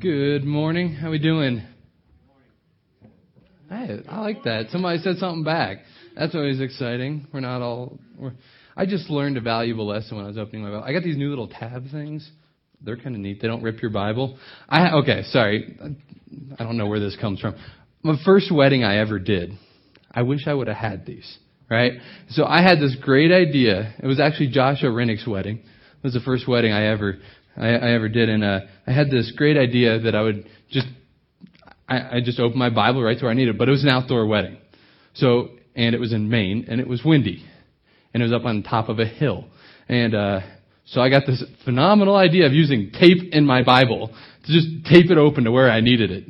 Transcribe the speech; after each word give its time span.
Good 0.00 0.44
morning. 0.44 0.94
How 0.94 1.10
we 1.10 1.18
doing? 1.18 1.60
Hey, 3.68 3.98
I 4.08 4.20
like 4.20 4.44
that. 4.44 4.66
Somebody 4.70 4.98
said 4.98 5.16
something 5.16 5.42
back. 5.42 5.78
That's 6.16 6.36
always 6.36 6.60
exciting. 6.60 7.26
We're 7.32 7.40
not 7.40 7.62
all. 7.62 7.98
We're, 8.16 8.34
I 8.76 8.86
just 8.86 9.10
learned 9.10 9.38
a 9.38 9.40
valuable 9.40 9.88
lesson 9.88 10.16
when 10.16 10.24
I 10.24 10.28
was 10.28 10.38
opening 10.38 10.62
my 10.62 10.70
Bible. 10.70 10.84
I 10.84 10.92
got 10.92 11.02
these 11.02 11.16
new 11.16 11.30
little 11.30 11.48
tab 11.48 11.90
things. 11.90 12.30
They're 12.80 12.96
kind 12.96 13.16
of 13.16 13.20
neat. 13.20 13.42
They 13.42 13.48
don't 13.48 13.60
rip 13.60 13.82
your 13.82 13.90
Bible. 13.90 14.38
I 14.68 14.92
okay. 14.98 15.22
Sorry, 15.30 15.76
I 16.56 16.62
don't 16.62 16.76
know 16.76 16.86
where 16.86 17.00
this 17.00 17.16
comes 17.20 17.40
from. 17.40 17.56
My 18.04 18.14
first 18.24 18.54
wedding 18.54 18.84
I 18.84 18.98
ever 18.98 19.18
did. 19.18 19.50
I 20.12 20.22
wish 20.22 20.46
I 20.46 20.54
would 20.54 20.68
have 20.68 20.76
had 20.76 21.06
these. 21.06 21.38
Right. 21.68 21.94
So 22.28 22.44
I 22.44 22.62
had 22.62 22.78
this 22.78 22.96
great 23.02 23.32
idea. 23.32 23.94
It 24.00 24.06
was 24.06 24.20
actually 24.20 24.50
Joshua 24.50 24.90
Rennick's 24.92 25.26
wedding. 25.26 25.56
It 25.58 26.04
was 26.04 26.14
the 26.14 26.20
first 26.20 26.46
wedding 26.46 26.72
I 26.72 26.86
ever 26.86 27.18
I, 27.58 27.68
I 27.68 27.90
ever 27.92 28.08
did, 28.08 28.28
and 28.28 28.44
uh, 28.44 28.60
I 28.86 28.92
had 28.92 29.10
this 29.10 29.32
great 29.36 29.56
idea 29.56 29.98
that 30.00 30.14
I 30.14 30.22
would 30.22 30.46
just 30.70 30.86
I, 31.88 32.16
I 32.16 32.20
just 32.24 32.38
opened 32.38 32.58
my 32.58 32.70
Bible 32.70 33.02
right 33.02 33.18
to 33.18 33.24
where 33.24 33.32
I 33.32 33.34
needed, 33.34 33.58
but 33.58 33.68
it 33.68 33.72
was 33.72 33.82
an 33.82 33.90
outdoor 33.90 34.26
wedding, 34.26 34.58
so 35.14 35.48
and 35.74 35.94
it 35.94 35.98
was 35.98 36.12
in 36.12 36.28
Maine, 36.28 36.66
and 36.68 36.80
it 36.80 36.88
was 36.88 37.02
windy, 37.04 37.44
and 38.14 38.22
it 38.22 38.26
was 38.26 38.32
up 38.32 38.44
on 38.44 38.62
top 38.62 38.88
of 38.88 38.98
a 38.98 39.06
hill, 39.06 39.46
and 39.88 40.14
uh, 40.14 40.40
so 40.86 41.00
I 41.00 41.10
got 41.10 41.24
this 41.26 41.42
phenomenal 41.64 42.16
idea 42.16 42.46
of 42.46 42.52
using 42.52 42.92
tape 42.92 43.32
in 43.32 43.44
my 43.44 43.62
Bible 43.62 44.08
to 44.46 44.52
just 44.52 44.68
tape 44.86 45.10
it 45.10 45.18
open 45.18 45.44
to 45.44 45.50
where 45.50 45.70
I 45.70 45.80
needed 45.80 46.10
it, 46.10 46.24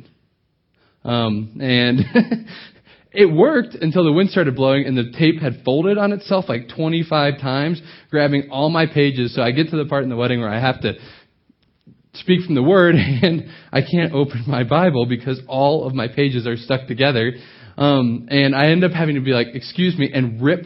um, 1.03 1.57
and 1.61 1.99
It 3.11 3.25
worked 3.25 3.73
until 3.73 4.03
the 4.03 4.11
wind 4.11 4.29
started 4.29 4.55
blowing 4.55 4.85
and 4.85 4.95
the 4.95 5.11
tape 5.17 5.41
had 5.41 5.63
folded 5.65 5.97
on 5.97 6.11
itself 6.11 6.45
like 6.47 6.69
25 6.75 7.39
times, 7.41 7.81
grabbing 8.11 8.49
all 8.51 8.69
my 8.69 8.85
pages. 8.85 9.33
So 9.33 9.41
I 9.41 9.51
get 9.51 9.69
to 9.71 9.77
the 9.77 9.85
part 9.85 10.03
in 10.03 10.09
the 10.09 10.15
wedding 10.15 10.39
where 10.39 10.49
I 10.49 10.59
have 10.59 10.81
to 10.81 10.93
speak 12.13 12.41
from 12.45 12.55
the 12.55 12.63
word 12.63 12.95
and 12.97 13.49
I 13.71 13.81
can't 13.81 14.13
open 14.13 14.43
my 14.47 14.63
Bible 14.63 15.05
because 15.05 15.41
all 15.47 15.87
of 15.87 15.93
my 15.93 16.07
pages 16.07 16.47
are 16.47 16.57
stuck 16.57 16.87
together. 16.87 17.33
Um, 17.77 18.27
and 18.29 18.55
I 18.55 18.67
end 18.67 18.83
up 18.83 18.91
having 18.91 19.15
to 19.15 19.21
be 19.21 19.31
like, 19.31 19.47
excuse 19.53 19.97
me, 19.97 20.11
and 20.13 20.41
rip 20.41 20.65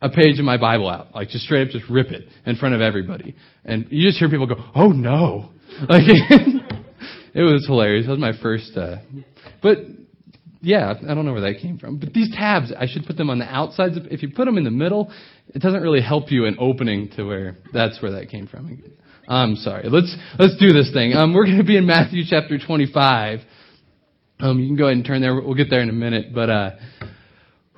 a 0.00 0.08
page 0.08 0.38
of 0.38 0.44
my 0.44 0.56
Bible 0.56 0.88
out. 0.88 1.14
Like 1.14 1.28
just 1.28 1.44
straight 1.44 1.66
up 1.66 1.72
just 1.72 1.88
rip 1.90 2.08
it 2.08 2.28
in 2.44 2.56
front 2.56 2.74
of 2.74 2.80
everybody. 2.80 3.34
And 3.64 3.86
you 3.90 4.06
just 4.06 4.18
hear 4.18 4.28
people 4.28 4.46
go, 4.46 4.56
oh 4.74 4.88
no. 4.88 5.50
Like, 5.88 6.04
it 7.34 7.42
was 7.42 7.66
hilarious. 7.66 8.06
That 8.06 8.12
was 8.12 8.20
my 8.20 8.32
first, 8.40 8.74
uh, 8.78 8.96
but 9.62 9.78
yeah, 10.62 10.94
I 11.06 11.14
don't 11.14 11.26
know 11.26 11.32
where 11.32 11.52
that 11.52 11.60
came 11.60 11.78
from. 11.78 11.98
But 11.98 12.14
these 12.14 12.30
tabs, 12.34 12.72
I 12.76 12.86
should 12.86 13.04
put 13.04 13.16
them 13.16 13.28
on 13.28 13.38
the 13.38 13.44
outsides. 13.44 13.98
If 14.10 14.22
you 14.22 14.30
put 14.30 14.46
them 14.46 14.56
in 14.56 14.64
the 14.64 14.70
middle, 14.70 15.12
it 15.48 15.60
doesn't 15.60 15.82
really 15.82 16.00
help 16.00 16.30
you 16.30 16.46
in 16.46 16.56
opening 16.58 17.10
to 17.16 17.24
where 17.24 17.56
that's 17.74 18.00
where 18.00 18.12
that 18.12 18.30
came 18.30 18.46
from. 18.46 18.82
I'm 19.28 19.56
sorry. 19.56 19.88
Let's 19.88 20.14
let's 20.38 20.56
do 20.58 20.72
this 20.72 20.90
thing. 20.92 21.14
Um, 21.14 21.34
we're 21.34 21.46
going 21.46 21.58
to 21.58 21.64
be 21.64 21.76
in 21.76 21.86
Matthew 21.86 22.22
chapter 22.28 22.58
25. 22.58 23.40
Um, 24.38 24.60
you 24.60 24.68
can 24.68 24.76
go 24.76 24.84
ahead 24.84 24.96
and 24.96 25.06
turn 25.06 25.20
there. 25.20 25.34
We'll 25.34 25.54
get 25.54 25.68
there 25.68 25.80
in 25.80 25.88
a 25.88 25.94
minute. 25.94 26.34
But 26.34 26.50
uh, 26.50 26.70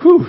whew. 0.03 0.27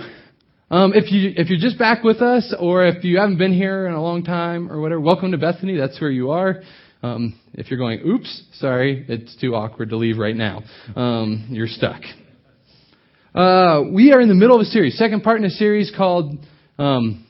Um, 0.72 0.94
if 0.94 1.12
you 1.12 1.34
if 1.36 1.50
you're 1.50 1.60
just 1.60 1.80
back 1.80 2.04
with 2.04 2.22
us, 2.22 2.56
or 2.58 2.86
if 2.86 3.04
you 3.04 3.18
haven't 3.20 3.38
been 3.38 3.54
here 3.54 3.88
in 3.88 3.94
a 3.94 4.02
long 4.02 4.24
time, 4.24 4.72
or 4.72 4.80
whatever, 4.80 5.02
welcome 5.02 5.32
to 5.32 5.38
Bethany. 5.38 5.76
That's 5.76 6.00
where 6.00 6.12
you 6.12 6.32
are. 6.32 6.62
Um, 7.02 7.40
if 7.54 7.72
you're 7.72 7.80
going, 7.80 8.02
oops, 8.06 8.44
sorry, 8.54 9.06
it's 9.08 9.36
too 9.38 9.56
awkward 9.56 9.90
to 9.90 9.98
leave 9.98 10.18
right 10.18 10.36
now. 10.36 10.64
Um, 10.96 11.48
you're 11.50 11.68
stuck. 11.68 12.02
Uh, 13.34 13.84
we 13.94 14.12
are 14.12 14.20
in 14.22 14.28
the 14.28 14.36
middle 14.36 14.56
of 14.56 14.62
a 14.62 14.66
series, 14.66 14.98
second 14.98 15.24
part 15.24 15.40
in 15.40 15.46
a 15.46 15.50
series 15.50 15.92
called 15.96 16.38
um, 16.78 17.26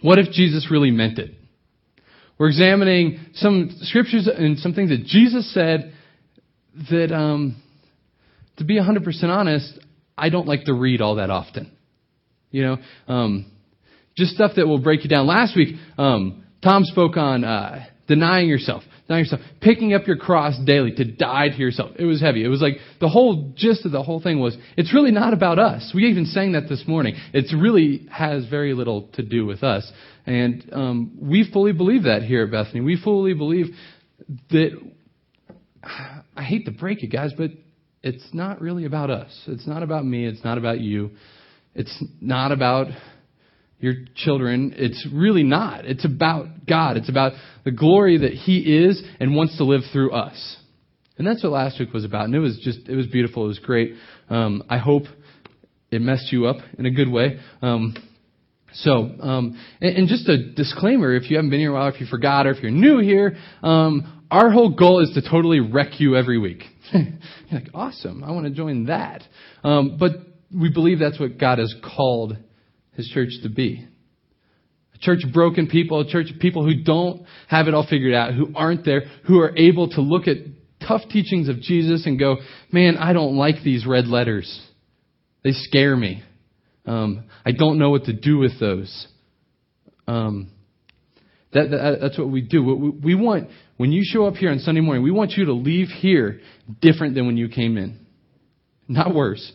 What 0.00 0.18
If 0.18 0.30
Jesus 0.30 0.68
Really 0.70 0.92
Meant 0.92 1.18
It? 1.18 1.34
We're 2.38 2.48
examining 2.48 3.20
some 3.34 3.70
scriptures 3.82 4.28
and 4.28 4.58
some 4.58 4.74
things 4.74 4.90
that 4.90 5.04
Jesus 5.04 5.52
said 5.52 5.92
that, 6.90 7.12
um, 7.14 7.62
to 8.56 8.64
be 8.64 8.78
100% 8.78 9.24
honest, 9.24 9.78
I 10.16 10.28
don't 10.28 10.46
like 10.46 10.64
to 10.64 10.74
read 10.74 11.00
all 11.00 11.16
that 11.16 11.30
often. 11.30 11.70
You 12.50 12.62
know, 12.62 12.76
um, 13.08 13.46
just 14.16 14.34
stuff 14.34 14.52
that 14.56 14.66
will 14.66 14.80
break 14.80 15.04
you 15.04 15.08
down. 15.08 15.26
Last 15.26 15.56
week, 15.56 15.76
um, 15.96 16.44
Tom 16.62 16.84
spoke 16.84 17.16
on 17.16 17.44
uh, 17.44 17.86
denying 18.08 18.48
yourself 18.48 18.82
yourself, 19.18 19.40
picking 19.60 19.94
up 19.94 20.06
your 20.06 20.16
cross 20.16 20.54
daily 20.64 20.92
to 20.92 21.04
die 21.04 21.48
to 21.48 21.56
yourself. 21.56 21.92
It 21.98 22.04
was 22.04 22.20
heavy. 22.20 22.44
It 22.44 22.48
was 22.48 22.60
like 22.60 22.74
the 23.00 23.08
whole 23.08 23.52
gist 23.56 23.84
of 23.84 23.92
the 23.92 24.02
whole 24.02 24.20
thing 24.20 24.40
was 24.40 24.56
it's 24.76 24.94
really 24.94 25.10
not 25.10 25.32
about 25.32 25.58
us. 25.58 25.92
We 25.94 26.06
even 26.06 26.26
sang 26.26 26.52
that 26.52 26.68
this 26.68 26.84
morning. 26.86 27.16
It 27.32 27.54
really 27.56 28.06
has 28.10 28.46
very 28.46 28.74
little 28.74 29.08
to 29.14 29.22
do 29.22 29.46
with 29.46 29.62
us. 29.62 29.90
And 30.26 30.68
um, 30.72 31.18
we 31.20 31.48
fully 31.52 31.72
believe 31.72 32.04
that 32.04 32.22
here 32.22 32.44
at 32.44 32.50
Bethany. 32.50 32.80
We 32.80 33.00
fully 33.02 33.34
believe 33.34 33.74
that, 34.50 34.70
I 36.36 36.42
hate 36.44 36.66
to 36.66 36.70
break 36.70 37.02
it, 37.02 37.08
guys, 37.08 37.32
but 37.36 37.50
it's 38.02 38.28
not 38.32 38.60
really 38.60 38.84
about 38.84 39.10
us. 39.10 39.30
It's 39.46 39.66
not 39.66 39.82
about 39.82 40.04
me. 40.04 40.26
It's 40.26 40.44
not 40.44 40.58
about 40.58 40.80
you. 40.80 41.10
It's 41.74 42.04
not 42.20 42.52
about 42.52 42.88
your 43.82 43.94
children. 44.14 44.72
It's 44.76 45.06
really 45.12 45.42
not. 45.42 45.84
It's 45.84 46.04
about 46.04 46.66
God. 46.66 46.96
It's 46.96 47.10
about 47.10 47.32
the 47.64 47.72
glory 47.72 48.18
that 48.18 48.32
He 48.32 48.58
is 48.58 49.02
and 49.20 49.34
wants 49.34 49.58
to 49.58 49.64
live 49.64 49.82
through 49.92 50.12
us. 50.12 50.56
And 51.18 51.26
that's 51.26 51.42
what 51.42 51.52
last 51.52 51.78
week 51.78 51.92
was 51.92 52.04
about. 52.04 52.24
And 52.24 52.34
it 52.34 52.38
was 52.38 52.58
just, 52.62 52.88
it 52.88 52.96
was 52.96 53.06
beautiful. 53.08 53.44
It 53.44 53.48
was 53.48 53.58
great. 53.58 53.94
Um, 54.30 54.62
I 54.70 54.78
hope 54.78 55.02
it 55.90 56.00
messed 56.00 56.32
you 56.32 56.46
up 56.46 56.56
in 56.78 56.86
a 56.86 56.90
good 56.90 57.10
way. 57.10 57.40
Um, 57.60 57.94
so, 58.74 58.92
um, 59.20 59.60
and, 59.80 59.96
and, 59.96 60.08
just 60.08 60.26
a 60.28 60.52
disclaimer, 60.52 61.14
if 61.14 61.28
you 61.28 61.36
haven't 61.36 61.50
been 61.50 61.60
here 61.60 61.72
a 61.72 61.74
while, 61.74 61.88
if 61.88 62.00
you 62.00 62.06
forgot, 62.06 62.46
or 62.46 62.52
if 62.52 62.62
you're 62.62 62.70
new 62.70 63.00
here, 63.00 63.36
um, 63.62 64.24
our 64.30 64.50
whole 64.50 64.70
goal 64.70 65.00
is 65.00 65.10
to 65.14 65.28
totally 65.28 65.60
wreck 65.60 66.00
you 66.00 66.16
every 66.16 66.38
week. 66.38 66.62
like, 67.52 67.68
awesome, 67.74 68.24
I 68.24 68.30
want 68.30 68.46
to 68.46 68.52
join 68.52 68.86
that. 68.86 69.22
Um, 69.62 69.98
but 70.00 70.12
we 70.54 70.70
believe 70.70 70.98
that's 70.98 71.20
what 71.20 71.36
God 71.38 71.58
has 71.58 71.74
called 71.96 72.38
his 72.94 73.08
church 73.08 73.30
to 73.42 73.48
be. 73.48 73.86
A 74.94 74.98
church 74.98 75.24
of 75.24 75.32
broken 75.32 75.66
people, 75.66 76.00
a 76.00 76.06
church 76.06 76.30
of 76.30 76.38
people 76.38 76.64
who 76.64 76.82
don't 76.82 77.24
have 77.48 77.68
it 77.68 77.74
all 77.74 77.86
figured 77.88 78.14
out, 78.14 78.34
who 78.34 78.52
aren't 78.54 78.84
there, 78.84 79.02
who 79.26 79.40
are 79.40 79.56
able 79.56 79.88
to 79.90 80.00
look 80.00 80.28
at 80.28 80.36
tough 80.86 81.02
teachings 81.10 81.48
of 81.48 81.60
Jesus 81.60 82.06
and 82.06 82.18
go, 82.18 82.36
man, 82.70 82.96
I 82.96 83.12
don't 83.12 83.36
like 83.36 83.56
these 83.64 83.86
red 83.86 84.06
letters. 84.06 84.60
They 85.44 85.52
scare 85.52 85.96
me. 85.96 86.22
Um, 86.86 87.24
I 87.44 87.52
don't 87.52 87.78
know 87.78 87.90
what 87.90 88.04
to 88.04 88.12
do 88.12 88.38
with 88.38 88.58
those. 88.58 89.06
Um, 90.06 90.50
that, 91.52 91.70
that, 91.70 91.98
that's 92.00 92.18
what 92.18 92.30
we 92.30 92.40
do. 92.40 92.62
We, 92.64 92.90
we 92.90 93.14
want, 93.14 93.48
when 93.76 93.92
you 93.92 94.02
show 94.04 94.26
up 94.26 94.34
here 94.34 94.50
on 94.50 94.58
Sunday 94.58 94.80
morning, 94.80 95.02
we 95.02 95.10
want 95.10 95.32
you 95.32 95.46
to 95.46 95.52
leave 95.52 95.88
here 95.88 96.40
different 96.80 97.14
than 97.14 97.26
when 97.26 97.36
you 97.36 97.48
came 97.48 97.76
in. 97.76 98.06
Not 98.88 99.14
worse. 99.14 99.52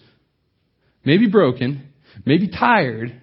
Maybe 1.03 1.27
broken, 1.27 1.89
maybe 2.25 2.49
tired, 2.49 3.21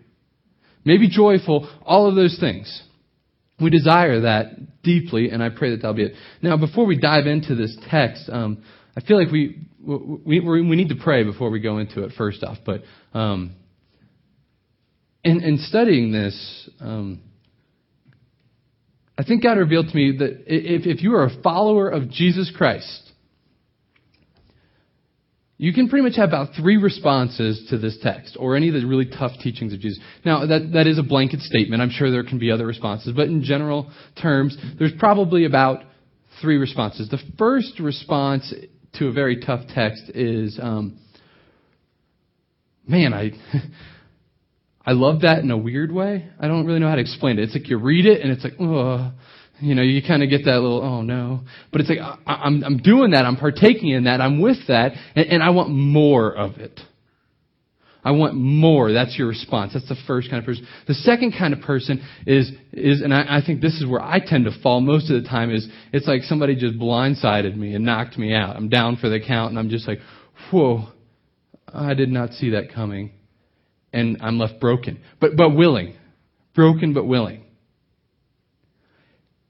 maybe 0.84 1.08
joyful, 1.08 1.68
all 1.84 2.08
of 2.08 2.14
those 2.14 2.38
things. 2.38 2.82
We 3.60 3.70
desire 3.70 4.22
that 4.22 4.82
deeply, 4.82 5.30
and 5.30 5.42
I 5.42 5.48
pray 5.48 5.70
that 5.70 5.76
that'll 5.76 5.94
be 5.94 6.04
it. 6.04 6.14
Now, 6.42 6.56
before 6.56 6.86
we 6.86 6.98
dive 6.98 7.26
into 7.26 7.54
this 7.54 7.76
text, 7.88 8.28
um, 8.28 8.62
I 8.96 9.00
feel 9.00 9.18
like 9.18 9.30
we, 9.30 9.66
we, 9.80 10.40
we 10.40 10.76
need 10.76 10.88
to 10.88 10.96
pray 10.96 11.24
before 11.24 11.50
we 11.50 11.60
go 11.60 11.78
into 11.78 12.04
it, 12.04 12.12
first 12.18 12.42
off. 12.42 12.58
But 12.64 12.82
um, 13.12 13.54
in, 15.22 15.42
in 15.42 15.58
studying 15.58 16.12
this, 16.12 16.70
um, 16.80 17.20
I 19.16 19.22
think 19.22 19.42
God 19.42 19.58
revealed 19.58 19.88
to 19.88 19.96
me 19.96 20.16
that 20.18 20.44
if, 20.46 20.86
if 20.86 21.02
you 21.02 21.14
are 21.14 21.24
a 21.24 21.42
follower 21.42 21.88
of 21.88 22.10
Jesus 22.10 22.52
Christ, 22.56 23.03
you 25.56 25.72
can 25.72 25.88
pretty 25.88 26.02
much 26.02 26.16
have 26.16 26.30
about 26.30 26.48
three 26.56 26.76
responses 26.76 27.66
to 27.70 27.78
this 27.78 27.96
text 28.02 28.36
or 28.38 28.56
any 28.56 28.68
of 28.68 28.74
the 28.74 28.84
really 28.84 29.06
tough 29.06 29.32
teachings 29.40 29.72
of 29.72 29.80
Jesus. 29.80 30.00
Now, 30.24 30.46
that, 30.46 30.72
that 30.72 30.86
is 30.86 30.98
a 30.98 31.02
blanket 31.02 31.40
statement. 31.40 31.80
I'm 31.80 31.90
sure 31.90 32.10
there 32.10 32.24
can 32.24 32.38
be 32.38 32.50
other 32.50 32.66
responses, 32.66 33.12
but 33.14 33.28
in 33.28 33.44
general 33.44 33.90
terms, 34.20 34.56
there's 34.78 34.92
probably 34.98 35.44
about 35.44 35.84
three 36.40 36.56
responses. 36.56 37.08
The 37.08 37.20
first 37.38 37.78
response 37.78 38.52
to 38.94 39.06
a 39.06 39.12
very 39.12 39.40
tough 39.44 39.60
text 39.72 40.10
is, 40.10 40.58
um, 40.60 40.98
man, 42.86 43.14
I. 43.14 43.30
I 44.86 44.92
love 44.92 45.22
that 45.22 45.38
in 45.38 45.50
a 45.50 45.56
weird 45.56 45.90
way. 45.90 46.28
I 46.38 46.46
don't 46.46 46.66
really 46.66 46.78
know 46.78 46.90
how 46.90 46.96
to 46.96 47.00
explain 47.00 47.38
it. 47.38 47.44
It's 47.44 47.54
like 47.54 47.70
you 47.70 47.78
read 47.78 48.04
it 48.04 48.20
and 48.20 48.30
it's 48.30 48.44
like, 48.44 48.52
oh, 48.60 49.12
you 49.60 49.74
know, 49.74 49.82
you 49.82 50.02
kind 50.06 50.22
of 50.22 50.30
get 50.30 50.44
that 50.44 50.60
little, 50.60 50.82
oh 50.82 51.02
no. 51.02 51.40
But 51.70 51.80
it's 51.80 51.90
like, 51.90 52.00
I, 52.00 52.16
I'm, 52.26 52.64
I'm 52.64 52.78
doing 52.78 53.12
that. 53.12 53.24
I'm 53.24 53.36
partaking 53.36 53.90
in 53.90 54.04
that. 54.04 54.20
I'm 54.20 54.40
with 54.40 54.66
that. 54.68 54.92
And, 55.14 55.26
and 55.26 55.42
I 55.42 55.50
want 55.50 55.70
more 55.70 56.34
of 56.34 56.58
it. 56.58 56.80
I 58.04 58.10
want 58.10 58.34
more. 58.34 58.92
That's 58.92 59.16
your 59.16 59.28
response. 59.28 59.72
That's 59.72 59.88
the 59.88 59.96
first 60.06 60.28
kind 60.28 60.38
of 60.38 60.44
person. 60.44 60.66
The 60.86 60.94
second 60.94 61.34
kind 61.38 61.54
of 61.54 61.60
person 61.60 62.04
is, 62.26 62.50
is 62.72 63.00
and 63.00 63.14
I, 63.14 63.38
I 63.38 63.40
think 63.44 63.62
this 63.62 63.80
is 63.80 63.86
where 63.86 64.02
I 64.02 64.18
tend 64.18 64.44
to 64.44 64.50
fall 64.62 64.82
most 64.82 65.10
of 65.10 65.22
the 65.22 65.26
time, 65.26 65.50
is 65.50 65.66
it's 65.90 66.06
like 66.06 66.22
somebody 66.22 66.54
just 66.54 66.78
blindsided 66.78 67.56
me 67.56 67.74
and 67.74 67.84
knocked 67.84 68.18
me 68.18 68.34
out. 68.34 68.56
I'm 68.56 68.68
down 68.68 68.96
for 68.96 69.08
the 69.08 69.20
count 69.20 69.50
and 69.50 69.58
I'm 69.58 69.70
just 69.70 69.88
like, 69.88 70.00
whoa, 70.52 70.88
I 71.72 71.94
did 71.94 72.10
not 72.10 72.32
see 72.32 72.50
that 72.50 72.74
coming. 72.74 73.12
And 73.92 74.18
I'm 74.20 74.38
left 74.38 74.60
broken. 74.60 75.00
But, 75.20 75.36
but 75.36 75.50
willing. 75.50 75.94
Broken 76.54 76.92
but 76.92 77.06
willing. 77.06 77.43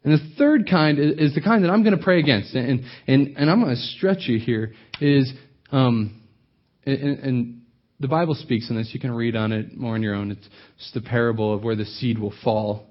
And 0.05 0.13
the 0.13 0.35
third 0.37 0.69
kind 0.69 0.99
is, 0.99 1.35
the 1.35 1.41
kind 1.41 1.65
that 1.65 1.71
I'm 1.71 1.83
going 1.83 1.97
to 1.97 2.03
pray 2.03 2.21
against. 2.21 2.55
And, 2.55 2.85
and, 3.07 3.37
and 3.39 3.51
I'm 3.51 3.63
going 3.63 3.75
to 3.75 3.81
stretch 3.81 4.29
you 4.29 4.39
here 4.39 4.75
is, 5.01 5.33
um, 5.73 6.23
and, 6.85 7.19
and 7.21 7.63
the 8.01 8.09
Bible 8.09 8.35
speaks 8.35 8.67
on 8.71 8.77
this. 8.77 8.91
You 8.93 9.01
can 9.01 9.13
read 9.13 9.35
on 9.35 9.51
it 9.53 9.75
more 9.75 9.95
on 9.95 10.03
your 10.03 10.15
own. 10.15 10.31
It's 10.31 10.93
the 10.93 11.01
parable 11.01 11.55
of 11.55 11.65
where 11.65 11.75
the 11.75 11.87
seed 11.87 12.19
will 12.19 12.35
fall. 12.45 12.91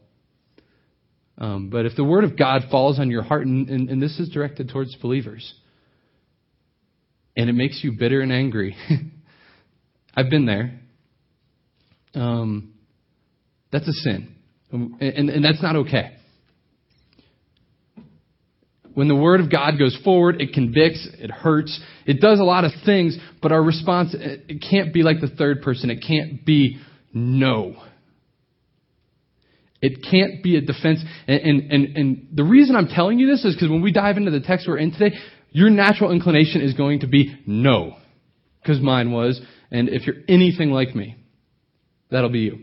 Um, 1.38 1.70
but 1.70 1.86
if 1.86 1.96
the 1.96 2.04
word 2.04 2.24
of 2.24 2.38
God 2.38 2.64
falls 2.72 3.00
on 3.00 3.12
your 3.12 3.22
heart, 3.22 3.46
and, 3.46 3.70
and, 3.70 3.90
and 3.90 4.02
this 4.02 4.20
is 4.20 4.30
directed 4.30 4.70
towards 4.70 4.96
believers, 4.96 5.54
and 7.38 7.48
it 7.48 7.54
makes 7.54 7.84
you 7.84 7.92
bitter 7.92 8.22
and 8.22 8.32
angry, 8.32 8.76
I've 10.16 10.32
been 10.32 10.46
there. 10.48 10.80
Um, 12.16 12.74
that's 13.72 13.88
a 13.88 13.94
sin, 13.94 14.36
and, 14.72 15.30
and 15.30 15.44
that's 15.44 15.62
not 15.62 15.76
okay. 15.76 16.18
When 18.94 19.08
the 19.08 19.16
Word 19.16 19.40
of 19.40 19.52
God 19.52 19.80
goes 19.80 19.98
forward, 20.04 20.40
it 20.40 20.54
convicts, 20.54 21.08
it 21.14 21.32
hurts, 21.32 21.80
it 22.06 22.22
does 22.22 22.40
a 22.40 22.44
lot 22.44 22.64
of 22.64 22.72
things, 22.86 23.18
but 23.42 23.52
our 23.52 23.62
response, 23.62 24.16
it 24.18 24.64
can't 24.70 24.94
be 24.94 25.02
like 25.02 25.20
the 25.20 25.28
third 25.28 25.62
person. 25.62 25.90
It 25.90 26.04
can't 26.08 26.46
be 26.46 26.80
no. 27.12 27.76
It 29.82 30.06
can't 30.10 30.42
be 30.44 30.56
a 30.58 30.62
defense. 30.62 31.04
And, 31.28 31.72
and, 31.72 31.98
and, 31.98 32.28
the 32.34 32.44
reason 32.44 32.76
I'm 32.76 32.88
telling 32.88 33.20
you 33.20 33.28
this 33.28 33.44
is 33.44 33.54
because 33.54 33.70
when 33.70 33.82
we 33.82 33.92
dive 33.92 34.16
into 34.16 34.32
the 34.32 34.40
text 34.40 34.66
we're 34.68 34.78
in 34.78 34.92
today, 34.92 35.16
your 35.52 35.70
natural 35.70 36.12
inclination 36.12 36.62
is 36.62 36.74
going 36.74 37.02
to 37.02 37.08
be 37.08 37.38
no. 37.46 37.98
Because 38.62 38.80
mine 38.80 39.12
was. 39.12 39.42
And 39.72 39.90
if 39.90 40.08
you're 40.08 40.16
anything 40.30 40.72
like 40.72 40.96
me, 40.96 41.18
that'll 42.10 42.30
be 42.30 42.40
you. 42.40 42.60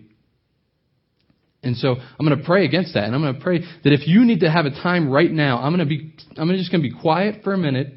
And 1.63 1.77
so 1.77 1.95
I'm 1.95 2.27
going 2.27 2.39
to 2.39 2.45
pray 2.45 2.65
against 2.65 2.95
that. 2.95 3.05
And 3.05 3.15
I'm 3.15 3.21
going 3.21 3.35
to 3.35 3.41
pray 3.41 3.61
that 3.61 3.93
if 3.93 4.07
you 4.07 4.25
need 4.25 4.41
to 4.41 4.51
have 4.51 4.65
a 4.65 4.71
time 4.71 5.11
right 5.11 5.31
now, 5.31 5.59
I'm 5.59 5.75
going 5.75 5.87
to 5.87 5.95
be, 5.95 6.15
I'm 6.37 6.49
just 6.57 6.71
going 6.71 6.83
to 6.83 6.89
be 6.89 6.95
quiet 6.99 7.43
for 7.45 7.53
a 7.53 7.59
minute. 7.59 7.95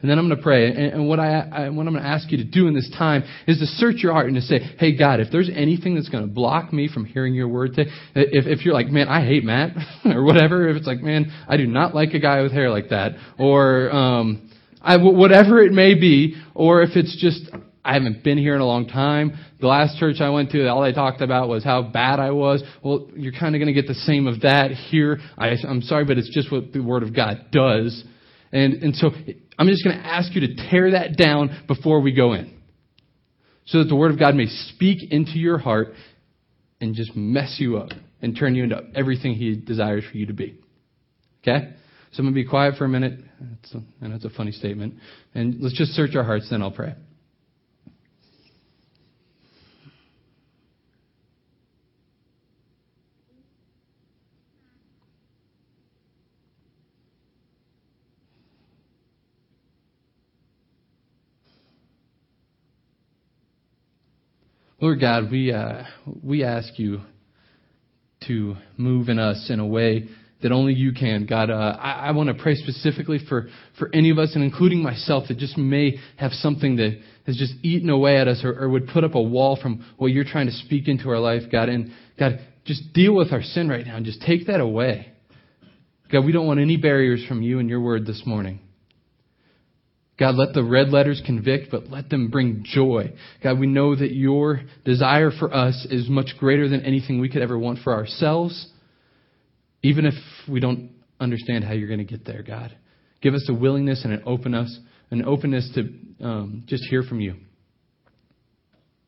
And 0.00 0.08
then 0.08 0.16
I'm 0.16 0.28
going 0.28 0.36
to 0.36 0.42
pray. 0.44 0.68
And, 0.68 0.78
and 0.78 1.08
what, 1.08 1.18
I, 1.18 1.40
I, 1.40 1.68
what 1.70 1.88
I'm 1.88 1.92
going 1.92 2.04
to 2.04 2.08
ask 2.08 2.30
you 2.30 2.38
to 2.38 2.44
do 2.44 2.68
in 2.68 2.74
this 2.74 2.88
time 2.96 3.24
is 3.48 3.58
to 3.58 3.66
search 3.66 3.96
your 3.96 4.12
heart 4.12 4.26
and 4.26 4.36
to 4.36 4.40
say, 4.40 4.60
hey, 4.78 4.96
God, 4.96 5.18
if 5.18 5.32
there's 5.32 5.50
anything 5.52 5.96
that's 5.96 6.08
going 6.08 6.22
to 6.22 6.32
block 6.32 6.72
me 6.72 6.88
from 6.92 7.04
hearing 7.04 7.34
your 7.34 7.48
word 7.48 7.74
today, 7.74 7.90
if, 8.14 8.46
if 8.46 8.64
you're 8.64 8.74
like, 8.74 8.86
man, 8.86 9.08
I 9.08 9.26
hate 9.26 9.42
Matt, 9.42 9.72
or 10.04 10.22
whatever, 10.22 10.68
if 10.68 10.76
it's 10.76 10.86
like, 10.86 11.00
man, 11.00 11.32
I 11.48 11.56
do 11.56 11.66
not 11.66 11.96
like 11.96 12.14
a 12.14 12.20
guy 12.20 12.42
with 12.42 12.52
hair 12.52 12.70
like 12.70 12.90
that, 12.90 13.12
or 13.40 13.90
um, 13.90 14.50
I, 14.80 14.98
whatever 14.98 15.60
it 15.62 15.72
may 15.72 15.94
be, 15.94 16.36
or 16.54 16.82
if 16.82 16.90
it's 16.94 17.20
just, 17.20 17.50
I 17.88 17.94
haven't 17.94 18.22
been 18.22 18.36
here 18.36 18.54
in 18.54 18.60
a 18.60 18.66
long 18.66 18.86
time. 18.86 19.32
The 19.62 19.66
last 19.66 19.98
church 19.98 20.16
I 20.20 20.28
went 20.28 20.50
to, 20.50 20.68
all 20.68 20.82
they 20.82 20.92
talked 20.92 21.22
about 21.22 21.48
was 21.48 21.64
how 21.64 21.80
bad 21.80 22.20
I 22.20 22.32
was. 22.32 22.62
Well, 22.84 23.08
you're 23.16 23.32
kind 23.32 23.54
of 23.54 23.60
going 23.60 23.72
to 23.74 23.80
get 23.80 23.88
the 23.88 23.94
same 23.94 24.26
of 24.26 24.42
that 24.42 24.72
here. 24.72 25.20
I, 25.38 25.54
I'm 25.66 25.80
sorry, 25.80 26.04
but 26.04 26.18
it's 26.18 26.28
just 26.28 26.52
what 26.52 26.74
the 26.74 26.80
Word 26.80 27.02
of 27.02 27.16
God 27.16 27.46
does. 27.50 28.04
And, 28.52 28.82
and 28.82 28.94
so 28.94 29.08
I'm 29.58 29.68
just 29.68 29.84
going 29.84 29.96
to 29.96 30.06
ask 30.06 30.34
you 30.34 30.42
to 30.42 30.68
tear 30.68 30.90
that 30.90 31.16
down 31.16 31.64
before 31.66 32.02
we 32.02 32.12
go 32.12 32.34
in. 32.34 32.60
So 33.64 33.78
that 33.78 33.88
the 33.88 33.96
Word 33.96 34.10
of 34.10 34.18
God 34.18 34.34
may 34.34 34.48
speak 34.48 35.10
into 35.10 35.38
your 35.38 35.56
heart 35.56 35.94
and 36.82 36.94
just 36.94 37.16
mess 37.16 37.56
you 37.58 37.78
up 37.78 37.92
and 38.20 38.36
turn 38.38 38.54
you 38.54 38.64
into 38.64 38.82
everything 38.94 39.32
He 39.32 39.56
desires 39.56 40.04
for 40.10 40.18
you 40.18 40.26
to 40.26 40.34
be. 40.34 40.60
Okay? 41.42 41.70
So 42.12 42.18
I'm 42.18 42.26
going 42.26 42.34
to 42.34 42.42
be 42.42 42.46
quiet 42.46 42.74
for 42.76 42.84
a 42.84 42.88
minute. 42.88 43.18
It's 43.62 43.74
a, 43.74 43.80
I 44.02 44.08
know 44.08 44.16
it's 44.16 44.26
a 44.26 44.30
funny 44.30 44.52
statement. 44.52 44.96
And 45.34 45.62
let's 45.62 45.76
just 45.76 45.92
search 45.92 46.14
our 46.16 46.24
hearts, 46.24 46.48
then 46.50 46.60
I'll 46.60 46.70
pray. 46.70 46.94
Lord 64.80 65.00
God, 65.00 65.28
we, 65.30 65.52
uh, 65.52 65.82
we 66.22 66.44
ask 66.44 66.78
you 66.78 67.00
to 68.28 68.54
move 68.76 69.08
in 69.08 69.18
us 69.18 69.48
in 69.50 69.58
a 69.58 69.66
way 69.66 70.08
that 70.40 70.52
only 70.52 70.72
you 70.72 70.92
can. 70.92 71.26
God, 71.26 71.50
uh, 71.50 71.76
I, 71.80 72.08
I 72.08 72.10
want 72.12 72.28
to 72.28 72.40
pray 72.40 72.54
specifically 72.54 73.18
for, 73.28 73.48
for 73.76 73.90
any 73.92 74.10
of 74.10 74.18
us, 74.18 74.36
and 74.36 74.44
including 74.44 74.80
myself, 74.80 75.24
that 75.28 75.38
just 75.38 75.58
may 75.58 75.98
have 76.16 76.30
something 76.30 76.76
that 76.76 77.00
has 77.26 77.36
just 77.36 77.54
eaten 77.64 77.90
away 77.90 78.18
at 78.18 78.28
us 78.28 78.42
or, 78.44 78.56
or 78.56 78.68
would 78.68 78.86
put 78.86 79.02
up 79.02 79.16
a 79.16 79.20
wall 79.20 79.58
from 79.60 79.84
what 79.96 80.12
you're 80.12 80.22
trying 80.22 80.46
to 80.46 80.52
speak 80.52 80.86
into 80.86 81.08
our 81.10 81.18
life, 81.18 81.42
God. 81.50 81.68
And 81.68 81.90
God, 82.16 82.38
just 82.64 82.92
deal 82.92 83.16
with 83.16 83.32
our 83.32 83.42
sin 83.42 83.68
right 83.68 83.84
now 83.84 83.96
and 83.96 84.06
just 84.06 84.22
take 84.22 84.46
that 84.46 84.60
away. 84.60 85.12
God, 86.12 86.24
we 86.24 86.30
don't 86.30 86.46
want 86.46 86.60
any 86.60 86.76
barriers 86.76 87.24
from 87.26 87.42
you 87.42 87.58
and 87.58 87.68
your 87.68 87.80
word 87.80 88.06
this 88.06 88.22
morning. 88.24 88.60
God, 90.18 90.34
let 90.34 90.52
the 90.52 90.64
red 90.64 90.88
letters 90.88 91.22
convict, 91.24 91.70
but 91.70 91.90
let 91.90 92.10
them 92.10 92.28
bring 92.28 92.64
joy. 92.64 93.12
God, 93.42 93.60
we 93.60 93.68
know 93.68 93.94
that 93.94 94.12
your 94.12 94.62
desire 94.84 95.30
for 95.30 95.54
us 95.54 95.86
is 95.90 96.08
much 96.08 96.30
greater 96.38 96.68
than 96.68 96.84
anything 96.84 97.20
we 97.20 97.28
could 97.28 97.42
ever 97.42 97.56
want 97.56 97.78
for 97.84 97.92
ourselves, 97.94 98.68
even 99.82 100.06
if 100.06 100.14
we 100.48 100.58
don't 100.58 100.90
understand 101.20 101.62
how 101.62 101.72
you're 101.72 101.88
going 101.88 101.98
to 101.98 102.04
get 102.04 102.24
there, 102.24 102.42
God. 102.42 102.76
Give 103.20 103.34
us 103.34 103.46
a 103.48 103.54
willingness 103.54 104.02
and 104.04 104.12
an 104.12 104.22
openness, 104.26 104.76
an 105.12 105.24
openness 105.24 105.70
to 105.76 106.24
um, 106.24 106.64
just 106.66 106.84
hear 106.90 107.04
from 107.04 107.20
you. 107.20 107.36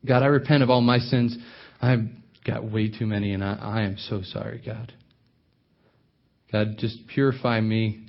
God, 0.05 0.23
I 0.23 0.27
repent 0.27 0.63
of 0.63 0.69
all 0.69 0.81
my 0.81 0.99
sins. 0.99 1.37
I've 1.81 2.07
got 2.47 2.69
way 2.71 2.89
too 2.89 3.05
many, 3.05 3.33
and 3.33 3.43
I, 3.43 3.53
I 3.53 3.81
am 3.81 3.97
so 3.97 4.21
sorry, 4.23 4.61
God. 4.65 4.93
God, 6.51 6.77
just 6.77 7.07
purify 7.07 7.59
me 7.59 8.07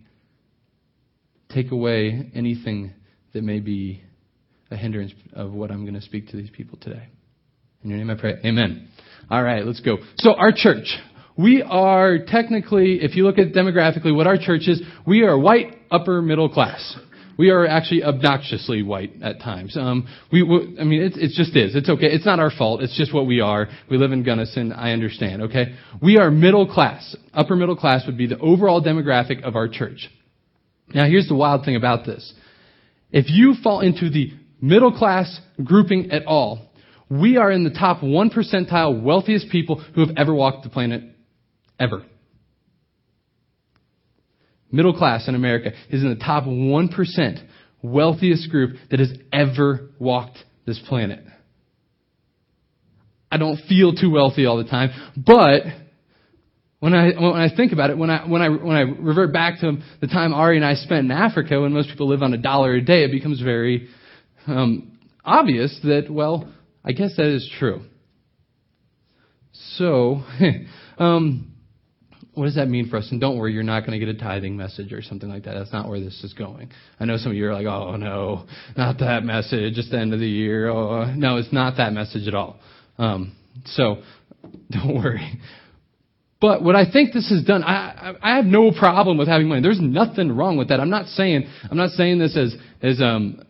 take 1.54 1.70
away 1.70 2.30
anything 2.34 2.92
that 3.32 3.42
may 3.42 3.60
be 3.60 4.02
a 4.70 4.76
hindrance 4.76 5.12
of 5.32 5.52
what 5.52 5.70
I'm 5.70 5.82
going 5.82 5.94
to 5.94 6.00
speak 6.00 6.28
to 6.28 6.36
these 6.36 6.50
people 6.50 6.78
today. 6.80 7.08
In 7.82 7.90
your 7.90 7.98
name 7.98 8.10
I 8.10 8.20
pray. 8.20 8.34
Amen. 8.44 8.88
All 9.30 9.42
right, 9.42 9.64
let's 9.64 9.80
go. 9.80 9.98
So 10.16 10.34
our 10.34 10.52
church, 10.54 10.96
we 11.36 11.62
are 11.62 12.18
technically, 12.26 13.00
if 13.02 13.16
you 13.16 13.24
look 13.24 13.38
at 13.38 13.52
demographically 13.52 14.14
what 14.14 14.26
our 14.26 14.36
church 14.36 14.68
is, 14.68 14.82
we 15.06 15.22
are 15.22 15.38
white 15.38 15.78
upper 15.90 16.22
middle 16.22 16.48
class. 16.48 16.96
We 17.38 17.50
are 17.50 17.66
actually 17.66 18.04
obnoxiously 18.04 18.82
white 18.82 19.14
at 19.22 19.40
times. 19.40 19.76
Um, 19.76 20.06
we, 20.30 20.42
we, 20.42 20.76
I 20.78 20.84
mean, 20.84 21.02
it, 21.02 21.14
it 21.16 21.32
just 21.34 21.56
is. 21.56 21.74
It's 21.74 21.88
okay. 21.88 22.06
It's 22.06 22.26
not 22.26 22.38
our 22.40 22.50
fault. 22.50 22.82
It's 22.82 22.96
just 22.96 23.12
what 23.14 23.26
we 23.26 23.40
are. 23.40 23.68
We 23.90 23.96
live 23.96 24.12
in 24.12 24.22
Gunnison. 24.22 24.70
I 24.72 24.92
understand. 24.92 25.42
Okay, 25.42 25.74
we 26.02 26.18
are 26.18 26.30
middle 26.30 26.70
class. 26.70 27.16
Upper 27.32 27.56
middle 27.56 27.76
class 27.76 28.02
would 28.06 28.18
be 28.18 28.26
the 28.26 28.38
overall 28.38 28.82
demographic 28.82 29.42
of 29.42 29.56
our 29.56 29.66
church. 29.66 30.10
Now, 30.94 31.06
here's 31.06 31.28
the 31.28 31.34
wild 31.34 31.64
thing 31.64 31.76
about 31.76 32.04
this. 32.04 32.32
If 33.10 33.26
you 33.28 33.54
fall 33.62 33.80
into 33.80 34.10
the 34.10 34.32
middle 34.60 34.92
class 34.96 35.40
grouping 35.62 36.10
at 36.10 36.26
all, 36.26 36.70
we 37.08 37.36
are 37.36 37.50
in 37.50 37.64
the 37.64 37.70
top 37.70 38.02
1 38.02 38.30
percentile 38.30 39.02
wealthiest 39.02 39.50
people 39.50 39.76
who 39.94 40.00
have 40.06 40.16
ever 40.16 40.34
walked 40.34 40.64
the 40.64 40.70
planet 40.70 41.02
ever. 41.78 42.04
Middle 44.70 44.96
class 44.96 45.28
in 45.28 45.34
America 45.34 45.72
is 45.90 46.02
in 46.02 46.08
the 46.08 46.16
top 46.16 46.44
1% 46.44 47.48
wealthiest 47.82 48.50
group 48.50 48.76
that 48.90 49.00
has 49.00 49.12
ever 49.30 49.90
walked 49.98 50.38
this 50.64 50.80
planet. 50.88 51.22
I 53.30 53.36
don't 53.36 53.58
feel 53.68 53.92
too 53.94 54.10
wealthy 54.10 54.46
all 54.46 54.56
the 54.56 54.68
time, 54.68 54.90
but 55.16 55.62
when 56.82 56.94
I, 56.94 57.10
when 57.10 57.40
I 57.40 57.48
think 57.54 57.70
about 57.70 57.90
it, 57.90 57.96
when 57.96 58.10
I, 58.10 58.26
when, 58.26 58.42
I, 58.42 58.48
when 58.48 58.76
I 58.76 58.80
revert 58.80 59.32
back 59.32 59.60
to 59.60 59.76
the 60.00 60.08
time 60.08 60.34
Ari 60.34 60.56
and 60.56 60.66
I 60.66 60.74
spent 60.74 61.04
in 61.04 61.12
Africa, 61.12 61.60
when 61.60 61.72
most 61.72 61.88
people 61.90 62.08
live 62.08 62.24
on 62.24 62.34
a 62.34 62.36
dollar 62.36 62.74
a 62.74 62.80
day, 62.80 63.04
it 63.04 63.12
becomes 63.12 63.40
very 63.40 63.88
um, 64.48 64.98
obvious 65.24 65.78
that, 65.84 66.08
well, 66.10 66.52
I 66.84 66.90
guess 66.90 67.14
that 67.18 67.26
is 67.26 67.48
true. 67.60 67.82
So, 69.76 70.24
um, 70.98 71.52
what 72.34 72.46
does 72.46 72.56
that 72.56 72.66
mean 72.66 72.88
for 72.90 72.96
us? 72.96 73.06
And 73.12 73.20
don't 73.20 73.38
worry, 73.38 73.52
you're 73.52 73.62
not 73.62 73.86
going 73.86 74.00
to 74.00 74.04
get 74.04 74.12
a 74.12 74.18
tithing 74.18 74.56
message 74.56 74.92
or 74.92 75.02
something 75.02 75.28
like 75.28 75.44
that. 75.44 75.54
That's 75.54 75.72
not 75.72 75.88
where 75.88 76.00
this 76.00 76.24
is 76.24 76.34
going. 76.34 76.72
I 76.98 77.04
know 77.04 77.16
some 77.16 77.30
of 77.30 77.36
you 77.36 77.46
are 77.46 77.54
like, 77.54 77.66
oh 77.66 77.94
no, 77.94 78.46
not 78.76 78.98
that 78.98 79.22
message. 79.22 79.78
It's 79.78 79.88
the 79.88 80.00
end 80.00 80.14
of 80.14 80.18
the 80.18 80.28
year. 80.28 80.68
Oh, 80.68 81.14
no, 81.14 81.36
it's 81.36 81.52
not 81.52 81.76
that 81.76 81.92
message 81.92 82.26
at 82.26 82.34
all. 82.34 82.58
Um, 82.98 83.36
so, 83.66 84.02
don't 84.72 84.96
worry. 84.96 85.40
But 86.42 86.64
what 86.64 86.74
I 86.74 86.90
think 86.90 87.12
this 87.12 87.30
has 87.30 87.44
done, 87.44 87.62
I, 87.62 88.14
I 88.20 88.34
have 88.34 88.44
no 88.44 88.72
problem 88.72 89.16
with 89.16 89.28
having 89.28 89.46
money. 89.48 89.62
There's 89.62 89.80
nothing 89.80 90.32
wrong 90.32 90.56
with 90.56 90.70
that. 90.70 90.80
I'm 90.80 90.90
not 90.90 91.06
saying, 91.06 91.48
I'm 91.70 91.76
not 91.76 91.90
saying 91.90 92.18
this 92.18 92.36
as, 92.36 92.56
as, 92.82 93.00
um, 93.00 93.40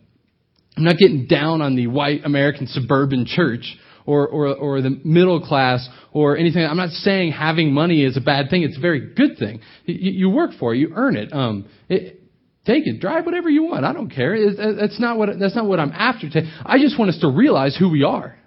I'm 0.77 0.83
not 0.83 0.97
getting 0.99 1.25
down 1.25 1.63
on 1.63 1.75
the 1.75 1.87
white 1.87 2.21
American 2.23 2.67
suburban 2.67 3.25
church 3.25 3.75
or, 4.05 4.27
or, 4.27 4.55
or 4.55 4.81
the 4.81 5.01
middle 5.03 5.41
class 5.41 5.89
or 6.11 6.37
anything. 6.37 6.63
I'm 6.63 6.77
not 6.77 6.89
saying 6.89 7.31
having 7.31 7.73
money 7.73 8.03
is 8.05 8.15
a 8.15 8.21
bad 8.21 8.51
thing. 8.51 8.61
It's 8.61 8.77
a 8.77 8.81
very 8.81 9.13
good 9.15 9.39
thing. 9.39 9.61
You, 9.85 10.11
you 10.11 10.29
work 10.29 10.51
for 10.59 10.75
it. 10.75 10.77
You 10.77 10.93
earn 10.95 11.17
it. 11.17 11.33
Um, 11.33 11.65
it, 11.89 12.21
take 12.63 12.85
it. 12.85 13.01
Drive 13.01 13.25
whatever 13.25 13.49
you 13.49 13.63
want. 13.63 13.85
I 13.85 13.93
don't 13.93 14.11
care. 14.11 14.37
That's 14.75 14.99
not 14.99 15.17
what, 15.17 15.29
that's 15.39 15.55
not 15.55 15.65
what 15.65 15.79
I'm 15.79 15.91
after. 15.91 16.27
I 16.63 16.77
just 16.77 16.99
want 16.99 17.09
us 17.09 17.19
to 17.21 17.31
realize 17.31 17.75
who 17.75 17.89
we 17.89 18.03
are. 18.03 18.37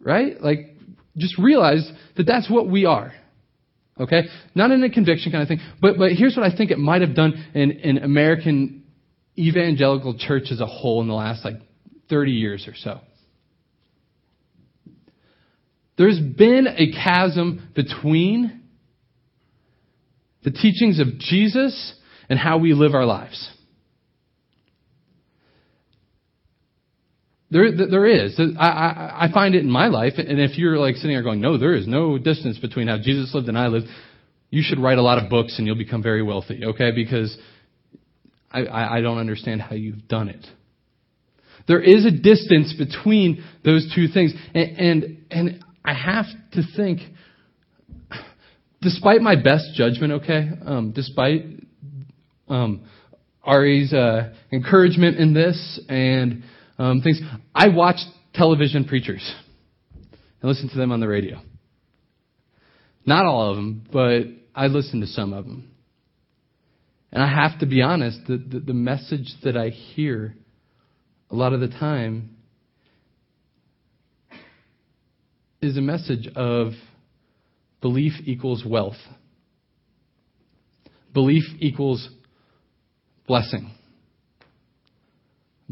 Right? 0.00 0.40
Like, 0.40 0.75
just 1.16 1.38
realize 1.38 1.90
that 2.16 2.24
that's 2.24 2.50
what 2.50 2.68
we 2.68 2.84
are. 2.84 3.12
Okay? 3.98 4.22
Not 4.54 4.70
in 4.70 4.82
a 4.82 4.90
conviction 4.90 5.32
kind 5.32 5.42
of 5.42 5.48
thing, 5.48 5.60
but, 5.80 5.96
but 5.98 6.12
here's 6.12 6.36
what 6.36 6.50
I 6.50 6.54
think 6.54 6.70
it 6.70 6.78
might 6.78 7.00
have 7.00 7.14
done 7.14 7.46
in, 7.54 7.70
in 7.72 7.98
American 7.98 8.84
evangelical 9.38 10.16
church 10.18 10.44
as 10.50 10.60
a 10.60 10.66
whole 10.66 11.00
in 11.02 11.08
the 11.08 11.14
last 11.14 11.44
like 11.44 11.56
30 12.08 12.32
years 12.32 12.68
or 12.68 12.74
so. 12.74 13.00
There's 15.98 16.20
been 16.20 16.66
a 16.66 16.92
chasm 16.92 17.70
between 17.74 18.62
the 20.44 20.50
teachings 20.50 21.00
of 21.00 21.18
Jesus 21.18 21.94
and 22.28 22.38
how 22.38 22.58
we 22.58 22.74
live 22.74 22.94
our 22.94 23.06
lives. 23.06 23.50
There, 27.56 27.88
there 27.88 28.04
is. 28.04 28.38
I, 28.58 28.66
I, 28.68 29.24
I 29.24 29.32
find 29.32 29.54
it 29.54 29.60
in 29.60 29.70
my 29.70 29.86
life, 29.86 30.12
and 30.18 30.38
if 30.38 30.58
you're 30.58 30.76
like 30.76 30.96
sitting 30.96 31.12
there 31.12 31.22
going, 31.22 31.40
no, 31.40 31.56
there 31.56 31.74
is 31.74 31.86
no 31.86 32.18
distance 32.18 32.58
between 32.58 32.88
how 32.88 32.98
Jesus 32.98 33.34
lived 33.34 33.48
and 33.48 33.56
I 33.56 33.68
lived, 33.68 33.86
you 34.50 34.62
should 34.62 34.78
write 34.78 34.98
a 34.98 35.02
lot 35.02 35.16
of 35.16 35.30
books 35.30 35.54
and 35.56 35.66
you'll 35.66 35.74
become 35.74 36.02
very 36.02 36.22
wealthy, 36.22 36.60
okay? 36.66 36.90
Because 36.94 37.34
I, 38.50 38.64
I, 38.64 38.96
I 38.98 39.00
don't 39.00 39.16
understand 39.16 39.62
how 39.62 39.74
you've 39.74 40.06
done 40.06 40.28
it. 40.28 40.44
There 41.66 41.80
is 41.80 42.04
a 42.04 42.10
distance 42.10 42.74
between 42.76 43.42
those 43.64 43.90
two 43.94 44.08
things, 44.08 44.34
and, 44.54 44.78
and, 44.78 45.18
and 45.30 45.64
I 45.82 45.94
have 45.94 46.26
to 46.52 46.62
think, 46.76 47.00
despite 48.82 49.22
my 49.22 49.34
best 49.34 49.72
judgment, 49.74 50.12
okay, 50.12 50.50
um, 50.62 50.92
despite 50.92 51.46
um, 52.48 52.82
Ari's 53.42 53.94
uh, 53.94 54.34
encouragement 54.52 55.16
in 55.16 55.32
this 55.32 55.80
and 55.88 56.42
um, 56.78 57.00
things. 57.00 57.20
I 57.54 57.68
watch 57.68 57.96
television 58.34 58.84
preachers 58.84 59.34
and 60.40 60.50
listen 60.50 60.68
to 60.68 60.76
them 60.76 60.92
on 60.92 61.00
the 61.00 61.08
radio. 61.08 61.40
Not 63.04 63.24
all 63.24 63.50
of 63.50 63.56
them, 63.56 63.86
but 63.92 64.22
I 64.54 64.66
listen 64.66 65.00
to 65.00 65.06
some 65.06 65.32
of 65.32 65.44
them. 65.44 65.70
And 67.12 67.22
I 67.22 67.28
have 67.28 67.60
to 67.60 67.66
be 67.66 67.82
honest, 67.82 68.18
the, 68.26 68.36
the, 68.36 68.60
the 68.60 68.74
message 68.74 69.32
that 69.44 69.56
I 69.56 69.68
hear 69.68 70.34
a 71.30 71.34
lot 71.34 71.52
of 71.52 71.60
the 71.60 71.68
time 71.68 72.36
is 75.62 75.76
a 75.76 75.80
message 75.80 76.28
of 76.36 76.72
belief 77.80 78.12
equals 78.24 78.64
wealth. 78.66 78.96
Belief 81.14 81.44
equals 81.58 82.08
blessing. 83.26 83.70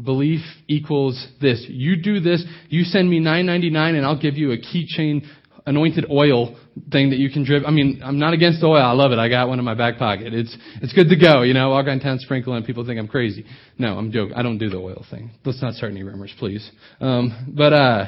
Belief 0.03 0.41
equals 0.67 1.27
this. 1.41 1.65
You 1.69 1.95
do 2.01 2.19
this, 2.19 2.43
you 2.67 2.83
send 2.83 3.09
me 3.09 3.19
nine 3.19 3.45
ninety 3.45 3.69
nine, 3.69 3.95
and 3.95 4.05
I'll 4.05 4.19
give 4.19 4.35
you 4.35 4.51
a 4.51 4.57
keychain 4.57 5.25
anointed 5.65 6.05
oil 6.11 6.55
thing 6.91 7.09
that 7.09 7.17
you 7.17 7.29
can 7.29 7.45
drip. 7.45 7.63
I 7.65 7.71
mean, 7.71 8.01
I'm 8.03 8.19
not 8.19 8.33
against 8.33 8.61
oil. 8.63 8.81
I 8.81 8.91
love 8.91 9.11
it. 9.13 9.19
I 9.19 9.29
got 9.29 9.47
one 9.47 9.57
in 9.57 9.65
my 9.65 9.73
back 9.73 9.97
pocket. 9.97 10.33
It's 10.33 10.55
it's 10.81 10.93
good 10.93 11.09
to 11.09 11.15
go. 11.15 11.43
You 11.43 11.53
know, 11.53 11.69
walk 11.69 11.87
around 11.87 12.01
town 12.01 12.19
sprinkling, 12.19 12.57
and 12.57 12.65
people 12.65 12.85
think 12.85 12.99
I'm 12.99 13.07
crazy. 13.07 13.45
No, 13.77 13.97
I'm 13.97 14.11
joking. 14.11 14.35
I 14.35 14.43
don't 14.43 14.57
do 14.57 14.69
the 14.69 14.77
oil 14.77 15.05
thing. 15.09 15.31
Let's 15.45 15.61
not 15.61 15.73
start 15.73 15.91
any 15.91 16.03
rumors, 16.03 16.33
please. 16.37 16.69
Um, 16.99 17.53
but 17.55 17.73
uh, 17.73 18.05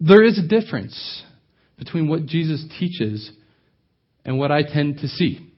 there 0.00 0.24
is 0.24 0.38
a 0.38 0.46
difference 0.46 1.22
between 1.78 2.08
what 2.08 2.26
Jesus 2.26 2.64
teaches 2.78 3.30
and 4.24 4.38
what 4.38 4.50
I 4.50 4.62
tend 4.62 4.98
to 4.98 5.08
see. 5.08 5.52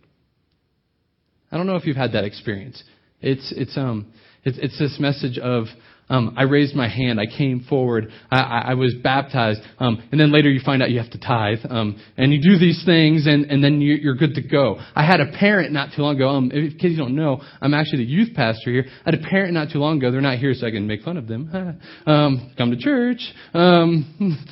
I 1.53 1.57
don't 1.57 1.67
know 1.67 1.77
if 1.77 1.87
you've 1.87 1.97
had 1.97 2.13
that 2.13 2.25
experience. 2.25 2.83
It's 3.25 3.53
it's 3.57 3.77
um 3.77 4.13
it's, 4.45 4.59
it's 4.59 4.79
this 4.79 4.99
message 5.01 5.39
of 5.39 5.65
um, 6.11 6.35
I 6.37 6.43
raised 6.43 6.75
my 6.75 6.87
hand, 6.87 7.19
I 7.19 7.25
came 7.25 7.65
forward, 7.67 8.13
I, 8.31 8.41
I, 8.41 8.59
I 8.59 8.75
was 8.75 8.95
baptized, 9.03 9.63
um, 9.79 10.07
and 10.13 10.21
then 10.21 10.33
later 10.33 10.51
you 10.51 10.61
find 10.63 10.83
out 10.83 10.91
you 10.91 10.99
have 10.99 11.11
to 11.13 11.19
tithe, 11.19 11.61
um, 11.71 11.99
and 12.19 12.31
you 12.31 12.43
do 12.43 12.59
these 12.59 12.85
things, 12.85 13.27
and, 13.27 13.47
and 13.47 13.65
then 13.65 13.81
you, 13.81 13.95
you're 13.95 14.15
good 14.15 14.35
to 14.35 14.43
go. 14.43 14.79
I 14.95 15.07
had 15.07 15.21
a 15.21 15.33
parent 15.33 15.73
not 15.73 15.91
too 15.97 16.03
long 16.03 16.17
ago. 16.17 16.29
Um, 16.29 16.51
case 16.51 16.91
you 16.91 16.99
don't 16.99 17.17
know, 17.17 17.41
I'm 17.63 17.73
actually 17.73 18.05
the 18.05 18.11
youth 18.11 18.35
pastor 18.35 18.71
here. 18.71 18.85
I 18.87 19.11
had 19.11 19.15
a 19.15 19.23
parent 19.23 19.55
not 19.55 19.69
too 19.73 19.79
long 19.79 19.97
ago. 19.97 20.11
They're 20.11 20.21
not 20.21 20.39
here, 20.39 20.53
so 20.53 20.67
I 20.67 20.71
can 20.71 20.87
make 20.87 21.03
fun 21.03 21.17
of 21.17 21.27
them. 21.27 21.81
um, 22.07 22.53
come 22.59 22.71
to 22.71 22.77
church. 22.77 23.23
Um, 23.55 24.45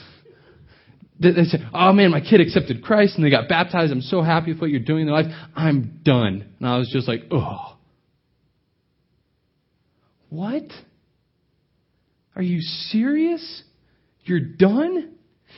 they 1.20 1.44
say, 1.44 1.58
"Oh 1.74 1.92
man, 1.92 2.10
my 2.10 2.20
kid 2.22 2.40
accepted 2.40 2.82
Christ 2.82 3.16
and 3.16 3.24
they 3.26 3.30
got 3.30 3.48
baptized. 3.48 3.92
I'm 3.92 4.00
so 4.00 4.22
happy 4.22 4.52
with 4.52 4.60
what 4.62 4.70
you're 4.70 4.80
doing 4.80 5.02
in 5.02 5.06
their 5.08 5.22
life. 5.22 5.32
I'm 5.54 6.00
done." 6.02 6.54
And 6.58 6.68
I 6.68 6.78
was 6.78 6.88
just 6.90 7.06
like, 7.06 7.24
"Oh." 7.30 7.76
What? 10.32 10.62
Are 12.34 12.42
you 12.42 12.62
serious? 12.62 13.62
You're 14.24 14.40
done? 14.40 15.12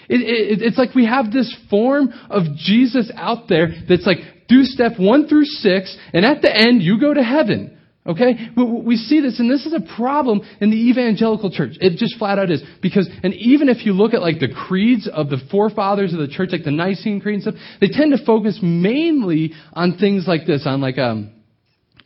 It, 0.09 0.21
it, 0.21 0.63
it's 0.63 0.77
like 0.77 0.97
we 0.97 1.07
have 1.07 1.31
this 1.31 1.55
form 1.71 2.13
of 2.29 2.57
Jesus 2.57 3.09
out 3.15 3.49
there 3.49 3.69
that's 3.89 4.05
like, 4.05 4.19
do 4.49 4.65
step 4.65 4.99
one 4.99 5.29
through 5.29 5.45
six, 5.45 5.97
and 6.13 6.25
at 6.25 6.43
the 6.43 6.53
end, 6.53 6.83
you 6.83 7.01
go 7.01 7.15
to 7.15 7.23
heaven. 7.23 7.79
Okay? 8.05 8.49
We 8.57 8.97
see 8.97 9.21
this, 9.21 9.39
and 9.39 9.49
this 9.49 9.65
is 9.65 9.75
a 9.75 9.97
problem 9.97 10.41
in 10.61 10.71
the 10.71 10.91
evangelical 10.91 11.53
church. 11.53 11.77
It 11.81 11.97
just 11.97 12.19
flat 12.19 12.41
out 12.41 12.51
is. 12.51 12.61
Because, 12.83 13.09
and 13.23 13.33
even 13.35 13.69
if 13.69 13.87
you 13.87 13.93
look 13.93 14.13
at 14.13 14.23
like 14.23 14.41
the 14.41 14.53
creeds 14.53 15.09
of 15.09 15.31
the 15.31 15.39
forefathers 15.53 16.13
of 16.13 16.19
the 16.19 16.29
church, 16.29 16.49
like 16.51 16.65
the 16.65 16.73
Nicene 16.73 17.21
Creed 17.21 17.35
and 17.35 17.43
stuff, 17.43 17.55
they 17.81 17.89
tend 17.89 18.11
to 18.11 18.27
focus 18.27 18.59
mainly 18.61 19.53
on 19.73 19.99
things 19.99 20.25
like 20.27 20.49
this, 20.49 20.65
on 20.67 20.81
like, 20.81 20.99
um, 20.99 21.31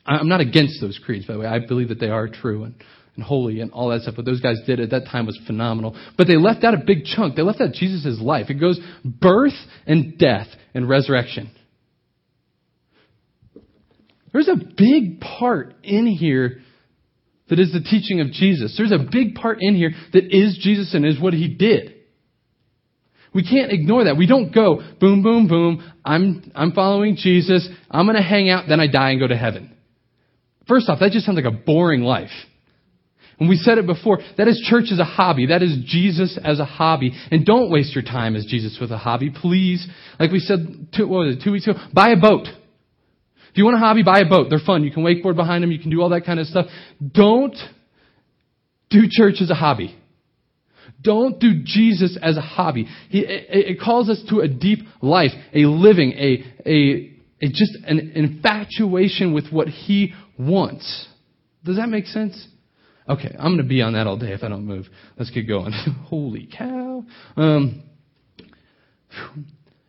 I'm 0.08 0.28
not 0.28 0.40
against 0.40 0.80
those 0.80 0.98
creeds, 1.04 1.26
by 1.26 1.34
the 1.34 1.40
way. 1.40 1.46
I 1.46 1.58
believe 1.58 1.88
that 1.88 2.00
they 2.00 2.08
are 2.08 2.28
true 2.28 2.64
and, 2.64 2.74
and 3.14 3.22
holy 3.22 3.60
and 3.60 3.70
all 3.72 3.90
that 3.90 4.02
stuff. 4.02 4.16
What 4.16 4.24
those 4.24 4.40
guys 4.40 4.56
did 4.66 4.80
at 4.80 4.90
that 4.90 5.04
time 5.10 5.26
was 5.26 5.38
phenomenal. 5.46 5.96
But 6.16 6.26
they 6.26 6.36
left 6.36 6.64
out 6.64 6.72
a 6.72 6.78
big 6.78 7.04
chunk. 7.04 7.36
They 7.36 7.42
left 7.42 7.60
out 7.60 7.72
Jesus' 7.72 8.18
life. 8.20 8.46
It 8.48 8.54
goes 8.54 8.80
birth 9.04 9.52
and 9.86 10.18
death 10.18 10.46
and 10.74 10.88
resurrection. 10.88 11.50
There's 14.32 14.48
a 14.48 14.56
big 14.56 15.20
part 15.20 15.74
in 15.82 16.06
here 16.06 16.60
that 17.50 17.58
is 17.58 17.72
the 17.72 17.80
teaching 17.80 18.20
of 18.20 18.30
Jesus. 18.30 18.74
There's 18.76 18.92
a 18.92 19.06
big 19.10 19.34
part 19.34 19.58
in 19.60 19.74
here 19.74 19.92
that 20.12 20.24
is 20.34 20.58
Jesus 20.62 20.94
and 20.94 21.04
is 21.04 21.20
what 21.20 21.34
he 21.34 21.48
did. 21.48 21.94
We 23.34 23.42
can't 23.42 23.72
ignore 23.72 24.04
that. 24.04 24.16
We 24.16 24.26
don't 24.26 24.54
go 24.54 24.82
boom, 25.00 25.22
boom, 25.22 25.48
boom. 25.48 25.92
I'm, 26.04 26.50
I'm 26.54 26.72
following 26.72 27.16
Jesus. 27.16 27.68
I'm 27.90 28.06
going 28.06 28.16
to 28.16 28.22
hang 28.22 28.48
out. 28.48 28.64
Then 28.68 28.80
I 28.80 28.86
die 28.86 29.10
and 29.10 29.20
go 29.20 29.26
to 29.26 29.36
heaven. 29.36 29.74
First 30.68 30.88
off, 30.88 31.00
that 31.00 31.12
just 31.12 31.26
sounds 31.26 31.36
like 31.36 31.44
a 31.44 31.56
boring 31.56 32.02
life. 32.02 32.30
And 33.40 33.48
we 33.48 33.56
said 33.56 33.78
it 33.78 33.86
before, 33.86 34.18
that 34.36 34.48
is 34.48 34.60
church 34.68 34.86
as 34.92 34.98
a 34.98 35.04
hobby. 35.04 35.46
That 35.46 35.62
is 35.62 35.78
Jesus 35.86 36.38
as 36.42 36.58
a 36.58 36.64
hobby. 36.64 37.12
And 37.30 37.46
don't 37.46 37.70
waste 37.70 37.94
your 37.94 38.02
time 38.02 38.34
as 38.34 38.44
Jesus 38.44 38.78
with 38.80 38.90
a 38.90 38.98
hobby, 38.98 39.30
please. 39.30 39.86
Like 40.18 40.32
we 40.32 40.40
said, 40.40 40.88
two, 40.94 41.06
what 41.06 41.26
was 41.26 41.36
it, 41.36 41.44
two 41.44 41.52
weeks 41.52 41.66
ago, 41.66 41.78
buy 41.94 42.10
a 42.10 42.16
boat. 42.16 42.48
If 42.48 43.56
you 43.56 43.64
want 43.64 43.76
a 43.76 43.80
hobby, 43.80 44.02
buy 44.02 44.20
a 44.20 44.28
boat. 44.28 44.48
They're 44.50 44.58
fun. 44.58 44.82
You 44.82 44.90
can 44.90 45.04
wakeboard 45.04 45.36
behind 45.36 45.62
them. 45.62 45.70
You 45.70 45.78
can 45.78 45.90
do 45.90 46.02
all 46.02 46.10
that 46.10 46.26
kind 46.26 46.40
of 46.40 46.46
stuff. 46.46 46.66
Don't 47.12 47.56
do 48.90 49.02
church 49.08 49.36
as 49.40 49.50
a 49.50 49.54
hobby. 49.54 49.96
Don't 51.00 51.38
do 51.38 51.62
Jesus 51.64 52.18
as 52.20 52.36
a 52.36 52.40
hobby. 52.40 52.88
He, 53.08 53.20
it, 53.20 53.46
it 53.48 53.80
calls 53.80 54.08
us 54.08 54.20
to 54.30 54.40
a 54.40 54.48
deep 54.48 54.80
life, 55.00 55.30
a 55.54 55.60
living, 55.60 56.12
a, 56.12 56.44
a, 56.66 57.18
a 57.40 57.48
just 57.48 57.78
an 57.86 58.12
infatuation 58.16 59.32
with 59.32 59.50
what 59.50 59.68
He 59.68 60.12
wants. 60.38 61.06
Does 61.64 61.76
that 61.76 61.88
make 61.88 62.06
sense? 62.06 62.46
Okay, 63.08 63.34
I'm 63.38 63.56
going 63.56 63.58
to 63.58 63.64
be 63.64 63.80
on 63.82 63.94
that 63.94 64.06
all 64.06 64.18
day 64.18 64.32
if 64.32 64.42
I 64.42 64.48
don't 64.48 64.66
move. 64.66 64.86
Let's 65.16 65.30
get 65.30 65.48
going. 65.48 65.72
Holy 66.06 66.48
cow. 66.56 67.04
Um, 67.36 67.82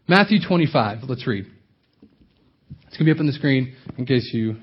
Matthew 0.07 0.39
25. 0.45 0.99
Let's 1.03 1.27
read. 1.27 1.45
It's 2.87 2.97
going 2.97 2.99
to 2.99 3.05
be 3.05 3.11
up 3.11 3.19
on 3.19 3.27
the 3.27 3.33
screen 3.33 3.75
in 3.97 4.05
case 4.05 4.29
you 4.33 4.55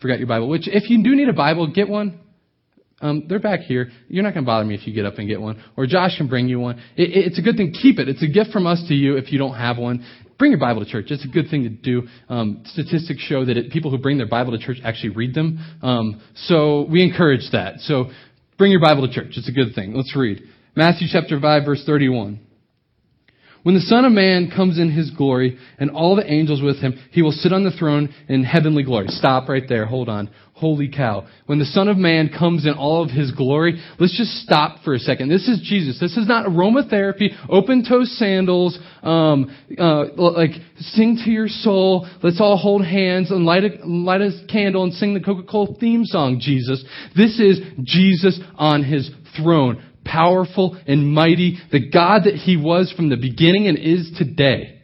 forgot 0.00 0.18
your 0.18 0.28
Bible. 0.28 0.48
Which, 0.48 0.68
if 0.68 0.90
you 0.90 1.02
do 1.02 1.16
need 1.16 1.28
a 1.28 1.32
Bible, 1.32 1.72
get 1.72 1.88
one. 1.88 2.20
Um, 3.00 3.24
they're 3.28 3.38
back 3.38 3.60
here. 3.60 3.90
You're 4.08 4.22
not 4.22 4.34
going 4.34 4.44
to 4.44 4.46
bother 4.46 4.64
me 4.64 4.74
if 4.74 4.86
you 4.86 4.92
get 4.92 5.06
up 5.06 5.18
and 5.18 5.28
get 5.28 5.40
one. 5.40 5.62
Or 5.76 5.86
Josh 5.86 6.16
can 6.18 6.28
bring 6.28 6.48
you 6.48 6.60
one. 6.60 6.78
It, 6.96 7.10
it's 7.14 7.38
a 7.38 7.42
good 7.42 7.56
thing. 7.56 7.72
Keep 7.80 7.98
it. 7.98 8.08
It's 8.08 8.22
a 8.22 8.28
gift 8.28 8.50
from 8.50 8.66
us 8.66 8.84
to 8.88 8.94
you 8.94 9.16
if 9.16 9.32
you 9.32 9.38
don't 9.38 9.54
have 9.54 9.78
one 9.78 10.04
bring 10.38 10.52
your 10.52 10.60
Bible 10.60 10.84
to 10.84 10.90
church. 10.90 11.06
It's 11.10 11.24
a 11.24 11.28
good 11.28 11.50
thing 11.50 11.64
to 11.64 11.68
do. 11.68 12.08
Um, 12.28 12.62
statistics 12.66 13.20
show 13.20 13.44
that 13.44 13.56
it, 13.56 13.70
people 13.72 13.90
who 13.90 13.98
bring 13.98 14.18
their 14.18 14.28
Bible 14.28 14.52
to 14.52 14.64
church 14.64 14.78
actually 14.84 15.10
read 15.10 15.34
them. 15.34 15.58
Um, 15.82 16.22
so 16.34 16.86
we 16.90 17.02
encourage 17.02 17.50
that. 17.52 17.80
So 17.80 18.10
bring 18.56 18.70
your 18.70 18.80
Bible 18.80 19.06
to 19.06 19.12
church. 19.12 19.32
It's 19.36 19.48
a 19.48 19.52
good 19.52 19.74
thing. 19.74 19.94
Let's 19.94 20.14
read. 20.16 20.42
Matthew 20.74 21.08
chapter 21.10 21.40
5 21.40 21.64
verse 21.64 21.82
31. 21.84 22.40
When 23.62 23.74
the 23.74 23.80
Son 23.80 24.04
of 24.04 24.12
Man 24.12 24.50
comes 24.54 24.78
in 24.78 24.90
his 24.90 25.10
glory 25.10 25.58
and 25.78 25.90
all 25.90 26.16
the 26.16 26.30
angels 26.30 26.62
with 26.62 26.78
him, 26.80 26.98
he 27.10 27.22
will 27.22 27.32
sit 27.32 27.52
on 27.52 27.64
the 27.64 27.70
throne 27.70 28.14
in 28.28 28.44
heavenly 28.44 28.82
glory. 28.82 29.08
Stop 29.08 29.48
right 29.48 29.64
there. 29.68 29.84
Hold 29.84 30.08
on. 30.08 30.30
Holy 30.54 30.88
cow. 30.88 31.26
When 31.46 31.60
the 31.60 31.64
Son 31.64 31.86
of 31.86 31.96
Man 31.96 32.30
comes 32.36 32.66
in 32.66 32.74
all 32.74 33.04
of 33.04 33.10
his 33.10 33.30
glory, 33.30 33.80
let's 34.00 34.16
just 34.16 34.42
stop 34.42 34.82
for 34.82 34.92
a 34.94 34.98
second. 34.98 35.28
This 35.28 35.46
is 35.46 35.60
Jesus. 35.62 36.00
This 36.00 36.16
is 36.16 36.26
not 36.26 36.46
aromatherapy, 36.46 37.28
open 37.48 37.84
toe 37.88 38.02
sandals, 38.02 38.76
um, 39.02 39.56
uh, 39.78 40.06
like 40.16 40.50
sing 40.78 41.20
to 41.24 41.30
your 41.30 41.46
soul. 41.46 42.08
Let's 42.24 42.40
all 42.40 42.56
hold 42.56 42.84
hands 42.84 43.30
and 43.30 43.44
light 43.44 43.64
a, 43.64 43.86
light 43.86 44.20
a 44.20 44.32
candle 44.50 44.82
and 44.82 44.92
sing 44.92 45.14
the 45.14 45.20
Coca-Cola 45.20 45.76
theme 45.78 46.04
song, 46.04 46.40
Jesus. 46.40 46.84
This 47.16 47.38
is 47.38 47.60
Jesus 47.84 48.40
on 48.56 48.82
his 48.82 49.10
throne 49.36 49.84
powerful 50.10 50.78
and 50.86 51.12
mighty, 51.12 51.58
the 51.70 51.90
God 51.90 52.24
that 52.24 52.34
he 52.34 52.56
was 52.56 52.92
from 52.96 53.08
the 53.08 53.16
beginning 53.16 53.66
and 53.66 53.78
is 53.78 54.10
today. 54.18 54.82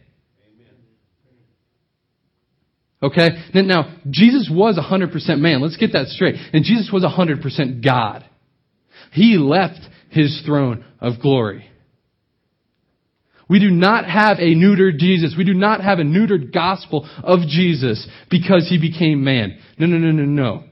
Okay? 3.01 3.29
Now, 3.53 3.97
Jesus 4.09 4.49
was 4.51 4.79
100% 4.79 5.39
man. 5.39 5.61
Let's 5.61 5.77
get 5.77 5.93
that 5.93 6.07
straight. 6.07 6.35
And 6.53 6.63
Jesus 6.63 6.89
was 6.91 7.03
100% 7.03 7.83
God. 7.83 8.25
He 9.11 9.37
left 9.37 9.79
his 10.09 10.41
throne 10.45 10.85
of 10.99 11.21
glory. 11.21 11.69
We 13.47 13.59
do 13.59 13.69
not 13.69 14.05
have 14.05 14.39
a 14.39 14.55
neutered 14.55 14.97
Jesus. 14.97 15.35
We 15.37 15.43
do 15.43 15.53
not 15.53 15.81
have 15.81 15.99
a 15.99 16.03
neutered 16.03 16.51
gospel 16.51 17.07
of 17.23 17.41
Jesus 17.41 18.07
because 18.31 18.67
he 18.67 18.79
became 18.79 19.23
man. 19.23 19.59
No, 19.77 19.85
no, 19.85 19.97
no, 19.97 20.11
no, 20.11 20.23
no. 20.23 20.63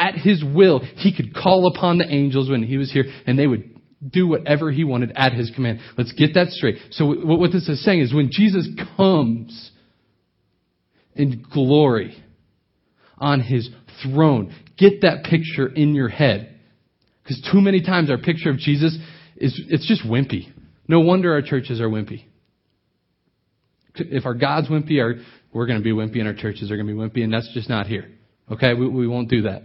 At 0.00 0.14
his 0.14 0.42
will, 0.42 0.80
he 0.80 1.14
could 1.14 1.34
call 1.34 1.70
upon 1.72 1.98
the 1.98 2.06
angels 2.06 2.48
when 2.48 2.62
he 2.62 2.78
was 2.78 2.90
here 2.90 3.04
and 3.26 3.38
they 3.38 3.46
would 3.46 3.78
do 4.08 4.26
whatever 4.26 4.72
he 4.72 4.82
wanted 4.82 5.12
at 5.14 5.34
his 5.34 5.50
command. 5.54 5.80
Let's 5.98 6.12
get 6.12 6.34
that 6.34 6.48
straight. 6.48 6.78
So 6.92 7.04
what 7.06 7.52
this 7.52 7.68
is 7.68 7.84
saying 7.84 8.00
is 8.00 8.14
when 8.14 8.30
Jesus 8.32 8.66
comes 8.96 9.70
in 11.14 11.44
glory 11.52 12.16
on 13.18 13.40
his 13.40 13.68
throne, 14.02 14.54
get 14.78 15.02
that 15.02 15.24
picture 15.24 15.68
in 15.68 15.94
your 15.94 16.08
head. 16.08 16.58
Because 17.22 17.46
too 17.52 17.60
many 17.60 17.82
times 17.82 18.10
our 18.10 18.16
picture 18.16 18.48
of 18.48 18.56
Jesus 18.56 18.96
is, 19.36 19.60
it's 19.68 19.86
just 19.86 20.02
wimpy. 20.02 20.50
No 20.88 21.00
wonder 21.00 21.34
our 21.34 21.42
churches 21.42 21.80
are 21.80 21.88
wimpy. 21.88 22.24
If 23.96 24.24
our 24.24 24.34
God's 24.34 24.68
wimpy, 24.68 25.00
our, 25.02 25.16
we're 25.52 25.66
going 25.66 25.78
to 25.78 25.84
be 25.84 25.92
wimpy 25.92 26.20
and 26.20 26.26
our 26.26 26.34
churches 26.34 26.70
are 26.70 26.76
going 26.76 26.86
to 26.86 26.92
be 26.94 26.98
wimpy, 26.98 27.22
and 27.22 27.32
that's 27.32 27.52
just 27.52 27.68
not 27.68 27.86
here. 27.86 28.10
Okay? 28.50 28.72
We, 28.72 28.88
we 28.88 29.06
won't 29.06 29.28
do 29.28 29.42
that. 29.42 29.62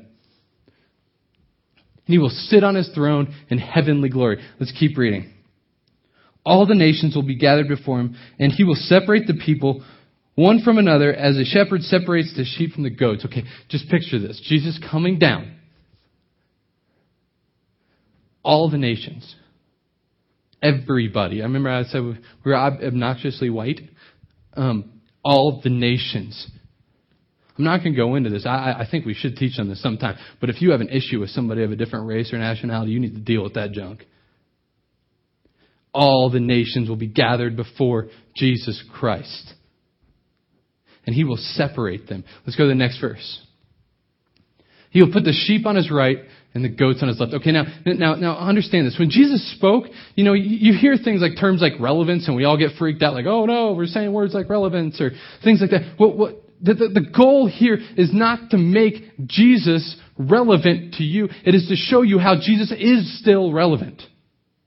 And 2.08 2.14
he 2.14 2.18
will 2.18 2.30
sit 2.30 2.64
on 2.64 2.76
his 2.76 2.90
throne 2.90 3.34
in 3.50 3.58
heavenly 3.58 4.10
glory. 4.10 4.44
Let's 4.60 4.74
keep 4.78 4.98
reading. 4.98 5.32
All 6.46 6.68
the 6.68 6.76
nations 6.76 7.16
will 7.16 7.24
be 7.24 7.38
gathered 7.38 7.68
before 7.68 8.00
him, 8.00 8.16
and 8.40 8.52
he 8.52 8.64
will 8.64 8.76
separate 8.76 9.26
the 9.26 9.34
people 9.34 9.84
one 10.36 10.62
from 10.64 10.78
another 10.78 11.14
as 11.14 11.38
a 11.38 11.46
shepherd 11.46 11.82
separates 11.82 12.36
the 12.36 12.44
sheep 12.44 12.74
from 12.74 12.84
the 12.84 12.90
goats. 12.90 13.26
Okay, 13.26 13.44
just 13.70 13.90
picture 13.90 14.20
this. 14.20 14.40
Jesus 14.46 14.80
coming 14.92 15.18
down. 15.18 15.56
All 18.44 18.70
the 18.70 18.78
nations 18.78 19.36
everybody. 20.66 21.42
I 21.42 21.46
remember 21.46 21.70
I 21.70 21.84
said 21.84 22.02
we 22.02 22.18
were 22.44 22.56
obnoxiously 22.56 23.50
white. 23.50 23.82
Um, 24.54 25.02
all 25.24 25.62
the 25.64 25.70
nations. 25.70 26.48
I'm 27.58 27.64
not 27.64 27.78
going 27.78 27.94
to 27.94 27.98
go 27.98 28.16
into 28.16 28.30
this. 28.30 28.46
I, 28.46 28.76
I 28.80 28.88
think 28.90 29.06
we 29.06 29.14
should 29.14 29.38
teach 29.38 29.60
on 29.60 29.70
this 29.70 29.82
sometime. 29.82 30.18
But 30.42 30.50
if 30.50 30.62
you 30.62 30.72
have 30.72 30.82
an 30.82 30.90
issue 30.90 31.22
with 31.22 31.30
somebody 31.30 31.64
of 31.64 31.72
a 31.72 31.76
different 31.76 32.08
race 32.08 32.34
or 32.34 32.38
nationality, 32.38 32.92
you 32.92 33.00
need 33.00 33.14
to 33.14 33.22
deal 33.22 33.44
with 33.44 33.54
that 33.54 33.72
junk. 33.72 34.06
All 35.94 36.30
the 36.30 36.42
nations 36.42 36.90
will 36.90 36.98
be 36.98 37.08
gathered 37.08 37.56
before 37.56 38.08
Jesus 38.36 38.84
Christ. 38.94 39.54
And 41.06 41.16
he 41.16 41.24
will 41.24 41.38
separate 41.38 42.10
them. 42.10 42.26
Let's 42.46 42.58
go 42.58 42.64
to 42.64 42.70
the 42.70 42.76
next 42.76 43.00
verse. 43.00 43.42
He 44.90 45.02
will 45.02 45.14
put 45.14 45.24
the 45.24 45.34
sheep 45.34 45.66
on 45.66 45.76
his 45.76 45.90
right 45.90 46.18
and 46.54 46.64
the 46.64 46.70
goats 46.70 47.00
on 47.02 47.08
his 47.10 47.20
left. 47.20 47.34
Okay, 47.34 47.52
now, 47.52 47.66
now, 47.86 48.16
now 48.16 48.38
understand 48.38 48.88
this. 48.88 48.98
When 48.98 49.10
Jesus 49.10 49.56
spoke, 49.56 49.86
you 50.16 50.24
know, 50.24 50.34
you, 50.34 50.74
hear 50.78 50.96
things 50.98 51.22
like 51.22 51.40
terms 51.40 51.62
like 51.62 51.74
relevance, 51.80 52.28
and 52.28 52.36
we 52.36 52.46
all 52.46 52.58
get 52.58 52.72
freaked 52.80 53.04
out, 53.04 53.14
like, 53.14 53.26
oh 53.26 53.46
no, 53.46 53.74
we're 53.74 53.88
saying 53.88 54.12
words 54.12 54.34
like 54.34 54.50
relevance 54.50 55.00
or 55.00 55.12
things 55.44 55.60
like 55.62 55.72
that. 55.72 55.96
What, 55.98 56.18
what, 56.18 56.45
the, 56.65 56.74
the, 56.74 56.88
the 57.01 57.05
goal 57.15 57.48
here 57.48 57.77
is 57.95 58.13
not 58.13 58.50
to 58.51 58.57
make 58.57 58.95
Jesus 59.25 59.95
relevant 60.17 60.95
to 60.95 61.03
you. 61.03 61.29
It 61.45 61.55
is 61.55 61.67
to 61.67 61.75
show 61.75 62.01
you 62.01 62.19
how 62.19 62.36
Jesus 62.36 62.72
is 62.72 63.19
still 63.19 63.53
relevant. 63.53 64.01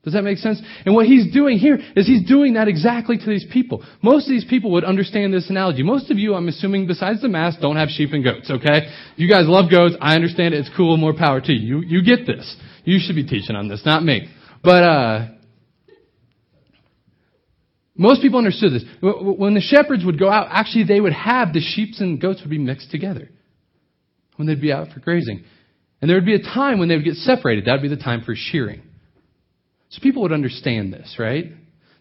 Does 0.05 0.15
that 0.15 0.23
make 0.23 0.39
sense? 0.39 0.63
And 0.87 0.95
what 0.95 1.07
he's 1.07 1.33
doing 1.35 1.59
here 1.59 1.79
is 1.97 2.07
he's 2.07 2.27
doing 2.27 2.55
that 2.55 2.69
exactly 2.69 3.19
to 3.19 3.27
these 3.27 3.45
people. 3.53 3.85
Most 4.01 4.27
of 4.27 4.31
these 4.31 4.45
people 4.49 4.71
would 4.73 4.85
understand 4.85 5.35
this 5.35 5.51
analogy. 5.51 5.83
Most 5.83 6.11
of 6.11 6.17
you, 6.17 6.35
I'm 6.35 6.49
assuming, 6.49 6.87
besides 6.87 7.21
the 7.21 7.29
mass, 7.29 7.57
don't 7.61 7.77
have 7.77 7.89
sheep 7.89 8.11
and 8.13 8.25
goats, 8.25 8.51
okay? 8.51 8.89
You 9.17 9.29
guys 9.29 9.45
love 9.47 9.71
goats. 9.71 9.97
I 10.01 10.15
understand 10.15 10.55
it. 10.55 10.61
It's 10.61 10.71
cool. 10.77 10.97
More 10.97 11.15
power 11.15 11.41
to 11.41 11.53
you. 11.53 11.81
You, 11.81 11.99
you 11.99 12.05
get 12.05 12.27
this. 12.27 12.57
You 12.85 12.99
should 13.01 13.17
be 13.17 13.27
teaching 13.27 13.57
on 13.57 13.69
this, 13.69 13.83
not 13.85 14.03
me. 14.05 14.29
But, 14.63 14.83
uh, 14.83 15.27
most 17.99 18.23
people 18.23 18.39
understood 18.39 18.73
this. 18.73 18.85
When 19.03 19.55
the 19.55 19.61
shepherds 19.61 20.05
would 20.05 20.19
go 20.19 20.31
out, 20.31 20.47
actually 20.51 20.85
they 20.85 21.01
would 21.01 21.13
have 21.13 21.53
the 21.53 21.61
sheep 21.61 21.95
and 21.99 22.21
goats 22.21 22.41
would 22.41 22.51
be 22.51 22.59
mixed 22.59 22.93
together 22.93 23.29
when 24.37 24.47
they'd 24.47 24.61
be 24.61 24.73
out 24.73 24.93
for 24.93 25.01
grazing. 25.01 25.45
And 26.01 26.09
there 26.09 26.17
would 26.17 26.25
be 26.25 26.37
a 26.37 26.43
time 26.43 26.79
when 26.79 26.89
they 26.89 26.95
would 26.95 27.05
get 27.05 27.17
separated. 27.17 27.65
That 27.65 27.73
would 27.73 27.83
be 27.83 27.89
the 27.89 27.97
time 27.97 28.23
for 28.23 28.35
shearing. 28.37 28.83
So 29.91 30.01
people 30.01 30.23
would 30.23 30.33
understand 30.33 30.93
this, 30.93 31.17
right? 31.19 31.47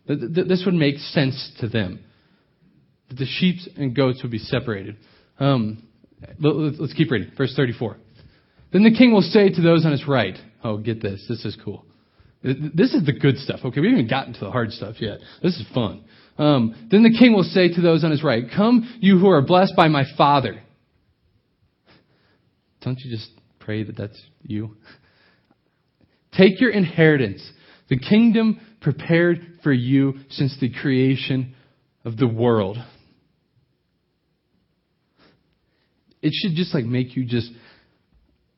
This 0.06 0.64
would 0.66 0.76
make 0.76 0.98
sense 0.98 1.52
to 1.62 1.68
them. 1.68 2.04
That 3.10 3.18
the 3.18 3.26
sheep 3.26 3.58
and 3.76 3.96
goats 3.96 4.22
would 4.22 4.32
be 4.32 4.38
separated. 4.38 4.98
Um, 5.40 5.88
let's 6.40 6.94
keep 6.94 7.10
reading. 7.10 7.32
Verse 7.36 7.54
34. 7.56 7.98
Then 8.72 8.84
the 8.84 8.96
king 8.96 9.14
will 9.14 9.22
say 9.22 9.50
to 9.50 9.62
those 9.62 9.84
on 9.84 9.92
his 9.92 10.08
right, 10.08 10.38
Oh, 10.64 10.78
get 10.78 11.02
this. 11.02 11.26
This 11.28 11.44
is 11.44 11.58
cool. 11.64 11.86
This 12.44 12.94
is 12.94 13.06
the 13.06 13.14
good 13.14 13.38
stuff. 13.38 13.60
Okay, 13.66 13.82
we 13.82 13.90
haven't 13.90 14.10
gotten 14.10 14.34
to 14.34 14.40
the 14.40 14.52
hard 14.52 14.72
stuff 14.72 14.96
yet. 15.00 15.20
This 15.42 15.56
is 15.56 15.66
fun. 15.74 16.04
Um, 16.38 16.88
then 16.92 17.04
the 17.04 17.16
king 17.18 17.34
will 17.34 17.44
say 17.44 17.74
to 17.74 17.82
those 17.82 18.04
on 18.04 18.12
his 18.12 18.24
right, 18.24 18.44
Come, 18.56 18.98
you 19.00 19.18
who 19.18 19.28
are 19.30 19.42
blessed 19.42 19.74
by 19.76 19.88
my 19.88 20.04
Father. 20.18 20.62
Don't 22.82 23.00
you 23.00 23.10
just 23.10 23.30
pray 23.60 23.84
that 23.84 23.98
that's 23.98 24.22
you? 24.44 24.78
Take 26.32 26.62
your 26.62 26.70
inheritance 26.70 27.42
the 27.90 27.98
kingdom 27.98 28.60
prepared 28.82 29.60
for 29.64 29.72
you 29.72 30.16
since 30.30 30.58
the 30.60 30.70
creation 30.70 31.56
of 32.04 32.18
the 32.18 32.28
world. 32.28 32.78
It 36.22 36.34
should 36.34 36.56
just 36.56 36.74
like 36.74 36.86
make 36.86 37.16
you 37.16 37.26
just 37.26 37.50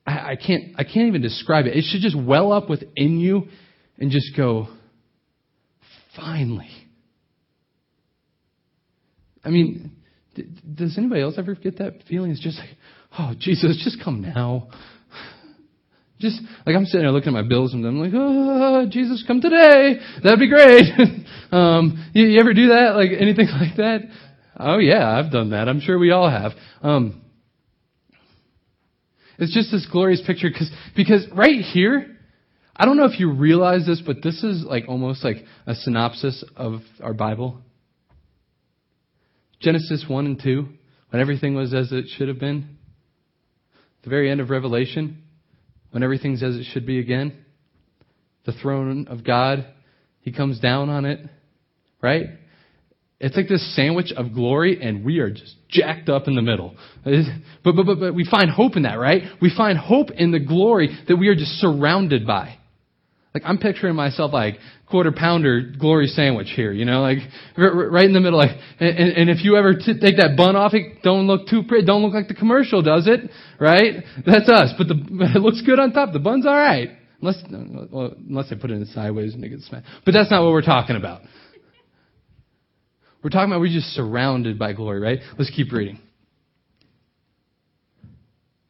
I, 0.06 0.32
I 0.32 0.36
can't 0.36 0.76
I 0.78 0.84
can't 0.84 1.08
even 1.08 1.22
describe 1.22 1.66
it. 1.66 1.76
It 1.76 1.84
should 1.84 2.02
just 2.02 2.18
well 2.18 2.52
up 2.52 2.70
within 2.70 3.20
you 3.20 3.48
and 4.00 4.10
just 4.10 4.36
go, 4.36 4.68
finally. 6.16 6.70
I 9.44 9.50
mean, 9.50 9.92
does 10.76 10.98
anybody 10.98 11.22
else 11.22 11.36
ever 11.38 11.56
get 11.56 11.78
that 11.80 12.04
feeling? 12.08 12.32
It's 12.32 12.42
just 12.42 12.58
like, 12.58 12.70
oh, 13.18 13.34
Jesus, 13.40 13.82
just 13.84 14.04
come 14.04 14.22
now. 14.22 14.70
Just 16.20 16.42
like 16.66 16.76
I'm 16.76 16.84
sitting 16.84 17.06
there 17.06 17.14
looking 17.14 17.30
at 17.30 17.44
my 17.44 17.48
bills 17.48 17.74
and 17.74 17.86
I'm 17.86 17.98
like, 17.98 18.12
oh, 18.14 18.86
Jesus, 18.90 19.24
come 19.26 19.40
today. 19.40 20.02
That'd 20.22 20.38
be 20.38 20.50
great. 20.50 20.84
um, 21.54 22.12
you, 22.14 22.26
you, 22.26 22.42
ever 22.42 22.54
do 22.54 22.68
that? 22.68 22.98
Like 22.98 23.12
anything 23.18 23.48
like 23.58 23.78
that? 23.78 24.02
Oh 24.58 24.80
yeah, 24.80 25.10
I've 25.10 25.32
done 25.32 25.52
that. 25.52 25.70
I'm 25.70 25.80
sure 25.80 25.98
we 25.98 26.12
all 26.12 26.30
have. 26.30 26.52
Um, 26.82 27.22
it's 29.38 29.54
just 29.54 29.72
this 29.72 29.88
glorious 29.90 30.22
picture 30.28 30.50
because 30.50 30.70
because 30.94 31.26
right 31.34 31.62
here, 31.62 32.18
I 32.80 32.86
don't 32.86 32.96
know 32.96 33.06
if 33.06 33.20
you 33.20 33.34
realize 33.34 33.86
this, 33.86 34.02
but 34.04 34.24
this 34.24 34.42
is 34.42 34.64
like 34.64 34.86
almost 34.88 35.22
like 35.22 35.44
a 35.68 35.76
synopsis 35.76 36.46
of 36.56 36.80
our 37.04 37.14
Bible. 37.14 37.60
Genesis 39.60 40.06
one 40.08 40.26
and 40.26 40.42
two, 40.42 40.70
when 41.10 41.22
everything 41.22 41.56
was 41.56 41.74
as 41.74 41.92
it 41.92 42.06
should 42.16 42.30
have 42.30 42.40
been. 42.40 42.78
The 44.04 44.10
very 44.10 44.32
end 44.32 44.40
of 44.40 44.50
Revelation 44.50 45.24
when 45.92 46.04
everything's 46.04 46.42
as 46.42 46.56
it 46.56 46.66
should 46.72 46.86
be 46.86 47.00
again. 47.00 47.34
The 48.46 48.54
throne 48.54 49.08
of 49.10 49.26
God, 49.26 49.66
He 50.22 50.32
comes 50.32 50.60
down 50.60 50.90
on 50.90 51.04
it, 51.04 51.20
right? 52.02 52.28
It's 53.20 53.36
like 53.36 53.50
this 53.50 53.76
sandwich 53.76 54.14
of 54.16 54.34
glory, 54.34 54.82
and 54.82 55.04
we 55.04 55.20
are 55.20 55.30
just 55.30 55.56
jacked 55.68 56.08
up 56.08 56.28
in 56.28 56.36
the 56.36 56.42
middle. 56.42 56.76
But, 57.62 57.76
but, 57.76 57.86
but, 57.86 58.00
but 58.00 58.16
we 58.16 58.24
find 58.24 58.50
hope 58.50 58.78
in 58.78 58.84
that, 58.84 58.98
right? 58.98 59.24
We 59.42 59.54
find 59.56 59.78
hope 59.78 60.12
in 60.12 60.32
the 60.32 60.40
glory 60.40 60.98
that 61.10 61.18
we 61.18 61.28
are 61.28 61.36
just 61.36 61.52
surrounded 61.60 62.26
by. 62.26 62.59
Like, 63.34 63.44
I'm 63.46 63.60
picturing 63.60 63.96
myself 63.96 64.34
like 64.34 64.56
quarter 64.90 65.12
pounder 65.12 65.62
glory 65.62 66.08
sandwich 66.08 66.48
here, 66.56 66.72
you 66.72 66.84
know, 66.84 67.02
like 67.02 67.20
right 67.56 68.06
in 68.06 68.14
the 68.14 68.20
middle. 68.20 68.40
Like, 68.40 68.58
and, 68.80 68.98
and 68.98 69.30
if 69.30 69.44
you 69.44 69.56
ever 69.56 69.74
t- 69.74 70.00
take 70.00 70.18
that 70.18 70.36
bun 70.36 70.56
off, 70.56 70.74
it 70.74 71.04
don't 71.04 71.28
look 71.28 71.48
too 71.48 71.62
pretty. 71.68 71.86
Don't 71.86 72.02
look 72.02 72.14
like 72.14 72.28
the 72.28 72.34
commercial, 72.34 72.82
does 72.82 73.08
it? 73.08 73.30
Right? 73.60 74.04
That's 74.26 74.50
us. 74.50 74.74
But 74.78 74.88
the 74.88 74.96
it 75.36 75.42
looks 75.42 75.62
good 75.62 75.80
on 75.80 75.94
top. 75.94 76.12
The 76.12 76.20
bun's 76.20 76.48
all 76.48 76.58
right, 76.58 76.90
unless 77.22 77.38
well, 77.92 78.16
unless 78.28 78.50
they 78.50 78.56
put 78.56 78.72
it 78.72 78.76
in 78.76 78.86
sideways 78.88 79.36
and 79.36 79.44
it 79.44 79.50
gets 79.50 79.68
smashed. 79.68 79.86
But 80.06 80.14
that's 80.14 80.32
not 80.32 80.44
what 80.44 80.52
we're 80.52 80.62
talking 80.64 80.96
about. 80.96 81.22
We're 83.24 83.30
talking 83.30 83.52
about 83.52 83.60
we're 83.60 83.74
just 83.74 83.90
surrounded 83.90 84.58
by 84.58 84.74
glory, 84.74 85.00
right? 85.00 85.20
Let's 85.38 85.52
keep 85.52 85.72
reading. 85.72 86.00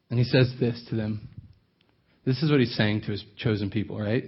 And 0.10 0.18
he 0.18 0.26
says 0.26 0.52
this 0.60 0.84
to 0.90 0.96
them. 0.96 1.30
This 2.26 2.42
is 2.42 2.52
what 2.52 2.60
he's 2.60 2.76
saying 2.76 3.02
to 3.02 3.12
his 3.12 3.24
chosen 3.38 3.70
people, 3.70 3.98
right? 3.98 4.26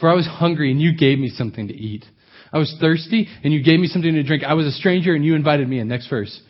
For 0.00 0.10
I 0.10 0.14
was 0.14 0.26
hungry 0.26 0.70
and 0.70 0.80
you 0.80 0.96
gave 0.96 1.18
me 1.18 1.28
something 1.28 1.68
to 1.68 1.74
eat. 1.74 2.04
I 2.52 2.58
was 2.58 2.74
thirsty 2.80 3.28
and 3.42 3.52
you 3.52 3.62
gave 3.62 3.80
me 3.80 3.86
something 3.88 4.14
to 4.14 4.22
drink. 4.22 4.44
I 4.44 4.54
was 4.54 4.66
a 4.66 4.72
stranger 4.72 5.14
and 5.14 5.24
you 5.24 5.34
invited 5.34 5.68
me 5.68 5.80
in. 5.80 5.88
Next 5.88 6.08
verse. 6.08 6.40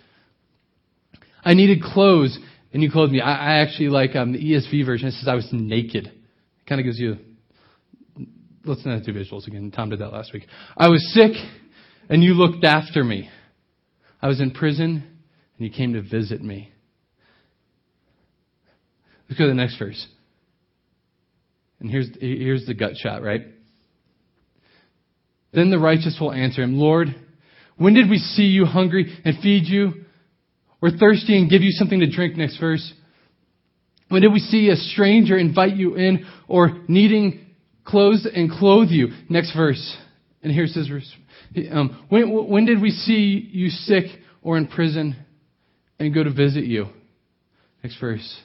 I 1.45 1.55
needed 1.55 1.83
clothes 1.83 2.39
and 2.73 2.83
you 2.83 2.91
clothed 2.91 3.13
me. 3.13 3.21
I, 3.21 3.35
I 3.35 3.53
actually 3.61 3.89
like 3.89 4.15
um, 4.15 4.33
the 4.33 4.39
ESV 4.39 4.85
version. 4.85 5.09
It 5.09 5.13
says 5.13 5.29
I 5.29 5.35
was 5.35 5.49
naked. 5.53 6.07
It 6.07 6.67
kind 6.69 6.81
of 6.81 6.85
gives 6.85 6.99
you. 6.99 7.17
Let's 8.65 8.85
not 8.85 9.03
do 9.05 9.13
visuals 9.13 9.47
again. 9.47 9.71
Tom 9.71 9.91
did 9.91 10.01
that 10.01 10.13
last 10.13 10.33
week. 10.33 10.47
I 10.77 10.89
was 10.89 11.13
sick 11.15 11.33
and 12.09 12.23
you 12.23 12.35
looked 12.35 12.65
after 12.65 13.05
me. 13.05 13.31
I 14.21 14.29
was 14.29 14.41
in 14.41 14.51
prison 14.51 15.05
and 15.59 15.67
you 15.67 15.71
came 15.71 15.93
to 15.95 16.03
visit 16.03 16.43
me. 16.43 16.71
Let's 19.29 19.39
go 19.39 19.45
to 19.45 19.51
the 19.51 19.55
next 19.55 19.79
verse. 19.79 20.07
And 21.85 21.93
here's, 21.93 22.09
here's 22.19 22.65
the 22.65 22.73
gut 22.73 22.93
shot, 22.97 23.23
right? 23.23 23.43
Then 25.53 25.71
the 25.71 25.79
righteous 25.79 26.17
will 26.19 26.33
answer 26.33 26.63
him, 26.63 26.79
Lord, 26.79 27.09
when 27.77 27.93
did 27.93 28.09
we 28.09 28.17
see 28.17 28.45
you 28.45 28.65
hungry 28.65 29.15
and 29.23 29.37
feed 29.43 29.65
you? 29.67 29.93
Or 30.81 30.91
thirsty 30.91 31.37
and 31.37 31.51
give 31.51 31.61
you 31.61 31.73
something 31.73 32.01
to 32.01 32.11
drink? 32.11 32.39
Next 32.39 32.59
verse. 32.59 32.91
When 34.09 34.23
did 34.23 34.33
we 34.33 34.39
see 34.39 34.71
a 34.71 34.77
stranger 34.77 35.37
invite 35.37 35.77
you 35.77 35.95
in 35.97 36.25
or 36.49 36.71
needing 36.89 37.45
clothes 37.85 38.27
and 38.35 38.51
clothe 38.51 38.89
you? 38.89 39.09
Next 39.29 39.55
verse. 39.55 39.95
And 40.43 40.51
here's 40.51 40.75
his 40.75 40.89
verse. 40.89 41.15
Um, 41.71 42.03
when, 42.09 42.49
when 42.49 42.65
did 42.65 42.81
we 42.81 42.93
see 42.93 43.47
you 43.53 43.69
sick 43.69 44.07
or 44.41 44.57
in 44.57 44.69
prison 44.69 45.17
and 45.99 46.15
go 46.15 46.25
to 46.25 46.33
visit 46.33 46.65
you? 46.65 46.87
Next 47.83 48.01
verse. 48.01 48.41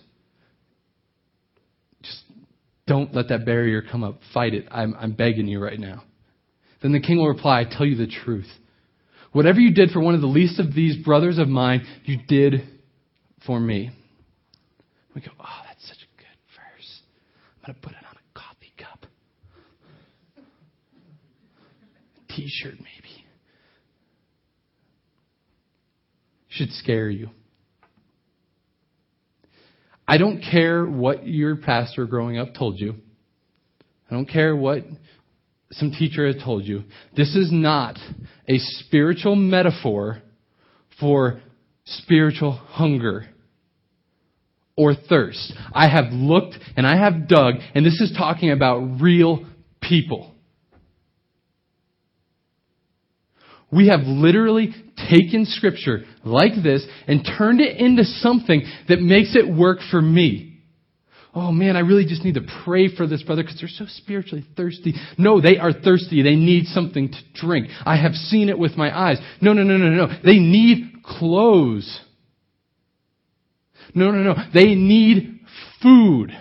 Don't 2.89 3.13
let 3.13 3.29
that 3.29 3.45
barrier 3.45 3.83
come 3.83 4.03
up. 4.03 4.19
Fight 4.33 4.55
it. 4.55 4.67
I'm, 4.71 4.95
I'm 4.99 5.11
begging 5.11 5.47
you 5.47 5.63
right 5.63 5.79
now. 5.79 6.03
Then 6.81 6.91
the 6.91 6.99
king 6.99 7.17
will 7.17 7.27
reply, 7.27 7.59
I 7.59 7.63
tell 7.63 7.85
you 7.85 7.95
the 7.95 8.07
truth. 8.07 8.47
Whatever 9.31 9.59
you 9.59 9.71
did 9.75 9.91
for 9.91 9.99
one 9.99 10.15
of 10.15 10.21
the 10.21 10.27
least 10.27 10.59
of 10.59 10.73
these 10.73 10.97
brothers 10.97 11.37
of 11.37 11.47
mine, 11.47 11.85
you 12.05 12.17
did 12.27 12.67
for 13.45 13.59
me. 13.59 13.91
We 15.13 15.21
go, 15.21 15.29
oh, 15.39 15.61
that's 15.67 15.87
such 15.87 15.97
a 15.97 16.17
good 16.17 16.25
verse. 16.55 17.01
I'm 17.63 17.73
going 17.73 17.75
to 17.75 17.87
put 17.87 17.91
it 17.91 18.05
on 18.09 18.15
a 18.15 18.39
coffee 18.39 18.73
cup. 18.75 19.05
T 22.29 22.47
shirt, 22.47 22.73
maybe. 22.73 23.23
Should 26.47 26.71
scare 26.71 27.11
you. 27.11 27.29
I 30.09 30.17
don't 30.17 30.41
care 30.41 30.87
what 30.87 31.27
your 31.27 31.55
pastor 31.55 32.07
growing 32.07 32.39
up 32.39 32.55
told 32.55 32.79
you. 32.79 32.95
I 34.09 34.15
don't 34.15 34.25
care 34.25 34.55
what 34.55 34.83
some 35.69 35.91
teacher 35.91 36.25
has 36.25 36.43
told 36.43 36.65
you. 36.65 36.85
This 37.15 37.35
is 37.35 37.51
not 37.51 37.99
a 38.47 38.57
spiritual 38.57 39.35
metaphor 39.35 40.23
for 40.99 41.41
spiritual 41.85 42.53
hunger 42.53 43.27
or 44.75 44.95
thirst. 44.95 45.53
I 45.71 45.87
have 45.87 46.11
looked 46.11 46.55
and 46.75 46.87
I 46.87 46.97
have 46.97 47.27
dug, 47.27 47.57
and 47.75 47.85
this 47.85 48.01
is 48.01 48.11
talking 48.17 48.49
about 48.49 48.99
real 48.99 49.45
people. 49.79 50.33
We 53.71 53.87
have 53.89 54.01
literally 54.01 54.73
taken 55.09 55.45
scripture 55.45 56.05
like 56.23 56.53
this 56.63 56.85
and 57.07 57.27
turned 57.37 57.61
it 57.61 57.77
into 57.77 58.03
something 58.03 58.63
that 58.87 58.99
makes 58.99 59.35
it 59.35 59.47
work 59.47 59.79
for 59.91 60.01
me 60.01 60.49
oh 61.33 61.51
man, 61.51 61.75
I 61.75 61.81
really 61.81 62.05
just 62.05 62.23
need 62.23 62.35
to 62.35 62.45
pray 62.63 62.93
for 62.93 63.07
this 63.07 63.23
brother 63.23 63.43
because 63.43 63.59
they're 63.59 63.69
so 63.69 63.85
spiritually 63.87 64.45
thirsty. 64.57 64.93
No, 65.17 65.41
they 65.41 65.57
are 65.57 65.73
thirsty. 65.73 66.21
They 66.21 66.35
need 66.35 66.65
something 66.65 67.09
to 67.09 67.17
drink. 67.33 67.67
I 67.85 67.97
have 67.97 68.13
seen 68.13 68.49
it 68.49 68.57
with 68.57 68.75
my 68.75 68.95
eyes. 68.95 69.17
No, 69.41 69.53
no, 69.53 69.63
no, 69.63 69.77
no, 69.77 69.89
no. 69.89 70.07
They 70.23 70.39
need 70.39 71.03
clothes. 71.03 71.99
No, 73.93 74.11
no, 74.11 74.33
no. 74.33 74.35
They 74.53 74.75
need 74.75 75.39
food. 75.81 76.31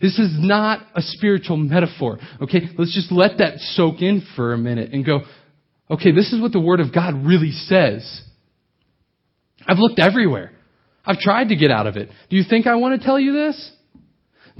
This 0.00 0.18
is 0.18 0.30
not 0.38 0.86
a 0.94 1.02
spiritual 1.02 1.56
metaphor. 1.56 2.18
Okay, 2.42 2.68
let's 2.78 2.94
just 2.94 3.10
let 3.12 3.38
that 3.38 3.58
soak 3.58 4.00
in 4.00 4.26
for 4.36 4.52
a 4.52 4.58
minute 4.58 4.92
and 4.92 5.04
go, 5.04 5.20
okay, 5.90 6.12
this 6.12 6.32
is 6.32 6.40
what 6.40 6.52
the 6.52 6.60
Word 6.60 6.80
of 6.80 6.94
God 6.94 7.14
really 7.26 7.50
says. 7.50 8.22
I've 9.66 9.78
looked 9.78 9.98
everywhere. 9.98 10.52
I've 11.04 11.18
tried 11.18 11.48
to 11.48 11.56
get 11.56 11.70
out 11.70 11.86
of 11.86 11.96
it. 11.96 12.10
Do 12.30 12.36
you 12.36 12.44
think 12.48 12.66
I 12.66 12.76
want 12.76 13.00
to 13.00 13.06
tell 13.06 13.18
you 13.18 13.32
this? 13.32 13.72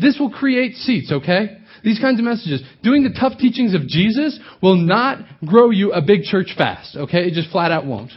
This 0.00 0.16
will 0.18 0.30
create 0.30 0.74
seats, 0.74 1.12
okay? 1.12 1.58
These 1.82 1.98
kinds 1.98 2.18
of 2.18 2.24
messages. 2.24 2.62
Doing 2.82 3.02
the 3.02 3.18
tough 3.18 3.38
teachings 3.38 3.74
of 3.74 3.86
Jesus 3.86 4.38
will 4.62 4.76
not 4.76 5.18
grow 5.44 5.70
you 5.70 5.92
a 5.92 6.00
big 6.00 6.22
church 6.22 6.54
fast, 6.56 6.96
okay? 6.96 7.26
It 7.26 7.34
just 7.34 7.50
flat 7.50 7.72
out 7.72 7.84
won't. 7.84 8.12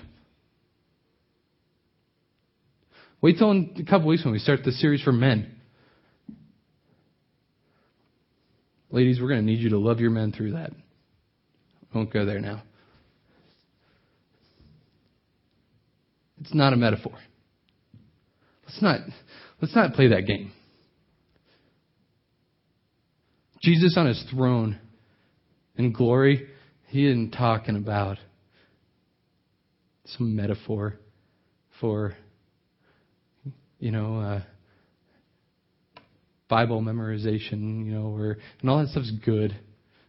Wait 3.21 3.37
till 3.37 3.51
in 3.51 3.75
a 3.79 3.89
couple 3.89 4.07
weeks 4.07 4.23
when 4.23 4.33
we 4.33 4.39
start 4.39 4.63
the 4.63 4.71
series 4.71 5.01
for 5.01 5.11
men. 5.11 5.55
Ladies, 8.93 9.21
we're 9.21 9.29
going 9.29 9.39
to 9.39 9.45
need 9.45 9.59
you 9.59 9.69
to 9.69 9.77
love 9.77 10.01
your 10.01 10.11
men 10.11 10.33
through 10.33 10.51
that. 10.51 10.71
I 10.71 11.97
won't 11.97 12.11
go 12.11 12.25
there 12.25 12.39
now. 12.39 12.61
It's 16.41 16.53
not 16.53 16.73
a 16.73 16.75
metaphor. 16.75 17.13
Let's 18.65 18.81
not, 18.81 18.99
let's 19.61 19.75
not 19.75 19.93
play 19.93 20.09
that 20.09 20.25
game. 20.27 20.51
Jesus 23.63 23.95
on 23.95 24.07
his 24.07 24.21
throne 24.33 24.77
in 25.77 25.93
glory, 25.93 26.47
he 26.87 27.05
isn't 27.07 27.31
talking 27.31 27.77
about 27.77 28.17
some 30.05 30.35
metaphor 30.35 30.95
for, 31.79 32.15
you 33.79 33.91
know, 33.91 34.19
uh, 34.19 34.41
Bible 36.51 36.81
memorization, 36.81 37.85
you 37.85 37.93
know, 37.93 38.13
or, 38.13 38.37
and 38.59 38.69
all 38.69 38.79
that 38.79 38.89
stuff's 38.89 39.09
good. 39.25 39.57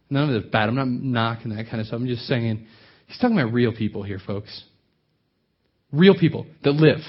None 0.09 0.29
of 0.29 0.35
it's 0.35 0.51
bad. 0.51 0.67
I'm 0.67 0.75
not 0.75 0.87
knocking 0.87 1.55
that 1.55 1.69
kind 1.69 1.79
of 1.79 1.87
stuff. 1.87 2.01
I'm 2.01 2.05
just 2.05 2.27
saying, 2.27 2.67
he's 3.07 3.17
talking 3.17 3.39
about 3.39 3.53
real 3.53 3.73
people 3.73 4.03
here, 4.03 4.19
folks. 4.27 4.63
Real 5.93 6.15
people 6.19 6.45
that 6.63 6.71
live. 6.71 6.99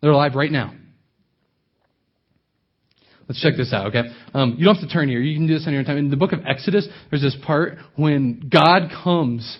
They're 0.00 0.12
alive 0.12 0.34
right 0.34 0.50
now. 0.50 0.72
Let's 3.28 3.42
check 3.42 3.54
this 3.58 3.74
out, 3.74 3.88
okay? 3.88 4.04
Um, 4.32 4.54
you 4.56 4.64
don't 4.64 4.76
have 4.76 4.88
to 4.88 4.92
turn 4.92 5.10
here. 5.10 5.20
You 5.20 5.36
can 5.36 5.46
do 5.46 5.52
this 5.52 5.66
on 5.66 5.74
your 5.74 5.80
own 5.80 5.84
time. 5.84 5.98
In 5.98 6.08
the 6.08 6.16
book 6.16 6.32
of 6.32 6.40
Exodus, 6.46 6.88
there's 7.10 7.20
this 7.20 7.36
part 7.44 7.76
when 7.96 8.48
God 8.50 8.90
comes 9.04 9.58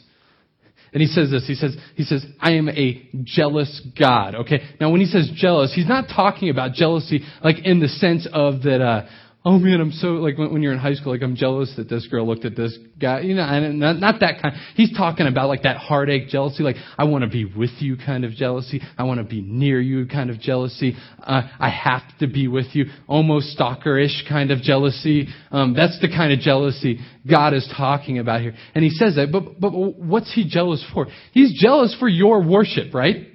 and 0.93 1.01
he 1.01 1.07
says 1.07 1.31
this. 1.31 1.47
He 1.47 1.55
says, 1.55 1.77
he 1.95 2.05
says, 2.05 2.25
I 2.41 2.53
am 2.53 2.69
a 2.69 3.09
jealous 3.25 3.83
God. 3.99 4.35
Okay. 4.35 4.61
Now 4.81 4.91
when 4.91 5.01
he 5.01 5.07
says 5.07 5.31
jealous, 5.35 5.73
he's 5.75 5.89
not 5.89 6.07
talking 6.15 6.51
about 6.51 6.73
jealousy 6.73 7.23
like 7.43 7.65
in 7.65 7.81
the 7.81 7.89
sense 7.89 8.27
of 8.33 8.63
that, 8.63 8.81
uh, 8.81 9.07
oh 9.45 9.59
man, 9.59 9.81
I'm 9.81 9.93
so 9.93 10.09
like 10.09 10.37
when, 10.37 10.53
when, 10.53 10.63
you're 10.63 10.73
in 10.73 10.79
high 10.79 10.95
school, 10.95 11.13
like 11.13 11.23
I'm 11.23 11.37
jealous 11.37 11.73
that 11.77 11.89
this 11.89 12.07
girl 12.09 12.27
looked 12.27 12.45
at 12.45 12.57
this 12.57 12.77
guy. 13.01 13.21
You 13.21 13.35
know, 13.35 13.43
and 13.43 13.79
not, 13.79 13.99
not 13.99 14.21
that 14.21 14.43
kind. 14.43 14.55
He's 14.75 14.95
talking 14.97 15.27
about 15.27 15.49
like 15.49 15.63
that 15.63 15.77
heartache 15.77 16.29
jealousy, 16.29 16.63
like 16.63 16.77
I 16.97 17.05
want 17.05 17.23
to 17.23 17.31
be 17.31 17.45
with 17.45 17.71
you 17.79 17.97
kind 17.97 18.25
of 18.25 18.33
jealousy. 18.33 18.81
I 18.97 19.05
want 19.05 19.19
to 19.21 19.25
be 19.25 19.41
near 19.41 19.81
you 19.81 20.07
kind 20.07 20.31
of 20.31 20.41
jealousy. 20.41 20.97
Uh, 21.23 21.43
I 21.59 21.71
have 21.71 22.03
to 22.21 22.27
be 22.27 22.49
with 22.49 22.67
you, 22.73 22.87
almost 23.07 23.57
stalkerish 23.59 24.29
kind 24.29 24.51
of 24.51 24.61
jealousy. 24.61 25.29
Um, 25.51 25.75
that's 25.75 26.01
the 26.01 26.09
kind 26.09 26.33
of 26.33 26.41
jealousy 26.41 26.99
God 27.29 27.55
is 27.55 27.73
talking 27.77 28.19
about 28.19 28.41
here. 28.41 28.55
And 28.75 28.83
he 28.83 28.91
says 28.91 29.15
that, 29.17 29.31
but 29.31 29.61
but 29.61 29.71
what's 29.71 30.35
he 30.35 30.49
jealous 30.49 30.85
for? 30.93 31.07
He's 31.33 31.61
jealous 31.61 31.97
for 31.99 32.09
your 32.09 32.43
worship, 32.43 32.93
right? 32.93 33.29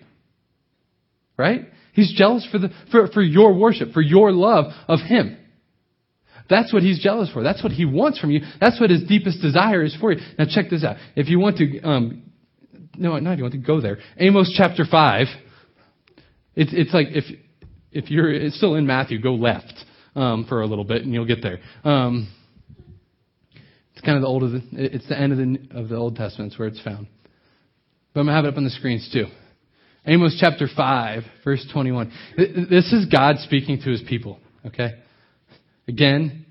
Right? 1.38 1.62
He's 1.94 2.14
jealous 2.16 2.48
for 2.52 2.60
the 2.60 2.70
for, 2.92 3.08
for 3.08 3.22
your 3.22 3.54
worship, 3.58 3.94
for 3.94 4.02
your 4.02 4.32
love 4.32 4.66
of 4.88 5.00
him. 5.00 5.38
That's 6.54 6.72
what 6.72 6.84
he's 6.84 7.00
jealous 7.00 7.32
for. 7.32 7.42
That's 7.42 7.64
what 7.64 7.72
he 7.72 7.86
wants 7.86 8.20
from 8.20 8.30
you. 8.30 8.42
That's 8.62 8.80
what 8.80 8.92
his 8.92 9.04
deepest 9.04 9.42
desire 9.42 9.84
is 9.84 9.96
for 10.00 10.12
you. 10.12 10.22
Now 10.38 10.46
check 10.48 10.70
this 10.70 10.84
out. 10.84 10.98
If 11.16 11.28
you 11.28 11.40
want 11.40 11.58
to, 11.58 11.82
um, 11.82 12.32
no, 12.96 13.18
not 13.18 13.34
if 13.34 13.38
you 13.38 13.44
want 13.44 13.54
to 13.54 13.60
go 13.60 13.82
there. 13.82 13.98
Amos 14.18 14.54
chapter 14.56 14.86
5. 14.90 15.28
It's, 16.56 16.72
it's 16.72 16.94
like 16.94 17.08
if, 17.10 17.24
if 17.92 18.12
you're 18.12 18.50
still 18.52 18.76
in 18.76 18.86
Matthew, 18.86 19.20
go 19.20 19.34
left 19.34 19.74
um, 20.16 20.46
for 20.48 20.62
a 20.62 20.68
little 20.68 20.84
bit 20.84 21.02
and 21.02 21.12
you'll 21.12 21.26
get 21.26 21.42
there. 21.42 21.60
Um, 21.84 22.32
it's 23.94 24.06
kind 24.06 24.16
of 24.16 24.22
the 24.22 24.28
old 24.28 24.44
of 24.44 24.52
the, 24.52 24.62
it's 24.74 25.08
the 25.10 25.20
end 25.20 25.32
of 25.32 25.40
the, 25.40 25.80
of 25.80 25.90
the 25.90 25.96
Old 25.96 26.16
Testament. 26.16 26.52
It's 26.52 26.60
where 26.60 26.68
it's 26.68 26.82
found. 26.82 27.08
But 28.14 28.20
I'm 28.20 28.28
to 28.28 28.34
have 28.34 28.46
it 28.46 28.50
up 28.50 28.58
on 28.58 28.64
the 28.64 28.70
screens 28.70 29.10
too. 29.12 29.26
Amos 30.06 30.38
chapter 30.40 30.68
5, 30.68 31.24
verse 31.44 31.66
21. 31.74 32.12
This 32.38 32.92
is 32.92 33.06
God 33.06 33.38
speaking 33.40 33.82
to 33.82 33.90
his 33.90 34.04
people, 34.08 34.38
okay? 34.68 35.02
Again, 35.88 36.46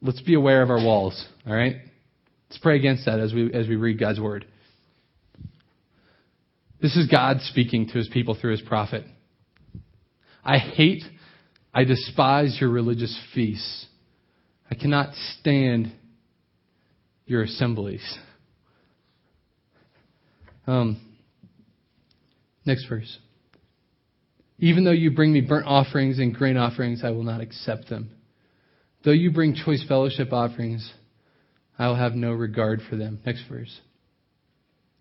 let's 0.00 0.22
be 0.22 0.34
aware 0.34 0.62
of 0.62 0.70
our 0.70 0.82
walls, 0.82 1.26
all 1.46 1.54
right? 1.54 1.76
Let's 2.48 2.58
pray 2.62 2.76
against 2.76 3.06
that 3.06 3.20
as 3.20 3.32
we, 3.32 3.52
as 3.52 3.68
we 3.68 3.76
read 3.76 3.98
God's 3.98 4.20
word. 4.20 4.46
This 6.80 6.96
is 6.96 7.08
God 7.08 7.38
speaking 7.40 7.86
to 7.88 7.94
his 7.94 8.08
people 8.08 8.36
through 8.40 8.52
his 8.52 8.62
prophet. 8.62 9.04
I 10.44 10.58
hate, 10.58 11.02
I 11.74 11.84
despise 11.84 12.56
your 12.60 12.70
religious 12.70 13.18
feasts. 13.34 13.86
I 14.70 14.74
cannot 14.74 15.14
stand 15.38 15.92
your 17.26 17.42
assemblies. 17.42 18.18
Um, 20.66 21.00
next 22.64 22.86
verse. 22.88 23.18
Even 24.58 24.84
though 24.84 24.92
you 24.92 25.10
bring 25.10 25.32
me 25.32 25.40
burnt 25.40 25.66
offerings 25.66 26.18
and 26.18 26.34
grain 26.34 26.56
offerings, 26.56 27.02
I 27.04 27.10
will 27.10 27.22
not 27.22 27.40
accept 27.40 27.88
them. 27.88 28.10
Though 29.06 29.12
you 29.12 29.30
bring 29.30 29.54
choice 29.54 29.84
fellowship 29.86 30.32
offerings, 30.32 30.92
I 31.78 31.86
will 31.86 31.94
have 31.94 32.16
no 32.16 32.32
regard 32.32 32.80
for 32.90 32.96
them. 32.96 33.20
Next 33.24 33.44
verse. 33.48 33.80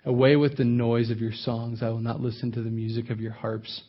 Away 0.05 0.35
with 0.35 0.57
the 0.57 0.63
noise 0.63 1.09
of 1.09 1.17
your 1.17 1.31
songs. 1.33 1.81
I 1.81 1.89
will 1.89 2.01
not 2.01 2.21
listen 2.21 2.51
to 2.51 2.61
the 2.61 2.69
music 2.69 3.09
of 3.09 3.19
your 3.19 3.31
harps. 3.31 3.81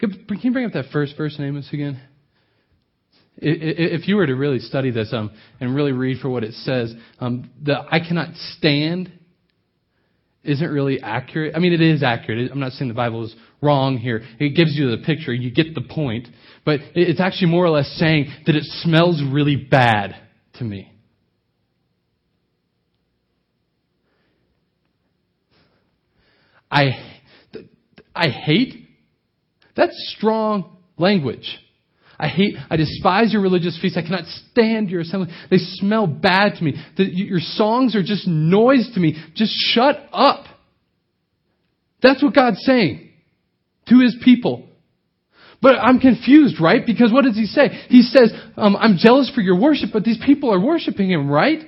Can 0.00 0.26
you 0.42 0.52
bring 0.52 0.66
up 0.66 0.72
that 0.72 0.86
first 0.92 1.16
verse 1.16 1.38
in 1.38 1.44
Amos 1.44 1.68
again? 1.72 2.02
If 3.36 4.08
you 4.08 4.16
were 4.16 4.26
to 4.26 4.34
really 4.34 4.58
study 4.58 4.90
this 4.90 5.12
um, 5.12 5.30
and 5.60 5.72
really 5.72 5.92
read 5.92 6.18
for 6.20 6.28
what 6.28 6.42
it 6.42 6.54
says, 6.54 6.92
um, 7.20 7.48
the 7.62 7.76
I 7.88 8.00
cannot 8.00 8.34
stand 8.58 9.12
isn't 10.42 10.70
really 10.70 11.00
accurate. 11.00 11.54
I 11.54 11.58
mean, 11.58 11.72
it 11.72 11.80
is 11.80 12.02
accurate. 12.02 12.50
I'm 12.50 12.60
not 12.60 12.72
saying 12.72 12.88
the 12.88 12.94
Bible 12.94 13.24
is 13.24 13.34
wrong 13.60 13.98
here. 13.98 14.22
It 14.38 14.56
gives 14.56 14.74
you 14.74 14.90
the 14.90 15.02
picture. 15.04 15.32
You 15.32 15.50
get 15.50 15.74
the 15.74 15.82
point. 15.82 16.28
But 16.64 16.80
it's 16.94 17.20
actually 17.20 17.50
more 17.50 17.64
or 17.64 17.70
less 17.70 17.88
saying 17.98 18.32
that 18.46 18.56
it 18.56 18.64
smells 18.64 19.22
really 19.30 19.56
bad 19.56 20.16
to 20.54 20.64
me. 20.64 20.92
I, 26.70 26.90
I 28.14 28.28
hate. 28.28 28.88
That's 29.76 30.14
strong 30.16 30.76
language. 30.96 31.58
I 32.20 32.28
hate, 32.28 32.54
I 32.68 32.76
despise 32.76 33.32
your 33.32 33.40
religious 33.40 33.78
feasts. 33.80 33.96
I 33.96 34.02
cannot 34.02 34.26
stand 34.50 34.90
your 34.90 35.00
assembly. 35.00 35.32
They 35.50 35.56
smell 35.56 36.06
bad 36.06 36.56
to 36.58 36.62
me. 36.62 36.74
The, 36.98 37.04
your 37.04 37.40
songs 37.40 37.96
are 37.96 38.02
just 38.02 38.28
noise 38.28 38.90
to 38.92 39.00
me. 39.00 39.16
Just 39.34 39.52
shut 39.72 39.96
up. 40.12 40.44
That's 42.02 42.22
what 42.22 42.34
God's 42.34 42.62
saying 42.62 43.08
to 43.88 44.00
his 44.00 44.16
people. 44.22 44.68
But 45.62 45.76
I'm 45.76 45.98
confused, 45.98 46.60
right? 46.60 46.84
Because 46.84 47.10
what 47.10 47.24
does 47.24 47.36
he 47.36 47.46
say? 47.46 47.68
He 47.88 48.02
says, 48.02 48.32
um, 48.56 48.76
I'm 48.76 48.98
jealous 48.98 49.30
for 49.34 49.40
your 49.40 49.58
worship, 49.58 49.90
but 49.92 50.04
these 50.04 50.18
people 50.24 50.52
are 50.52 50.60
worshiping 50.60 51.10
him, 51.10 51.30
right? 51.30 51.60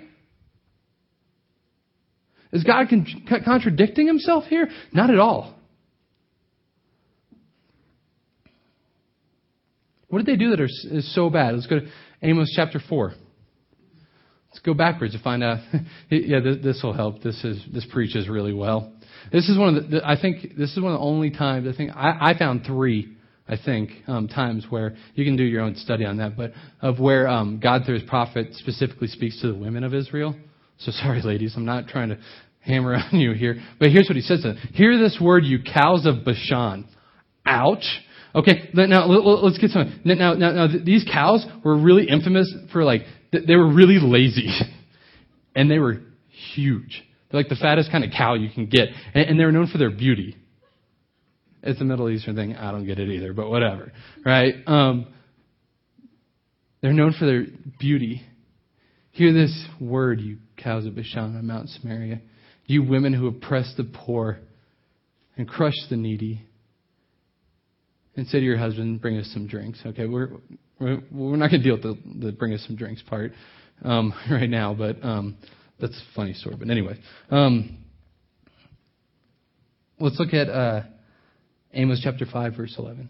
Is 2.53 2.63
God 2.65 2.89
con- 2.91 3.07
contradicting 3.43 4.07
himself 4.07 4.45
here? 4.45 4.69
Not 4.93 5.09
at 5.09 5.19
all. 5.19 5.59
What 10.13 10.27
did 10.27 10.27
they 10.27 10.37
do 10.39 10.51
that 10.51 10.61
are, 10.61 10.67
is 10.67 11.15
so 11.15 11.31
bad? 11.31 11.55
Let's 11.55 11.67
go 11.67 11.81
to 11.81 11.87
Amos 12.21 12.53
chapter 12.55 12.79
4. 12.87 13.15
Let's 14.51 14.59
go 14.59 14.75
backwards 14.75 15.15
to 15.15 15.23
find 15.23 15.43
out. 15.43 15.61
yeah, 16.11 16.41
this, 16.41 16.57
this, 16.63 16.81
will 16.83 16.93
help. 16.93 17.23
This 17.23 17.43
is 17.43 17.65
this 17.73 17.87
preaches 17.91 18.29
really 18.29 18.53
well. 18.53 18.93
This 19.33 19.49
is 19.49 19.57
one 19.57 19.75
of 19.75 19.91
the. 19.91 20.07
I 20.07 20.21
think 20.21 20.55
this 20.59 20.71
is 20.73 20.83
one 20.83 20.93
of 20.93 20.99
the 20.99 21.03
only 21.03 21.31
times. 21.31 21.67
I 21.67 21.75
think 21.75 21.93
I, 21.97 22.33
I 22.33 22.39
found 22.39 22.67
three. 22.67 23.17
I 23.49 23.57
think 23.57 23.89
um, 24.07 24.29
times 24.29 24.67
where 24.69 24.97
you 25.15 25.25
can 25.25 25.35
do 25.35 25.45
your 25.45 25.63
own 25.63 25.77
study 25.77 26.05
on 26.05 26.19
that, 26.19 26.37
but 26.37 26.53
of 26.83 27.01
where 27.01 27.27
um, 27.27 27.59
God 27.59 27.87
through 27.87 28.01
His 28.01 28.07
prophet 28.07 28.49
specifically 28.53 29.09
speaks 29.09 29.41
to 29.41 29.47
the 29.47 29.59
women 29.59 29.83
of 29.83 29.95
Israel. 29.95 30.37
So 30.81 30.93
sorry, 30.93 31.23
ladies, 31.23 31.55
I'm 31.57 31.65
not 31.65 31.89
trying 31.89 32.11
to 32.11 32.19
hammer 32.61 32.97
on 33.13 33.19
you 33.19 33.33
here, 33.33 33.63
but 33.79 33.89
here's 33.89 34.09
what 34.11 34.17
He 34.17 34.23
says 34.23 34.43
to 34.43 34.49
them: 34.49 34.57
Hear 34.75 34.99
this 34.99 35.17
word, 35.19 35.47
you 35.47 35.61
cows 35.63 36.05
of 36.05 36.23
Bashan. 36.23 36.87
Ouch. 37.47 37.87
Okay, 38.35 38.71
now 38.73 39.07
let's 39.07 39.59
get 39.59 39.71
some. 39.71 40.01
Now, 40.05 40.35
now, 40.35 40.53
now, 40.53 40.67
these 40.67 41.05
cows 41.11 41.45
were 41.65 41.77
really 41.77 42.09
infamous 42.09 42.53
for 42.73 42.83
like 42.83 43.03
they 43.31 43.57
were 43.57 43.71
really 43.71 43.99
lazy, 44.01 44.49
and 45.55 45.71
they 45.71 45.79
were 45.79 46.01
huge. 46.55 47.03
They're 47.31 47.41
like 47.41 47.49
the 47.49 47.57
fattest 47.57 47.91
kind 47.91 48.05
of 48.05 48.11
cow 48.17 48.35
you 48.35 48.51
can 48.51 48.67
get, 48.67 48.89
and, 49.15 49.39
they 49.39 49.45
were 49.45 49.53
known 49.53 49.67
for 49.67 49.79
their 49.79 49.91
beauty. 49.91 50.37
It's 51.63 51.81
a 51.81 51.85
Middle 51.85 52.09
Eastern 52.11 52.35
thing. 52.35 52.57
I 52.57 52.73
don't 52.73 52.87
get 52.87 52.99
it 52.99 53.09
either, 53.09 53.33
but 53.33 53.51
whatever, 53.51 53.93
right? 54.25 54.55
Um, 54.67 55.07
they're 56.81 56.93
known 56.93 57.15
for 57.19 57.27
their 57.27 57.47
beauty. 57.79 58.23
Hear 59.13 59.33
this 59.33 59.67
word, 59.79 60.21
you 60.21 60.39
cows 60.57 60.87
of 60.87 60.97
Bashan 60.97 61.37
on 61.37 61.47
Mount 61.47 61.69
Samaria, 61.69 62.21
you 62.67 62.83
women 62.83 63.13
who 63.13 63.27
oppress 63.27 63.75
the 63.77 63.85
poor 63.85 64.39
and 65.37 65.47
crush 65.47 65.75
the 65.91 65.97
needy 65.97 66.47
and 68.17 68.27
say 68.27 68.41
to 68.41 68.45
your 68.45 68.59
husband, 68.59 69.01
"Bring 69.01 69.17
us 69.19 69.31
some 69.33 69.47
drinks." 69.47 69.81
Okay, 69.85 70.07
we're 70.07 70.31
we're, 70.79 71.37
not 71.37 71.51
going 71.51 71.63
to 71.63 71.63
deal 71.63 71.75
with 71.75 71.83
the, 71.83 72.27
the 72.27 72.33
"bring 72.33 72.53
us 72.53 72.65
some 72.67 72.77
drinks" 72.77 73.03
part 73.03 73.33
um, 73.85 74.13
right 74.31 74.51
now, 74.51 74.75
but 74.75 75.03
um, 75.03 75.37
that's 75.81 75.95
a 75.95 76.15
funny 76.15 76.35
story. 76.35 76.57
But 76.59 76.71
anyway, 76.71 76.99
um, 77.31 77.79
let's 79.99 80.19
look 80.19 80.35
at 80.35 80.49
uh, 80.49 80.83
Amos 81.73 82.01
chapter 82.03 82.27
five, 82.31 82.57
verse 82.57 82.75
eleven. 82.79 83.09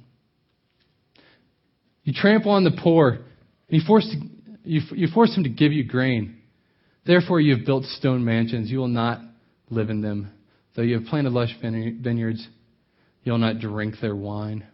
You 2.04 2.12
trample 2.12 2.52
on 2.52 2.64
the 2.64 2.78
poor, 2.82 3.10
and 3.10 3.22
you 3.68 3.80
force 3.86 4.08
you, 4.64 4.80
you 4.92 5.08
force 5.12 5.36
him 5.36 5.44
to 5.44 5.50
give 5.50 5.72
you 5.72 5.84
grain. 5.84 6.38
Therefore, 7.04 7.40
you 7.40 7.56
have 7.56 7.66
built 7.66 7.84
stone 7.84 8.24
mansions; 8.24 8.70
you 8.70 8.78
will 8.78 8.88
not 8.88 9.20
live 9.70 9.90
in 9.90 10.00
them. 10.00 10.32
Though 10.74 10.82
you 10.82 10.98
have 10.98 11.08
planted 11.08 11.32
lush 11.32 11.54
vineyards, 11.60 12.46
you 13.24 13.32
will 13.32 13.38
not 13.38 13.58
drink 13.58 13.96
their 14.00 14.16
wine. 14.16 14.66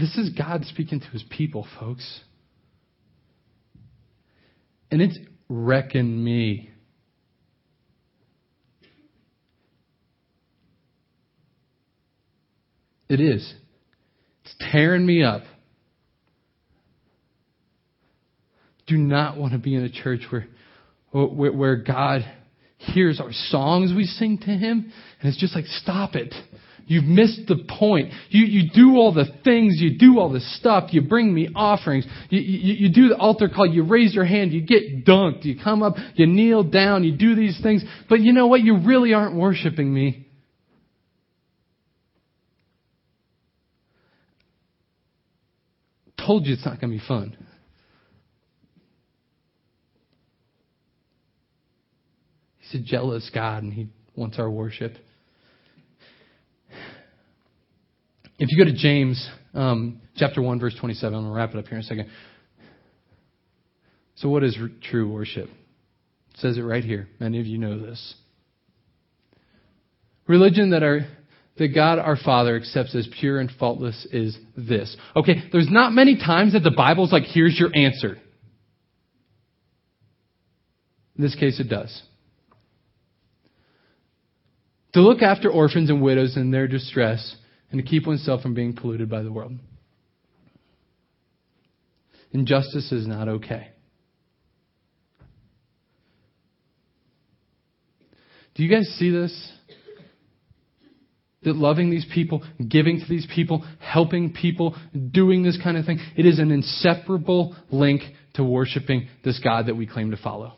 This 0.00 0.16
is 0.16 0.30
God 0.30 0.64
speaking 0.64 0.98
to 1.00 1.06
his 1.08 1.22
people, 1.28 1.66
folks. 1.78 2.20
And 4.90 5.02
it's 5.02 5.18
wrecking 5.48 6.24
me. 6.24 6.70
It 13.10 13.20
is. 13.20 13.54
It's 14.44 14.54
tearing 14.72 15.04
me 15.04 15.22
up. 15.22 15.42
Do 18.86 18.96
not 18.96 19.36
want 19.36 19.52
to 19.52 19.58
be 19.58 19.74
in 19.74 19.84
a 19.84 19.90
church 19.90 20.22
where, 20.30 20.46
where, 21.10 21.52
where 21.52 21.76
God 21.76 22.22
hears 22.78 23.20
our 23.20 23.32
songs 23.32 23.92
we 23.94 24.04
sing 24.04 24.38
to 24.38 24.50
Him, 24.50 24.92
and 25.20 25.28
it's 25.28 25.38
just 25.38 25.54
like, 25.54 25.66
stop 25.66 26.14
it. 26.14 26.34
You've 26.90 27.04
missed 27.04 27.42
the 27.46 27.54
point. 27.78 28.10
You, 28.30 28.44
you 28.46 28.68
do 28.74 28.96
all 28.96 29.14
the 29.14 29.26
things, 29.44 29.76
you 29.80 29.96
do 29.96 30.18
all 30.18 30.28
the 30.32 30.40
stuff, 30.40 30.92
you 30.92 31.02
bring 31.02 31.32
me 31.32 31.48
offerings, 31.54 32.04
you, 32.30 32.40
you, 32.40 32.88
you 32.88 32.92
do 32.92 33.10
the 33.10 33.16
altar 33.16 33.48
call, 33.48 33.64
you 33.64 33.84
raise 33.84 34.12
your 34.12 34.24
hand, 34.24 34.52
you 34.52 34.60
get 34.60 35.06
dunked, 35.06 35.44
you 35.44 35.54
come 35.62 35.84
up, 35.84 35.94
you 36.16 36.26
kneel 36.26 36.64
down, 36.64 37.04
you 37.04 37.16
do 37.16 37.36
these 37.36 37.60
things, 37.62 37.84
but 38.08 38.18
you 38.18 38.32
know 38.32 38.48
what? 38.48 38.62
You 38.62 38.78
really 38.84 39.14
aren't 39.14 39.36
worshiping 39.36 39.94
me. 39.94 40.26
Told 46.18 46.44
you 46.44 46.54
it's 46.54 46.66
not 46.66 46.80
going 46.80 46.92
to 46.92 46.98
be 46.98 47.06
fun. 47.06 47.36
He's 52.58 52.80
a 52.80 52.82
jealous 52.82 53.30
God 53.32 53.62
and 53.62 53.72
he 53.72 53.86
wants 54.16 54.40
our 54.40 54.50
worship. 54.50 54.96
If 58.40 58.50
you 58.50 58.56
go 58.56 58.64
to 58.64 58.74
James 58.74 59.28
um, 59.52 60.00
chapter 60.16 60.40
1, 60.40 60.60
verse 60.60 60.74
27, 60.80 61.14
I'm 61.14 61.24
going 61.24 61.30
to 61.30 61.36
wrap 61.36 61.50
it 61.50 61.58
up 61.58 61.66
here 61.66 61.76
in 61.76 61.84
a 61.84 61.86
second. 61.86 62.08
So, 64.14 64.30
what 64.30 64.42
is 64.42 64.56
true 64.90 65.12
worship? 65.12 65.50
It 66.30 66.38
says 66.38 66.56
it 66.56 66.62
right 66.62 66.82
here. 66.82 67.06
Many 67.20 67.38
of 67.38 67.46
you 67.46 67.58
know 67.58 67.78
this. 67.78 68.14
Religion 70.26 70.70
that 70.70 70.82
our 70.82 71.00
that 71.58 71.74
God 71.74 71.98
our 71.98 72.16
Father 72.16 72.56
accepts 72.56 72.94
as 72.94 73.06
pure 73.20 73.40
and 73.40 73.50
faultless 73.58 74.06
is 74.10 74.38
this. 74.56 74.96
Okay, 75.14 75.42
there's 75.52 75.70
not 75.70 75.92
many 75.92 76.16
times 76.16 76.54
that 76.54 76.62
the 76.62 76.70
Bible's 76.70 77.12
like, 77.12 77.24
here's 77.24 77.58
your 77.60 77.70
answer. 77.76 78.16
In 81.16 81.22
this 81.24 81.34
case, 81.34 81.60
it 81.60 81.68
does. 81.68 82.02
To 84.94 85.02
look 85.02 85.20
after 85.20 85.50
orphans 85.50 85.90
and 85.90 86.00
widows 86.00 86.38
in 86.38 86.50
their 86.50 86.66
distress 86.66 87.36
and 87.70 87.80
to 87.80 87.86
keep 87.86 88.06
oneself 88.06 88.42
from 88.42 88.54
being 88.54 88.74
polluted 88.74 89.08
by 89.08 89.22
the 89.22 89.32
world. 89.32 89.52
Injustice 92.32 92.92
is 92.92 93.06
not 93.06 93.28
okay. 93.28 93.68
Do 98.54 98.64
you 98.64 98.70
guys 98.70 98.86
see 98.98 99.10
this? 99.10 99.52
That 101.42 101.56
loving 101.56 101.90
these 101.90 102.06
people, 102.12 102.44
giving 102.68 103.00
to 103.00 103.06
these 103.08 103.26
people, 103.34 103.64
helping 103.80 104.32
people, 104.32 104.76
doing 105.10 105.42
this 105.42 105.58
kind 105.62 105.78
of 105.78 105.86
thing, 105.86 105.98
it 106.16 106.26
is 106.26 106.38
an 106.38 106.50
inseparable 106.50 107.56
link 107.70 108.02
to 108.34 108.44
worshiping 108.44 109.08
this 109.24 109.40
God 109.42 109.66
that 109.66 109.76
we 109.76 109.86
claim 109.86 110.10
to 110.10 110.18
follow. 110.18 110.54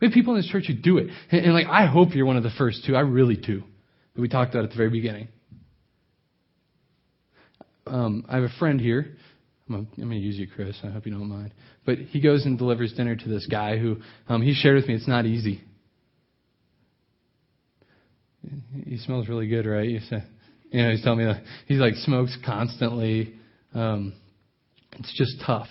We 0.00 0.08
have 0.08 0.14
people 0.14 0.34
in 0.34 0.40
this 0.40 0.50
church 0.50 0.64
who 0.66 0.74
do 0.74 0.98
it. 0.98 1.08
And, 1.30 1.46
and 1.46 1.54
like, 1.54 1.68
I 1.68 1.86
hope 1.86 2.14
you're 2.14 2.26
one 2.26 2.36
of 2.36 2.42
the 2.42 2.50
first 2.58 2.84
two. 2.86 2.94
I 2.94 3.00
really 3.00 3.36
do 3.36 3.62
that 4.16 4.22
we 4.22 4.28
talked 4.28 4.54
about 4.54 4.64
at 4.64 4.70
the 4.70 4.76
very 4.76 4.90
beginning. 4.90 5.28
Um, 7.86 8.24
I 8.28 8.36
have 8.36 8.44
a 8.44 8.58
friend 8.58 8.80
here. 8.80 9.14
I'm 9.68 9.86
going 9.96 10.10
to 10.10 10.16
use 10.16 10.36
you, 10.36 10.46
Chris. 10.48 10.76
I 10.82 10.88
hope 10.88 11.06
you 11.06 11.12
don't 11.12 11.28
mind. 11.28 11.52
But 11.84 11.98
he 11.98 12.20
goes 12.20 12.46
and 12.46 12.56
delivers 12.56 12.92
dinner 12.94 13.14
to 13.14 13.28
this 13.28 13.46
guy 13.46 13.78
who 13.78 13.96
um, 14.28 14.40
he 14.40 14.54
shared 14.54 14.76
with 14.76 14.88
me. 14.88 14.94
It's 14.94 15.08
not 15.08 15.26
easy. 15.26 15.60
He 18.84 18.96
smells 18.98 19.28
really 19.28 19.48
good, 19.48 19.66
right? 19.66 19.88
You 19.88 20.00
say, 20.00 20.22
You 20.70 20.82
know, 20.82 20.90
he's 20.92 21.02
telling 21.02 21.18
me 21.18 21.24
that 21.26 21.42
he's 21.66 21.78
like 21.78 21.94
smokes 21.94 22.36
constantly. 22.44 23.34
Um, 23.74 24.14
it's 24.92 25.12
just 25.16 25.42
tough. 25.44 25.68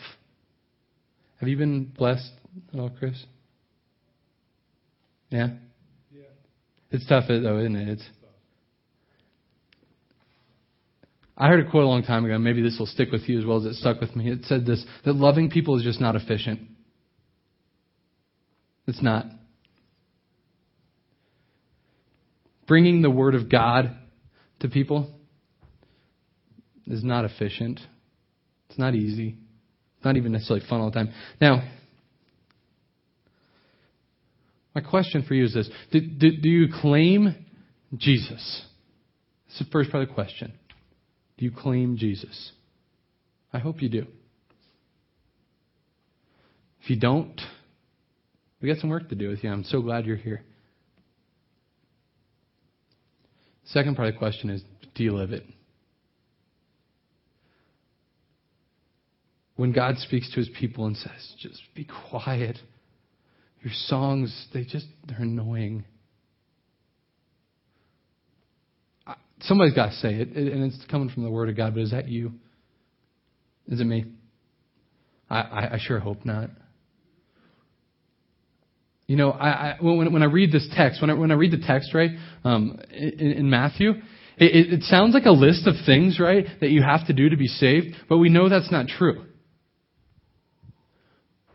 Have 1.39 1.49
you 1.49 1.58
been 1.58 1.86
blessed 1.86 2.31
at 2.73 2.79
all, 2.79 2.91
Chris? 2.99 3.25
Yeah? 5.29 5.49
Yeah. 6.13 6.23
It's 6.91 7.08
tough, 7.08 7.25
though, 7.29 7.60
isn't 7.60 7.75
it? 7.75 7.89
It's, 7.89 8.03
I 11.38 11.50
heard 11.50 11.65
a 11.65 11.69
quote 11.69 11.84
a 11.84 11.88
long 11.88 12.04
time 12.04 12.24
ago, 12.24 12.38
maybe 12.38 12.62
this 12.62 12.78
will 12.80 12.86
stick 12.86 13.12
with 13.12 13.28
you 13.28 13.39
as 13.39 13.45
well 13.45 13.58
as 13.58 13.65
it 13.65 13.74
stuck 13.76 14.00
with 14.00 14.15
me. 14.15 14.32
It 14.32 14.45
said 14.45 14.65
this 14.65 14.84
that 15.04 15.13
loving 15.13 15.50
people 15.50 15.78
is 15.78 15.84
just 15.84 16.00
not 16.00 16.15
efficient. 16.15 16.62
It's 18.88 19.02
not. 19.02 19.26
Bringing 22.67 23.02
the 23.02 23.12
Word 23.12 23.36
of 23.36 23.50
God 23.50 23.95
to 24.62 24.69
people 24.69 25.13
is 26.88 27.04
not 27.04 27.26
efficient. 27.26 27.80
It's 28.69 28.80
not 28.80 28.95
easy. 28.95 29.36
It's 29.98 30.06
not 30.06 30.17
even 30.17 30.32
necessarily 30.32 30.65
fun 30.67 30.82
all 30.82 30.89
the 30.89 30.95
time. 30.95 31.13
Now, 31.41 31.67
my 34.74 34.82
question 34.82 35.24
for 35.28 35.34
you 35.34 35.45
is 35.45 35.54
this 35.54 35.69
Do, 35.91 36.00
do, 36.00 36.38
do 36.38 36.50
you 36.50 36.67
claim 36.82 37.36
Jesus? 37.95 38.65
That's 39.48 39.60
the 39.60 39.65
first 39.71 39.91
part 39.91 40.04
of 40.04 40.10
the 40.10 40.15
question. 40.15 40.54
Do 41.38 41.45
you 41.45 41.52
claim 41.52 41.98
Jesus? 41.98 42.52
I 43.52 43.60
hope 43.60 43.82
you 43.82 43.89
do. 43.89 44.06
If 46.82 46.89
you 46.89 47.00
don't, 47.00 47.39
we 48.62 48.69
got 48.69 48.78
some 48.78 48.89
work 48.89 49.10
to 49.10 49.15
do 49.15 49.30
with 49.30 49.43
you. 49.43 49.52
I'm 49.52 49.63
so 49.63 49.82
glad 49.82 50.06
you're 50.06 50.15
here. 50.15 50.43
Second 53.65 53.95
part 53.95 54.08
of 54.08 54.13
the 54.13 54.19
question 54.19 54.50
is 54.50 54.63
do 54.93 55.04
you 55.04 55.13
live 55.13 55.32
it? 55.32 55.43
When 59.56 59.71
God 59.71 59.98
speaks 59.98 60.30
to 60.32 60.38
his 60.38 60.50
people 60.60 60.86
and 60.86 60.98
says, 60.98 61.36
just 61.39 61.62
be 61.74 61.88
quiet, 62.10 62.58
your 63.62 63.74
songs, 63.74 64.48
they 64.54 64.63
just, 64.63 64.88
they're 65.08 65.21
annoying. 65.21 65.86
Somebody's 69.41 69.74
got 69.74 69.88
to 69.88 69.95
say 69.95 70.15
it, 70.15 70.30
and 70.30 70.63
it's 70.63 70.86
coming 70.89 71.10
from 71.10 71.24
the 71.24 71.30
Word 71.30 71.50
of 71.50 71.58
God, 71.58 71.74
but 71.74 71.82
is 71.82 71.91
that 71.91 72.08
you? 72.08 72.32
Is 73.67 73.82
it 73.82 73.86
me? 73.86 74.06
I, 75.30 75.69
I, 75.74 75.78
sure 75.80 76.00
hope 76.00 76.24
not. 76.24 76.50
You 79.08 79.17
know, 79.17 79.32
I, 79.32 79.50
I, 79.50 79.78
when, 79.82 80.13
when 80.13 80.24
I 80.24 80.28
read 80.28 80.52
this 80.52 80.67
text, 80.76 81.02
when 81.02 81.10
I, 81.10 81.13
when 81.13 81.32
I 81.32 81.36
read 81.36 81.52
the 81.52 81.65
text, 81.65 81.93
right, 81.93 82.12
um, 82.43 82.80
in, 82.91 83.32
in 83.32 83.50
Matthew, 83.50 83.91
it, 84.38 84.74
it 84.74 84.84
sounds 84.84 85.13
like 85.13 85.26
a 85.26 85.32
list 85.32 85.67
of 85.67 85.76
things, 85.86 86.19
right, 86.19 86.45
that 86.60 86.69
you 86.69 86.82
have 86.82 87.08
to 87.08 87.13
do 87.13 87.30
to 87.30 87.38
be 87.38 87.48
saved, 87.48 87.95
but 88.08 88.17
we 88.17 88.30
know 88.30 88.50
that's 88.50 88.71
not 88.71 88.88
true. 88.88 89.26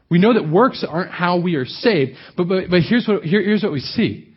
We 0.08 0.18
know 0.18 0.34
that 0.34 0.48
works 0.48 0.84
aren't 0.88 1.12
how 1.12 1.38
we 1.40 1.54
are 1.54 1.66
saved, 1.66 2.12
but, 2.36 2.48
but, 2.48 2.70
but 2.70 2.80
here's, 2.82 3.06
what, 3.06 3.22
here, 3.22 3.42
here's 3.42 3.62
what 3.62 3.72
we 3.72 3.80
see. 3.80 4.29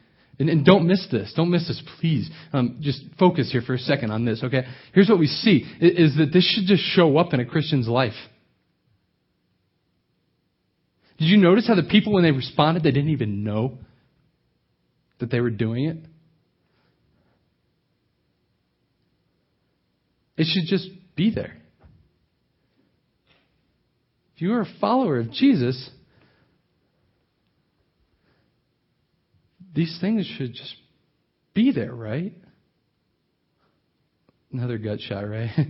And, 0.44 0.50
and, 0.50 0.66
don't 0.66 0.86
miss 0.86 1.08
this. 1.10 1.32
Don't 1.38 1.50
miss 1.50 1.70
this, 1.70 1.82
please. 2.02 2.30
Um, 2.52 2.80
just 2.82 3.02
focus 3.18 3.50
here 3.50 3.62
for 3.62 3.76
a 3.76 3.80
second 3.80 4.12
on 4.12 4.26
this, 4.26 4.44
okay? 4.44 4.66
Here's 4.94 5.08
what 5.08 5.18
we 5.18 5.28
see 5.28 5.64
is 5.80 6.18
that 6.18 6.32
this 6.34 6.46
should 6.46 6.66
just 6.66 6.84
show 6.84 7.18
up 7.18 7.34
in 7.34 7.40
a 7.40 7.46
Christian's 7.46 7.88
life. 7.88 8.12
Did 11.18 11.30
you 11.30 11.38
notice 11.38 11.66
how 11.66 11.76
the 11.76 11.84
people, 11.84 12.12
when 12.12 12.24
they 12.24 12.32
responded, 12.32 12.84
they 12.84 12.92
didn't 12.92 13.12
even 13.12 13.46
know 13.46 13.78
that 15.20 15.32
they 15.32 15.40
were 15.40 15.50
doing 15.50 15.86
it? 15.86 15.98
It 20.36 20.48
should 20.52 20.68
just 20.68 20.90
be 21.16 21.34
there. 21.34 21.56
If 24.36 24.42
you 24.42 24.52
are 24.52 24.62
a 24.64 24.80
follower 24.82 25.20
of 25.20 25.32
Jesus, 25.32 25.90
these 29.74 29.98
things 30.00 30.26
should 30.38 30.54
just 30.54 30.76
be 31.54 31.72
there, 31.72 31.94
right? 31.94 32.34
Another 34.52 34.78
gut 34.78 35.00
shot, 35.02 35.28
right? 35.28 35.50
At 35.58 35.68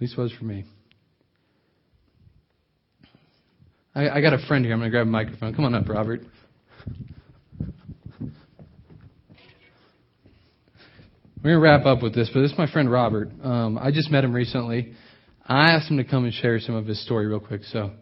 least 0.00 0.16
was 0.16 0.32
for 0.32 0.44
me. 0.44 0.64
I, 3.94 4.08
I 4.08 4.20
got 4.20 4.32
a 4.32 4.38
friend 4.46 4.64
here. 4.64 4.74
I'm 4.74 4.80
going 4.80 4.90
to 4.90 4.94
grab 4.94 5.06
a 5.06 5.10
microphone. 5.10 5.54
Come 5.54 5.64
on 5.64 5.74
up, 5.74 5.88
Robert. 5.88 6.20
We're 11.42 11.52
going 11.52 11.54
to 11.54 11.58
wrap 11.60 11.86
up 11.86 12.02
with 12.02 12.14
this, 12.14 12.30
but 12.32 12.40
this 12.40 12.52
is 12.52 12.58
my 12.58 12.70
friend 12.70 12.90
Robert. 12.90 13.30
Um, 13.42 13.78
I 13.78 13.90
just 13.90 14.10
met 14.10 14.24
him 14.24 14.32
recently. 14.32 14.92
I 15.46 15.72
asked 15.72 15.90
him 15.90 15.96
to 15.98 16.04
come 16.04 16.24
and 16.24 16.32
share 16.32 16.58
some 16.60 16.74
of 16.74 16.86
his 16.86 17.02
story 17.04 17.26
real 17.26 17.40
quick, 17.40 17.62
so 17.64 17.92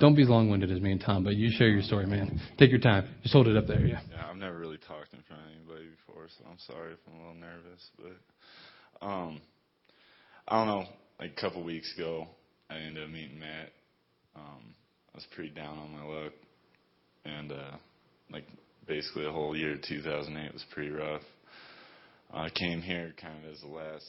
don't 0.00 0.14
be 0.14 0.22
as 0.22 0.28
long 0.28 0.50
winded 0.50 0.70
as 0.72 0.80
me 0.80 0.92
and 0.92 1.00
Tom, 1.00 1.24
but 1.24 1.36
you 1.36 1.50
share 1.52 1.68
your 1.68 1.82
story, 1.82 2.06
man. 2.06 2.40
Take 2.58 2.70
your 2.70 2.80
time. 2.80 3.08
Just 3.22 3.32
hold 3.32 3.46
it 3.48 3.56
up 3.56 3.66
there, 3.66 3.84
yeah. 3.86 4.00
Yeah, 4.10 4.26
I've 4.28 4.36
never 4.36 4.58
really 4.58 4.78
talked 4.78 5.12
in 5.12 5.20
front 5.28 5.42
of 5.42 5.48
anybody 5.56 5.88
before, 6.06 6.26
so 6.38 6.44
I'm 6.50 6.58
sorry 6.66 6.92
if 6.92 6.98
I'm 7.06 7.20
a 7.20 7.26
little 7.26 7.40
nervous, 7.40 7.90
but 7.98 9.06
um 9.06 9.40
I 10.48 10.56
don't 10.58 10.66
know, 10.66 10.84
like 11.20 11.32
a 11.36 11.40
couple 11.40 11.62
weeks 11.62 11.92
ago 11.96 12.26
I 12.70 12.76
ended 12.76 13.04
up 13.04 13.10
meeting 13.10 13.38
Matt. 13.38 13.70
Um 14.36 14.74
I 15.14 15.16
was 15.16 15.26
pretty 15.34 15.50
down 15.50 15.78
on 15.78 15.92
my 15.92 16.04
luck 16.04 16.32
and 17.24 17.52
uh 17.52 17.76
like 18.32 18.44
basically 18.86 19.24
the 19.24 19.32
whole 19.32 19.56
year 19.56 19.76
2008 19.76 20.52
was 20.52 20.64
pretty 20.72 20.90
rough. 20.90 21.22
I 22.32 22.50
came 22.50 22.82
here 22.82 23.14
kind 23.20 23.44
of 23.44 23.52
as 23.52 23.60
the 23.60 23.68
last 23.68 24.04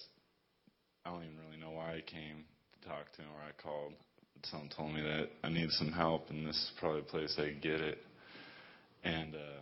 I 1.06 1.12
don't 1.12 1.24
even 1.24 1.38
really 1.46 1.62
know 1.62 1.72
why 1.78 1.92
I 1.92 2.02
came 2.02 2.44
to 2.82 2.90
talk 2.90 3.12
to 3.16 3.22
him 3.22 3.28
or 3.36 3.42
I 3.48 3.62
called. 3.62 3.94
Someone 4.52 4.70
told 4.70 4.94
me 4.94 5.02
that 5.02 5.30
I 5.44 5.50
needed 5.50 5.72
some 5.72 5.92
help 5.92 6.30
and 6.30 6.46
this 6.46 6.56
is 6.56 6.72
probably 6.80 7.02
the 7.02 7.08
place 7.08 7.34
I 7.38 7.50
could 7.50 7.62
get 7.62 7.82
it. 7.82 7.98
And 9.04 9.34
uh, 9.34 9.62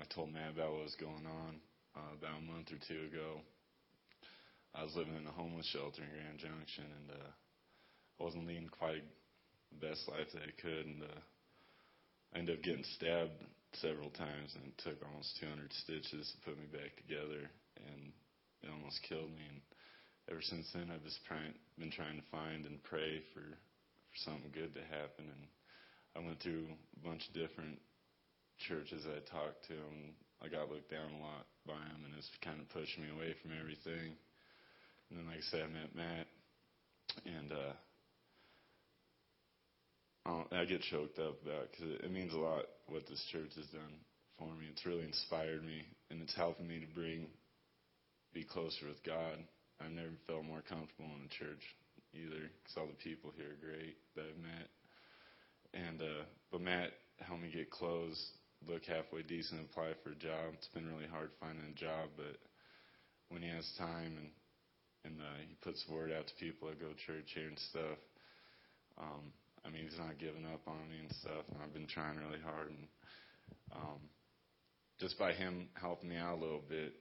I 0.00 0.04
told 0.14 0.32
Matt 0.32 0.52
about 0.54 0.72
what 0.72 0.84
was 0.84 0.96
going 0.96 1.26
on 1.28 1.60
uh, 1.96 2.16
about 2.16 2.40
a 2.40 2.52
month 2.52 2.72
or 2.72 2.80
two 2.88 3.04
ago. 3.12 3.40
I 4.74 4.82
was 4.84 4.96
living 4.96 5.16
in 5.16 5.26
a 5.26 5.32
homeless 5.36 5.68
shelter 5.68 6.00
in 6.00 6.08
Grand 6.08 6.40
Junction 6.40 6.88
and 6.88 7.20
uh, 7.20 7.28
I 7.28 8.20
wasn't 8.24 8.48
leading 8.48 8.72
quite 8.72 9.04
the 9.68 9.86
best 9.86 10.08
life 10.08 10.32
that 10.32 10.48
I 10.48 10.54
could. 10.56 10.86
And 10.88 11.02
uh, 11.04 11.20
I 12.32 12.38
ended 12.40 12.56
up 12.56 12.64
getting 12.64 12.88
stabbed 12.96 13.36
several 13.76 14.08
times 14.16 14.56
and 14.56 14.72
it 14.72 14.76
took 14.80 14.96
almost 15.04 15.36
200 15.40 15.68
stitches 15.84 16.32
to 16.32 16.44
put 16.48 16.56
me 16.56 16.64
back 16.72 16.96
together. 16.96 17.44
And 17.76 18.12
it 18.62 18.70
almost 18.72 19.04
killed 19.04 19.28
me. 19.28 19.44
And 19.52 19.60
ever 20.30 20.40
since 20.40 20.70
then, 20.72 20.88
I've 20.88 21.04
just 21.04 21.20
been 21.28 21.90
trying 21.90 22.16
to 22.16 22.26
find 22.30 22.64
and 22.64 22.82
pray 22.84 23.20
for, 23.34 23.44
for 24.12 24.20
something 24.28 24.52
good 24.52 24.76
to 24.76 24.84
happen. 24.92 25.24
And 25.24 25.42
I 26.16 26.20
went 26.20 26.40
through 26.44 26.68
a 26.68 27.00
bunch 27.00 27.24
of 27.26 27.34
different 27.34 27.80
churches 28.68 29.08
I 29.08 29.24
talked 29.26 29.64
to, 29.72 29.74
and 29.74 30.12
I 30.44 30.52
got 30.52 30.68
looked 30.68 30.92
down 30.92 31.16
a 31.16 31.22
lot 31.24 31.48
by 31.66 31.80
them, 31.80 32.04
and 32.04 32.14
it's 32.14 32.28
kind 32.44 32.60
of 32.60 32.68
pushed 32.70 33.00
me 33.00 33.08
away 33.08 33.34
from 33.40 33.56
everything. 33.56 34.14
And 35.08 35.18
then, 35.18 35.26
like 35.26 35.40
I 35.40 35.48
said, 35.48 35.64
I 35.64 35.72
met 35.72 35.96
Matt, 35.96 36.26
and 37.24 37.48
uh, 37.52 37.74
I 40.52 40.64
get 40.64 40.84
choked 40.92 41.18
up 41.18 41.40
about 41.42 41.72
because 41.72 41.88
it, 41.96 42.04
it 42.06 42.12
means 42.12 42.32
a 42.32 42.38
lot 42.38 42.68
what 42.86 43.08
this 43.08 43.24
church 43.32 43.56
has 43.56 43.66
done 43.72 43.96
for 44.38 44.52
me. 44.54 44.68
It's 44.70 44.86
really 44.86 45.04
inspired 45.08 45.64
me, 45.64 45.82
and 46.10 46.20
it's 46.20 46.36
helping 46.36 46.68
me 46.68 46.78
to 46.80 46.94
bring 46.94 47.26
be 48.32 48.44
closer 48.44 48.88
with 48.88 49.02
God 49.04 49.36
I've 49.84 49.90
never 49.90 50.14
felt 50.26 50.44
more 50.44 50.62
comfortable 50.62 51.10
in 51.18 51.26
a 51.26 51.34
church 51.34 51.62
either 52.14 52.48
because 52.48 52.76
all 52.76 52.86
the 52.86 53.04
people 53.04 53.32
here 53.36 53.52
are 53.52 53.64
great 53.64 53.96
that 54.14 54.28
I've 54.28 54.42
met. 54.42 54.68
And 55.74 56.00
uh, 56.00 56.24
but 56.50 56.60
Matt 56.60 56.92
helped 57.20 57.42
me 57.42 57.50
get 57.52 57.70
clothes, 57.70 58.20
look 58.68 58.84
halfway 58.84 59.22
decent, 59.22 59.64
apply 59.64 59.96
for 60.04 60.12
a 60.12 60.22
job. 60.22 60.52
It's 60.54 60.68
been 60.68 60.88
really 60.88 61.08
hard 61.08 61.30
finding 61.40 61.64
a 61.64 61.78
job, 61.78 62.12
but 62.16 62.36
when 63.28 63.42
he 63.42 63.48
has 63.48 63.64
time 63.78 64.16
and 64.20 64.30
and 65.04 65.18
uh, 65.18 65.38
he 65.42 65.54
puts 65.62 65.82
word 65.90 66.12
out 66.12 66.26
to 66.26 66.34
people 66.38 66.68
that 66.68 66.78
go 66.78 66.86
to 66.86 67.06
church 67.06 67.34
here 67.34 67.48
and 67.48 67.58
stuff. 67.58 67.98
Um, 68.98 69.34
I 69.64 69.70
mean, 69.70 69.82
he's 69.82 69.98
not 69.98 70.18
giving 70.18 70.46
up 70.46 70.62
on 70.66 70.78
me 70.90 71.02
and 71.02 71.12
stuff, 71.18 71.42
and 71.50 71.58
I've 71.62 71.74
been 71.74 71.86
trying 71.86 72.18
really 72.18 72.38
hard. 72.38 72.70
And 72.70 72.86
um, 73.74 74.00
just 75.00 75.18
by 75.18 75.32
him 75.32 75.68
helping 75.74 76.10
me 76.10 76.16
out 76.16 76.38
a 76.38 76.42
little 76.42 76.62
bit, 76.68 76.94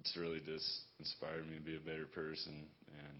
it's 0.00 0.16
really 0.16 0.40
just 0.40 0.64
inspired 0.98 1.44
me 1.48 1.56
to 1.56 1.64
be 1.64 1.76
a 1.76 1.80
better 1.84 2.06
person, 2.06 2.64
and 2.88 3.18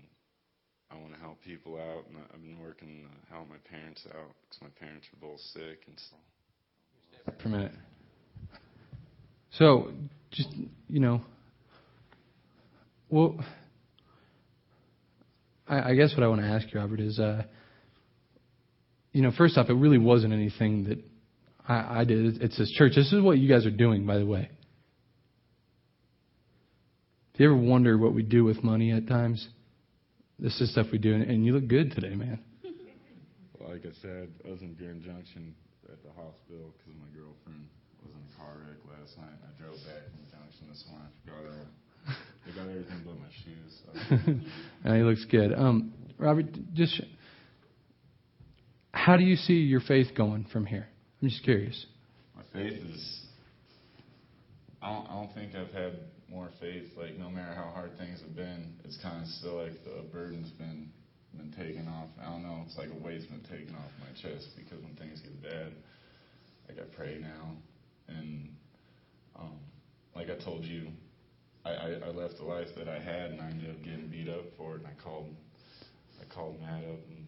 I 0.93 1.01
want 1.01 1.15
to 1.15 1.21
help 1.21 1.41
people 1.43 1.77
out. 1.77 2.05
And 2.09 2.19
I've 2.33 2.43
been 2.43 2.59
working 2.61 3.07
to 3.09 3.33
help 3.33 3.49
my 3.49 3.57
parents 3.71 4.03
out 4.15 4.35
because 4.43 4.61
my 4.61 4.69
parents 4.79 5.07
are 5.13 5.27
both 5.27 5.41
sick, 5.53 5.85
and 5.87 5.97
so. 6.11 7.33
For 7.43 7.49
a 7.49 7.51
minute. 7.51 7.73
So, 9.53 9.93
just 10.31 10.49
you 10.89 11.01
know, 11.01 11.23
well, 13.09 13.39
I, 15.69 15.91
I 15.91 15.95
guess 15.95 16.15
what 16.17 16.23
I 16.23 16.29
want 16.29 16.41
to 16.41 16.47
ask 16.47 16.73
you, 16.73 16.81
Robert, 16.81 17.01
is, 17.01 17.19
uh, 17.19 17.43
you 19.13 19.23
know, 19.23 19.33
first 19.37 19.59
off, 19.59 19.69
it 19.69 19.75
really 19.75 19.99
wasn't 19.99 20.33
anything 20.33 20.85
that 20.85 20.99
I, 21.69 22.01
I 22.01 22.05
did. 22.05 22.43
It 22.43 22.53
says 22.53 22.71
church. 22.77 22.93
This 22.97 23.13
is 23.13 23.21
what 23.23 23.39
you 23.39 23.49
guys 23.49 23.67
are 23.67 23.71
doing, 23.71 24.07
by 24.07 24.19
the 24.19 24.27
way. 24.27 24.51
Do 27.35 27.45
you 27.45 27.51
ever 27.51 27.59
wonder 27.59 27.97
what 27.97 28.15
we 28.15 28.23
do 28.23 28.45
with 28.45 28.63
money 28.63 28.93
at 28.93 29.07
times? 29.07 29.47
This 30.43 30.61
is 30.61 30.73
stuff 30.73 30.89
we 30.91 30.99
do, 30.99 31.15
and, 31.15 31.23
and 31.23 31.47
you 31.47 31.55
look 31.55 31.69
good 31.69 31.93
today, 31.93 32.15
man. 32.17 32.41
Like 33.63 33.87
I 33.87 33.95
said, 34.03 34.29
I 34.45 34.51
was 34.51 34.61
in 34.61 34.75
Grand 34.75 35.03
Junction 35.03 35.55
at 35.89 36.03
the 36.03 36.11
hospital 36.11 36.75
because 36.77 36.93
my 36.99 37.07
girlfriend 37.17 37.69
was 38.03 38.11
in 38.13 38.21
a 38.21 38.37
car 38.37 38.59
wreck 38.59 38.77
last 38.99 39.17
night. 39.17 39.39
I 39.41 39.63
drove 39.63 39.77
back 39.87 40.03
from 40.11 40.27
Junction 40.29 40.67
this 40.69 40.85
morning. 40.91 41.09
I 41.09 41.31
forgot, 41.31 41.47
uh, 41.47 42.13
I 42.45 42.57
got 42.57 42.69
everything 42.69 43.01
but 43.07 43.15
my 43.19 43.31
shoes. 43.45 44.43
So. 44.85 44.91
uh, 44.91 44.95
he 44.95 45.03
looks 45.03 45.25
good. 45.27 45.55
Um, 45.55 45.95
Robert, 46.19 46.47
just 46.75 47.01
how 48.93 49.17
do 49.17 49.23
you 49.23 49.37
see 49.37 49.55
your 49.55 49.81
faith 49.81 50.09
going 50.15 50.45
from 50.53 50.67
here? 50.67 50.89
I'm 51.23 51.29
just 51.29 51.45
curious. 51.45 51.87
My 52.35 52.43
faith 52.53 52.83
is. 52.83 53.21
I 54.83 54.93
don't, 54.93 55.07
I 55.07 55.15
don't 55.15 55.35
think 55.35 55.55
I've 55.55 55.73
had 55.73 56.01
more 56.33 56.51
faith. 56.61 56.89
Like 56.97 57.19
no 57.19 57.31
matter 57.31 57.55
how 57.55 57.71
hard 57.75 57.99
things 57.99 58.21
have 58.21 58.35
been, 58.35 58.75
it's 58.85 58.97
kind 59.03 59.23
of 59.23 59.29
still 59.29 59.63
like 59.63 59.85
the 59.85 60.03
burden's 60.11 60.51
been 60.51 60.91
been 61.37 61.53
taken 61.53 61.89
off. 61.89 62.09
I 62.21 62.31
don't 62.31 62.43
know. 62.43 62.65
It's 62.67 62.77
like 62.77 62.91
a 62.91 63.05
weight's 63.05 63.27
been 63.27 63.45
taken 63.45 63.75
off 63.77 63.93
my 64.01 64.13
chest 64.21 64.49
because 64.57 64.83
when 64.83 64.97
things 64.97 65.21
get 65.21 65.43
bad, 65.43 65.73
like 66.69 66.79
I 66.79 66.89
pray 66.97 67.19
now, 67.21 67.57
and 68.09 68.55
um, 69.37 69.59
like 70.15 70.29
I 70.29 70.37
told 70.45 70.65
you, 70.65 70.89
I, 71.65 71.71
I, 71.71 71.89
I 72.07 72.11
left 72.11 72.37
the 72.37 72.45
life 72.45 72.69
that 72.77 72.89
I 72.89 72.99
had, 73.01 73.31
and 73.33 73.41
I 73.41 73.49
ended 73.49 73.71
up 73.71 73.83
getting 73.83 74.09
beat 74.09 74.29
up 74.29 74.45
for 74.57 74.77
it. 74.77 74.85
And 74.85 74.89
I 74.89 74.97
called, 75.03 75.35
I 76.21 76.25
called 76.35 76.61
Matt 76.61 76.85
up, 76.85 77.01
and 77.09 77.27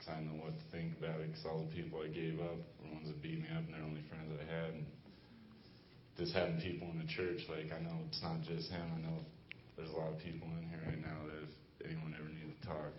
cause 0.00 0.12
I 0.12 0.20
know 0.20 0.36
what 0.42 0.58
to 0.58 0.64
think 0.72 0.98
about 0.98 1.20
it. 1.20 1.32
Cause 1.32 1.46
all 1.48 1.64
the 1.64 1.72
people 1.74 2.00
I 2.04 2.08
gave 2.08 2.40
up 2.40 2.60
were 2.76 2.88
the 2.88 2.94
ones 2.94 3.08
that 3.08 3.22
beat 3.22 3.40
me 3.40 3.48
up, 3.56 3.64
and 3.64 3.72
they're 3.72 3.88
only 3.88 4.04
friends 4.08 4.32
I 4.36 4.44
had. 4.44 4.74
And 4.74 4.86
just 6.16 6.32
having 6.32 6.60
people 6.60 6.88
in 6.90 6.98
the 6.98 7.08
church, 7.12 7.44
like 7.48 7.68
I 7.72 7.80
know 7.84 7.96
it's 8.08 8.22
not 8.22 8.40
just 8.42 8.70
him. 8.72 8.84
I 8.96 9.00
know 9.04 9.20
there's 9.76 9.90
a 9.90 9.96
lot 9.96 10.12
of 10.12 10.18
people 10.18 10.48
in 10.56 10.68
here 10.68 10.80
right 10.88 11.00
now 11.00 11.20
that 11.28 11.44
if 11.44 11.52
anyone 11.84 12.16
ever 12.16 12.28
needed 12.28 12.56
to 12.56 12.66
talk, 12.66 12.92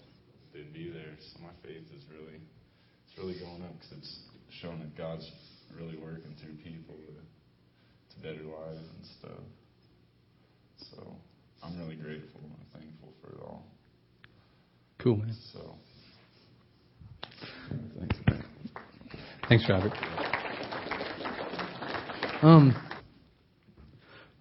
they'd 0.53 0.71
be 0.73 0.89
there. 0.93 1.17
So 1.33 1.41
my 1.41 1.53
faith 1.65 1.85
is 1.89 2.05
really, 2.13 2.37
it's 2.37 3.17
really 3.17 3.37
going 3.41 3.65
up 3.65 3.73
because 3.73 3.97
it's 3.97 4.13
showing 4.61 4.79
that 4.79 4.95
God's 4.95 5.25
really 5.73 5.97
working 5.97 6.33
through 6.41 6.55
people 6.61 6.93
to, 6.93 7.13
to 7.17 8.15
better 8.21 8.45
lives 8.45 8.85
and 8.85 9.05
stuff. 9.19 9.43
So 10.93 11.15
I'm 11.63 11.77
really 11.79 11.95
grateful 11.95 12.41
and 12.41 12.65
thankful 12.71 13.13
for 13.21 13.33
it 13.33 13.41
all. 13.41 13.65
Cool, 14.99 15.17
man. 15.17 15.35
So 15.53 15.75
thanks, 17.97 18.17
man. 18.27 18.45
Thanks, 19.49 19.65
Robert. 19.69 19.93
Um, 22.43 22.75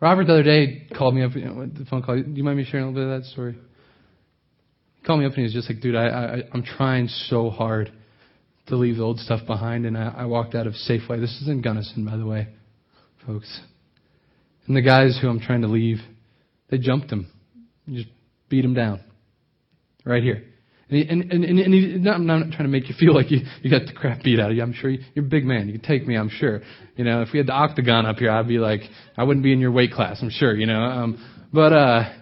Robert 0.01 0.27
the 0.27 0.33
other 0.35 0.43
day 0.43 0.87
called 0.97 1.15
me 1.15 1.23
up. 1.23 1.35
You 1.35 1.45
know, 1.47 1.67
the 1.67 1.85
phone 1.87 2.03
call. 2.03 2.17
Do 2.17 2.31
you 2.31 2.45
mind 2.45 2.59
me 2.59 2.65
sharing 2.65 2.87
a 2.87 2.91
little 2.91 3.09
bit 3.09 3.15
of 3.15 3.23
that 3.23 3.31
story? 3.31 3.57
He 4.97 5.05
called 5.05 5.21
me 5.21 5.27
up 5.27 5.31
and 5.33 5.39
he 5.39 5.43
was 5.45 5.53
just 5.53 5.71
like, 5.71 5.81
"Dude, 5.81 5.97
I, 5.97 6.07
I 6.07 6.43
I'm 6.53 6.63
trying 6.63 7.09
so 7.09 7.51
hard 7.51 7.93
to 8.67 8.77
leave 8.77 8.97
the 8.97 9.03
old 9.03 9.19
stuff 9.21 9.47
behind." 9.47 9.87
And 9.87 9.97
I, 9.97 10.13
I 10.19 10.25
walked 10.27 10.55
out 10.55 10.67
of 10.67 10.75
Safeway. 10.75 11.21
This 11.21 11.41
is 11.41 11.49
in 11.49 11.63
Gunnison, 11.63 12.05
by 12.05 12.17
the 12.17 12.27
way, 12.27 12.49
folks. 13.27 13.61
And 14.67 14.77
the 14.77 14.83
guys 14.83 15.19
who 15.21 15.29
I'm 15.29 15.41
trying 15.41 15.63
to 15.63 15.69
leave, 15.69 15.99
they 16.71 16.79
jumped 16.79 17.11
him, 17.11 17.29
just 17.89 18.09
beat 18.49 18.65
him 18.65 18.75
down, 18.75 19.01
right 20.05 20.23
here. 20.23 20.45
And, 20.89 21.33
and, 21.33 21.45
and, 21.45 21.59
and 21.59 21.75
he, 21.75 21.97
not, 21.99 22.15
I'm 22.15 22.27
not 22.27 22.51
trying 22.53 22.63
to 22.63 22.69
make 22.69 22.89
you 22.89 22.95
feel 22.99 23.13
like 23.13 23.31
you, 23.31 23.41
you 23.63 23.71
got 23.71 23.87
the 23.87 23.93
crap 23.93 24.23
beat 24.23 24.39
out 24.39 24.51
of 24.51 24.57
you. 24.57 24.63
I'm 24.63 24.73
sure 24.73 24.89
you, 24.89 25.03
you're 25.15 25.25
a 25.25 25.29
big 25.29 25.45
man. 25.45 25.67
You 25.67 25.79
can 25.79 25.83
take 25.83 26.07
me, 26.07 26.17
I'm 26.17 26.29
sure. 26.29 26.61
You 26.95 27.05
know, 27.05 27.23
if 27.23 27.29
we 27.33 27.39
had 27.39 27.49
the 27.49 27.55
octagon 27.55 28.07
up 28.07 28.17
here, 28.17 28.31
I'd 28.31 28.47
be 28.47 28.59
like, 28.59 28.83
I 29.17 29.25
wouldn't 29.25 29.43
be 29.43 29.53
in 29.53 29.59
your 29.59 29.73
weight 29.73 29.93
class, 29.93 30.19
I'm 30.23 30.31
sure, 30.31 30.55
you 30.55 30.67
know. 30.67 30.81
Um, 30.81 31.47
but, 31.53 31.73
uh, 31.73 32.13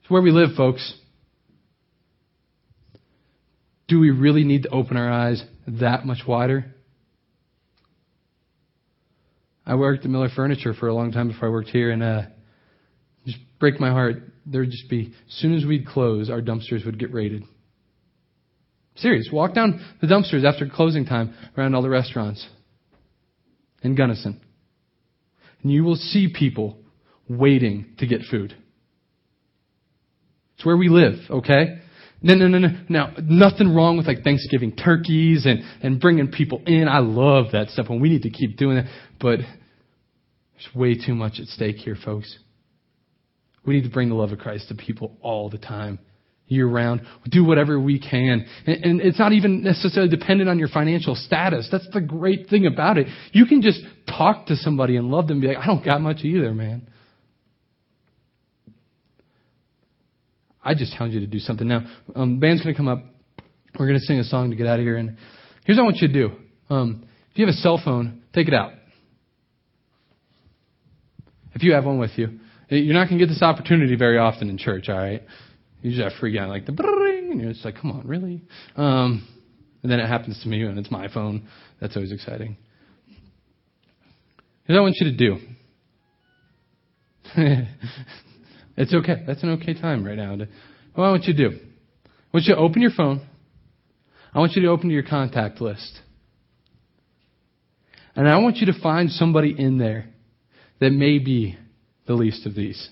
it's 0.00 0.10
where 0.10 0.22
we 0.22 0.30
live, 0.30 0.50
folks. 0.56 0.94
Do 3.88 3.98
we 3.98 4.10
really 4.10 4.44
need 4.44 4.62
to 4.62 4.68
open 4.70 4.96
our 4.96 5.10
eyes 5.10 5.42
that 5.66 6.06
much 6.06 6.20
wider? 6.26 6.66
I 9.66 9.74
worked 9.74 10.04
at 10.04 10.10
Miller 10.10 10.28
Furniture 10.34 10.74
for 10.74 10.88
a 10.88 10.94
long 10.94 11.12
time 11.12 11.28
before 11.28 11.48
I 11.48 11.52
worked 11.52 11.68
here, 11.68 11.90
and 11.90 12.02
uh, 12.02 12.22
just 13.26 13.38
break 13.58 13.78
my 13.78 13.90
heart 13.90 14.31
there'd 14.46 14.70
just 14.70 14.88
be, 14.88 15.12
as 15.26 15.34
soon 15.34 15.54
as 15.54 15.64
we'd 15.64 15.86
close, 15.86 16.30
our 16.30 16.40
dumpsters 16.40 16.84
would 16.84 16.98
get 16.98 17.12
raided. 17.12 17.44
Serious. 18.96 19.28
Walk 19.32 19.54
down 19.54 19.84
the 20.00 20.06
dumpsters 20.06 20.44
after 20.44 20.68
closing 20.68 21.06
time 21.06 21.34
around 21.56 21.74
all 21.74 21.82
the 21.82 21.88
restaurants 21.88 22.46
in 23.82 23.94
Gunnison. 23.94 24.40
And 25.62 25.72
you 25.72 25.84
will 25.84 25.96
see 25.96 26.32
people 26.32 26.78
waiting 27.28 27.94
to 27.98 28.06
get 28.06 28.22
food. 28.30 28.54
It's 30.56 30.66
where 30.66 30.76
we 30.76 30.88
live, 30.88 31.14
okay? 31.30 31.78
No, 32.20 32.34
no, 32.34 32.46
no, 32.46 32.58
no. 32.58 32.68
Now, 32.88 33.14
nothing 33.20 33.74
wrong 33.74 33.96
with 33.96 34.06
like 34.06 34.22
Thanksgiving 34.22 34.76
turkeys 34.76 35.46
and, 35.46 35.60
and 35.82 36.00
bringing 36.00 36.28
people 36.28 36.62
in. 36.66 36.86
I 36.88 36.98
love 36.98 37.46
that 37.52 37.70
stuff, 37.70 37.86
and 37.88 38.00
we 38.00 38.08
need 38.08 38.22
to 38.22 38.30
keep 38.30 38.56
doing 38.56 38.76
that. 38.76 38.86
But 39.20 39.38
there's 39.38 40.74
way 40.74 40.94
too 40.94 41.14
much 41.14 41.40
at 41.40 41.46
stake 41.46 41.76
here, 41.76 41.96
folks. 42.04 42.38
We 43.64 43.74
need 43.74 43.84
to 43.84 43.90
bring 43.90 44.08
the 44.08 44.14
love 44.14 44.32
of 44.32 44.38
Christ 44.38 44.68
to 44.68 44.74
people 44.74 45.16
all 45.20 45.48
the 45.48 45.58
time, 45.58 45.98
year 46.46 46.66
round. 46.66 47.02
Do 47.28 47.44
whatever 47.44 47.78
we 47.78 48.00
can. 48.00 48.46
And, 48.66 48.84
and, 48.84 49.00
it's 49.00 49.18
not 49.18 49.32
even 49.32 49.62
necessarily 49.62 50.10
dependent 50.10 50.50
on 50.50 50.58
your 50.58 50.68
financial 50.68 51.14
status. 51.14 51.68
That's 51.70 51.86
the 51.92 52.00
great 52.00 52.48
thing 52.48 52.66
about 52.66 52.98
it. 52.98 53.06
You 53.32 53.46
can 53.46 53.62
just 53.62 53.80
talk 54.08 54.46
to 54.46 54.56
somebody 54.56 54.96
and 54.96 55.10
love 55.10 55.28
them 55.28 55.36
and 55.36 55.42
be 55.42 55.48
like, 55.48 55.58
I 55.58 55.66
don't 55.66 55.84
got 55.84 56.00
much 56.00 56.18
either, 56.24 56.52
man. 56.52 56.88
I 60.64 60.74
just 60.74 60.96
challenge 60.96 61.14
you 61.14 61.20
to 61.20 61.26
do 61.26 61.38
something. 61.38 61.66
Now, 61.66 61.86
um, 62.14 62.38
band's 62.38 62.62
going 62.62 62.74
to 62.74 62.76
come 62.76 62.88
up. 62.88 63.02
We're 63.78 63.86
going 63.86 63.98
to 63.98 64.04
sing 64.04 64.18
a 64.18 64.24
song 64.24 64.50
to 64.50 64.56
get 64.56 64.66
out 64.66 64.78
of 64.78 64.84
here. 64.84 64.96
And 64.96 65.16
here's 65.64 65.76
what 65.76 65.82
I 65.82 65.86
want 65.86 65.96
you 65.98 66.08
to 66.08 66.14
do. 66.14 66.30
Um, 66.70 67.06
if 67.30 67.38
you 67.38 67.46
have 67.46 67.52
a 67.52 67.58
cell 67.58 67.80
phone, 67.82 68.22
take 68.34 68.48
it 68.48 68.54
out. 68.54 68.72
If 71.54 71.62
you 71.62 71.72
have 71.72 71.84
one 71.84 71.98
with 71.98 72.12
you. 72.16 72.38
You're 72.76 72.94
not 72.94 73.08
going 73.08 73.18
to 73.18 73.26
get 73.26 73.30
this 73.30 73.42
opportunity 73.42 73.96
very 73.96 74.16
often 74.16 74.48
in 74.48 74.56
church, 74.56 74.88
all 74.88 74.96
right? 74.96 75.22
You 75.82 75.90
just 75.90 76.02
have 76.02 76.12
free 76.18 76.32
guy 76.32 76.46
like 76.46 76.64
the 76.64 76.72
and 76.72 77.40
you're 77.40 77.52
just 77.52 77.64
like, 77.64 77.74
come 77.80 77.90
on, 77.90 78.06
really? 78.06 78.40
Um, 78.76 79.28
and 79.82 79.92
then 79.92 80.00
it 80.00 80.06
happens 80.06 80.40
to 80.42 80.48
me, 80.48 80.62
and 80.62 80.78
it's 80.78 80.90
my 80.90 81.08
phone. 81.12 81.48
That's 81.80 81.96
always 81.96 82.12
exciting. 82.12 82.56
Here's 84.64 84.76
what 84.76 84.78
I 84.78 84.80
want 84.80 84.96
you 85.00 85.10
to 85.10 85.16
do. 85.16 85.36
it's 88.76 88.94
okay. 88.94 89.22
That's 89.26 89.42
an 89.42 89.50
okay 89.60 89.74
time 89.74 90.04
right 90.04 90.16
now. 90.16 90.36
What 90.94 91.04
I 91.04 91.10
want 91.10 91.24
you 91.24 91.34
to 91.34 91.50
do. 91.50 91.56
I 91.56 92.08
want 92.32 92.46
you 92.46 92.54
to 92.54 92.60
open 92.60 92.80
your 92.80 92.92
phone. 92.96 93.26
I 94.32 94.38
want 94.38 94.52
you 94.52 94.62
to 94.62 94.68
open 94.68 94.88
your 94.88 95.02
contact 95.02 95.60
list. 95.60 96.00
And 98.14 98.26
I 98.28 98.38
want 98.38 98.58
you 98.58 98.66
to 98.72 98.80
find 98.80 99.10
somebody 99.10 99.54
in 99.56 99.78
there 99.78 100.06
that 100.80 100.90
may 100.90 101.18
be 101.18 101.58
the 102.06 102.14
least 102.14 102.46
of 102.46 102.54
these. 102.54 102.88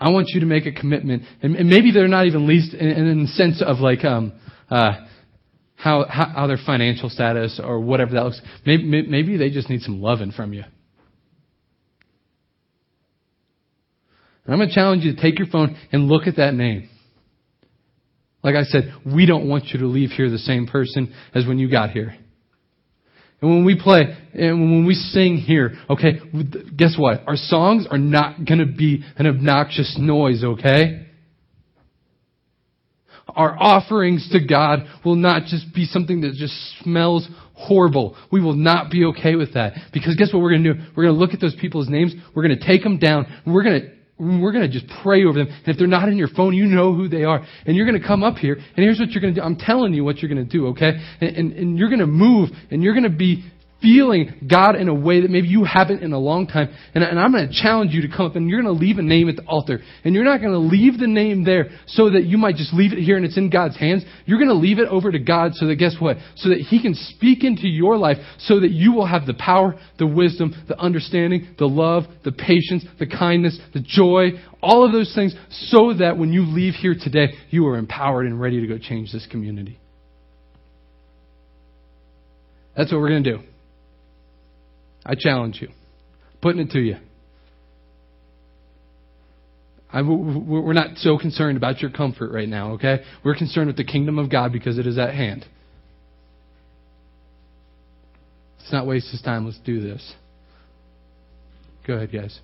I 0.00 0.08
want 0.08 0.28
you 0.30 0.40
to 0.40 0.46
make 0.46 0.64
a 0.64 0.72
commitment, 0.72 1.24
and, 1.42 1.68
maybe 1.68 1.92
they're 1.92 2.08
not 2.08 2.26
even 2.26 2.46
least 2.46 2.72
in, 2.72 2.88
in 2.88 3.22
the 3.22 3.28
sense 3.28 3.62
of 3.64 3.80
like 3.80 4.02
um, 4.02 4.32
uh, 4.70 4.92
how, 5.74 6.06
how, 6.08 6.32
how 6.34 6.46
their 6.46 6.58
financial 6.64 7.10
status 7.10 7.60
or 7.62 7.80
whatever 7.80 8.12
that 8.12 8.24
looks. 8.24 8.40
Maybe, 8.64 8.84
maybe 9.02 9.36
they 9.36 9.50
just 9.50 9.68
need 9.68 9.82
some 9.82 10.00
loving 10.00 10.32
from 10.32 10.54
you. 10.54 10.64
And 14.44 14.54
I'm 14.54 14.58
going 14.58 14.70
to 14.70 14.74
challenge 14.74 15.04
you 15.04 15.14
to 15.14 15.20
take 15.20 15.38
your 15.38 15.48
phone 15.48 15.76
and 15.92 16.08
look 16.08 16.26
at 16.26 16.36
that 16.36 16.54
name. 16.54 16.88
Like 18.42 18.54
I 18.54 18.62
said, 18.62 18.94
we 19.04 19.26
don't 19.26 19.48
want 19.48 19.66
you 19.66 19.80
to 19.80 19.86
leave 19.86 20.10
here 20.10 20.30
the 20.30 20.38
same 20.38 20.66
person 20.66 21.14
as 21.34 21.46
when 21.46 21.58
you 21.58 21.70
got 21.70 21.90
here. 21.90 22.16
And 23.42 23.50
when 23.50 23.64
we 23.64 23.80
play, 23.80 24.16
and 24.34 24.70
when 24.70 24.86
we 24.86 24.94
sing 24.94 25.36
here, 25.36 25.72
okay, 25.88 26.20
guess 26.76 26.94
what? 26.98 27.22
Our 27.26 27.36
songs 27.36 27.86
are 27.90 27.98
not 27.98 28.44
going 28.44 28.58
to 28.58 28.66
be 28.66 29.02
an 29.16 29.26
obnoxious 29.26 29.96
noise, 29.98 30.44
okay? 30.44 31.06
Our 33.28 33.56
offerings 33.58 34.28
to 34.32 34.44
God 34.44 34.80
will 35.04 35.14
not 35.14 35.44
just 35.44 35.72
be 35.74 35.86
something 35.86 36.22
that 36.22 36.34
just 36.34 36.54
smells 36.82 37.28
horrible. 37.54 38.16
We 38.30 38.42
will 38.42 38.54
not 38.54 38.90
be 38.90 39.04
okay 39.06 39.36
with 39.36 39.54
that. 39.54 39.74
Because 39.92 40.16
guess 40.16 40.32
what 40.32 40.42
we're 40.42 40.50
going 40.50 40.64
to 40.64 40.74
do? 40.74 40.80
We're 40.96 41.04
going 41.04 41.14
to 41.14 41.20
look 41.20 41.32
at 41.32 41.40
those 41.40 41.56
people's 41.60 41.88
names, 41.88 42.14
we're 42.34 42.42
going 42.42 42.58
to 42.58 42.66
take 42.66 42.82
them 42.82 42.98
down, 42.98 43.26
we're 43.46 43.62
going 43.62 43.80
to 43.80 43.99
we're 44.20 44.52
going 44.52 44.70
to 44.70 44.72
just 44.72 44.86
pray 45.02 45.24
over 45.24 45.38
them. 45.38 45.48
And 45.48 45.68
if 45.68 45.78
they're 45.78 45.86
not 45.86 46.08
in 46.08 46.18
your 46.18 46.28
phone, 46.28 46.54
you 46.54 46.66
know 46.66 46.94
who 46.94 47.08
they 47.08 47.24
are. 47.24 47.40
And 47.66 47.74
you're 47.74 47.86
going 47.86 48.00
to 48.00 48.06
come 48.06 48.22
up 48.22 48.36
here, 48.36 48.54
and 48.54 48.76
here's 48.76 49.00
what 49.00 49.10
you're 49.10 49.22
going 49.22 49.34
to 49.34 49.40
do. 49.40 49.44
I'm 49.44 49.56
telling 49.56 49.94
you 49.94 50.04
what 50.04 50.18
you're 50.18 50.32
going 50.32 50.46
to 50.46 50.50
do, 50.50 50.68
okay? 50.68 50.92
And, 51.20 51.36
and, 51.36 51.52
and 51.52 51.78
you're 51.78 51.88
going 51.88 52.00
to 52.00 52.06
move, 52.06 52.50
and 52.70 52.82
you're 52.82 52.94
going 52.94 53.10
to 53.10 53.16
be 53.16 53.44
feeling 53.80 54.46
God 54.48 54.76
in 54.76 54.88
a 54.88 54.94
way 54.94 55.22
that 55.22 55.30
maybe 55.30 55.48
you 55.48 55.64
haven't 55.64 56.02
in 56.02 56.12
a 56.12 56.18
long 56.18 56.46
time. 56.46 56.68
And, 56.94 57.02
and 57.02 57.18
I'm 57.18 57.32
going 57.32 57.48
to 57.48 57.62
challenge 57.62 57.92
you 57.92 58.02
to 58.02 58.08
come 58.08 58.26
up 58.26 58.36
and 58.36 58.48
you're 58.48 58.62
going 58.62 58.74
to 58.74 58.80
leave 58.80 58.98
a 58.98 59.02
name 59.02 59.28
at 59.28 59.36
the 59.36 59.44
altar. 59.44 59.80
And 60.04 60.14
you're 60.14 60.24
not 60.24 60.40
going 60.40 60.52
to 60.52 60.58
leave 60.58 60.98
the 60.98 61.06
name 61.06 61.44
there 61.44 61.70
so 61.86 62.10
that 62.10 62.24
you 62.24 62.38
might 62.38 62.56
just 62.56 62.74
leave 62.74 62.92
it 62.92 62.98
here 62.98 63.16
and 63.16 63.24
it's 63.24 63.36
in 63.36 63.50
God's 63.50 63.76
hands. 63.76 64.04
You're 64.26 64.38
going 64.38 64.48
to 64.48 64.54
leave 64.54 64.78
it 64.78 64.88
over 64.88 65.10
to 65.10 65.18
God 65.18 65.54
so 65.54 65.66
that 65.66 65.76
guess 65.76 65.96
what? 65.98 66.16
So 66.36 66.50
that 66.50 66.58
He 66.58 66.80
can 66.80 66.94
speak 66.94 67.44
into 67.44 67.68
your 67.68 67.96
life 67.96 68.18
so 68.38 68.60
that 68.60 68.70
you 68.70 68.92
will 68.92 69.06
have 69.06 69.26
the 69.26 69.34
power, 69.34 69.78
the 69.98 70.06
wisdom, 70.06 70.54
the 70.68 70.78
understanding, 70.78 71.54
the 71.58 71.66
love, 71.68 72.04
the 72.24 72.32
patience, 72.32 72.84
the 72.98 73.06
kindness, 73.06 73.58
the 73.72 73.80
joy, 73.80 74.30
all 74.62 74.84
of 74.84 74.92
those 74.92 75.12
things 75.14 75.34
so 75.50 75.94
that 75.94 76.18
when 76.18 76.32
you 76.32 76.42
leave 76.42 76.74
here 76.74 76.94
today, 76.98 77.32
you 77.50 77.66
are 77.66 77.76
empowered 77.76 78.26
and 78.26 78.40
ready 78.40 78.60
to 78.60 78.66
go 78.66 78.78
change 78.78 79.12
this 79.12 79.26
community. 79.26 79.78
That's 82.76 82.92
what 82.92 83.00
we're 83.00 83.10
going 83.10 83.24
to 83.24 83.36
do. 83.36 83.49
I 85.10 85.16
challenge 85.18 85.58
you. 85.60 85.68
Putting 86.40 86.62
it 86.62 86.70
to 86.70 86.78
you. 86.78 86.96
I, 89.92 90.02
we're 90.02 90.72
not 90.72 90.98
so 90.98 91.18
concerned 91.18 91.56
about 91.56 91.80
your 91.80 91.90
comfort 91.90 92.30
right 92.30 92.48
now, 92.48 92.74
okay? 92.74 93.00
We're 93.24 93.34
concerned 93.34 93.66
with 93.66 93.76
the 93.76 93.82
kingdom 93.84 94.20
of 94.20 94.30
God 94.30 94.52
because 94.52 94.78
it 94.78 94.86
is 94.86 94.98
at 94.98 95.12
hand. 95.12 95.44
Let's 98.60 98.72
not 98.72 98.86
waste 98.86 99.10
his 99.10 99.20
time. 99.20 99.46
Let's 99.46 99.58
do 99.58 99.80
this. 99.80 100.14
Go 101.88 101.94
ahead, 101.94 102.12
guys. 102.12 102.38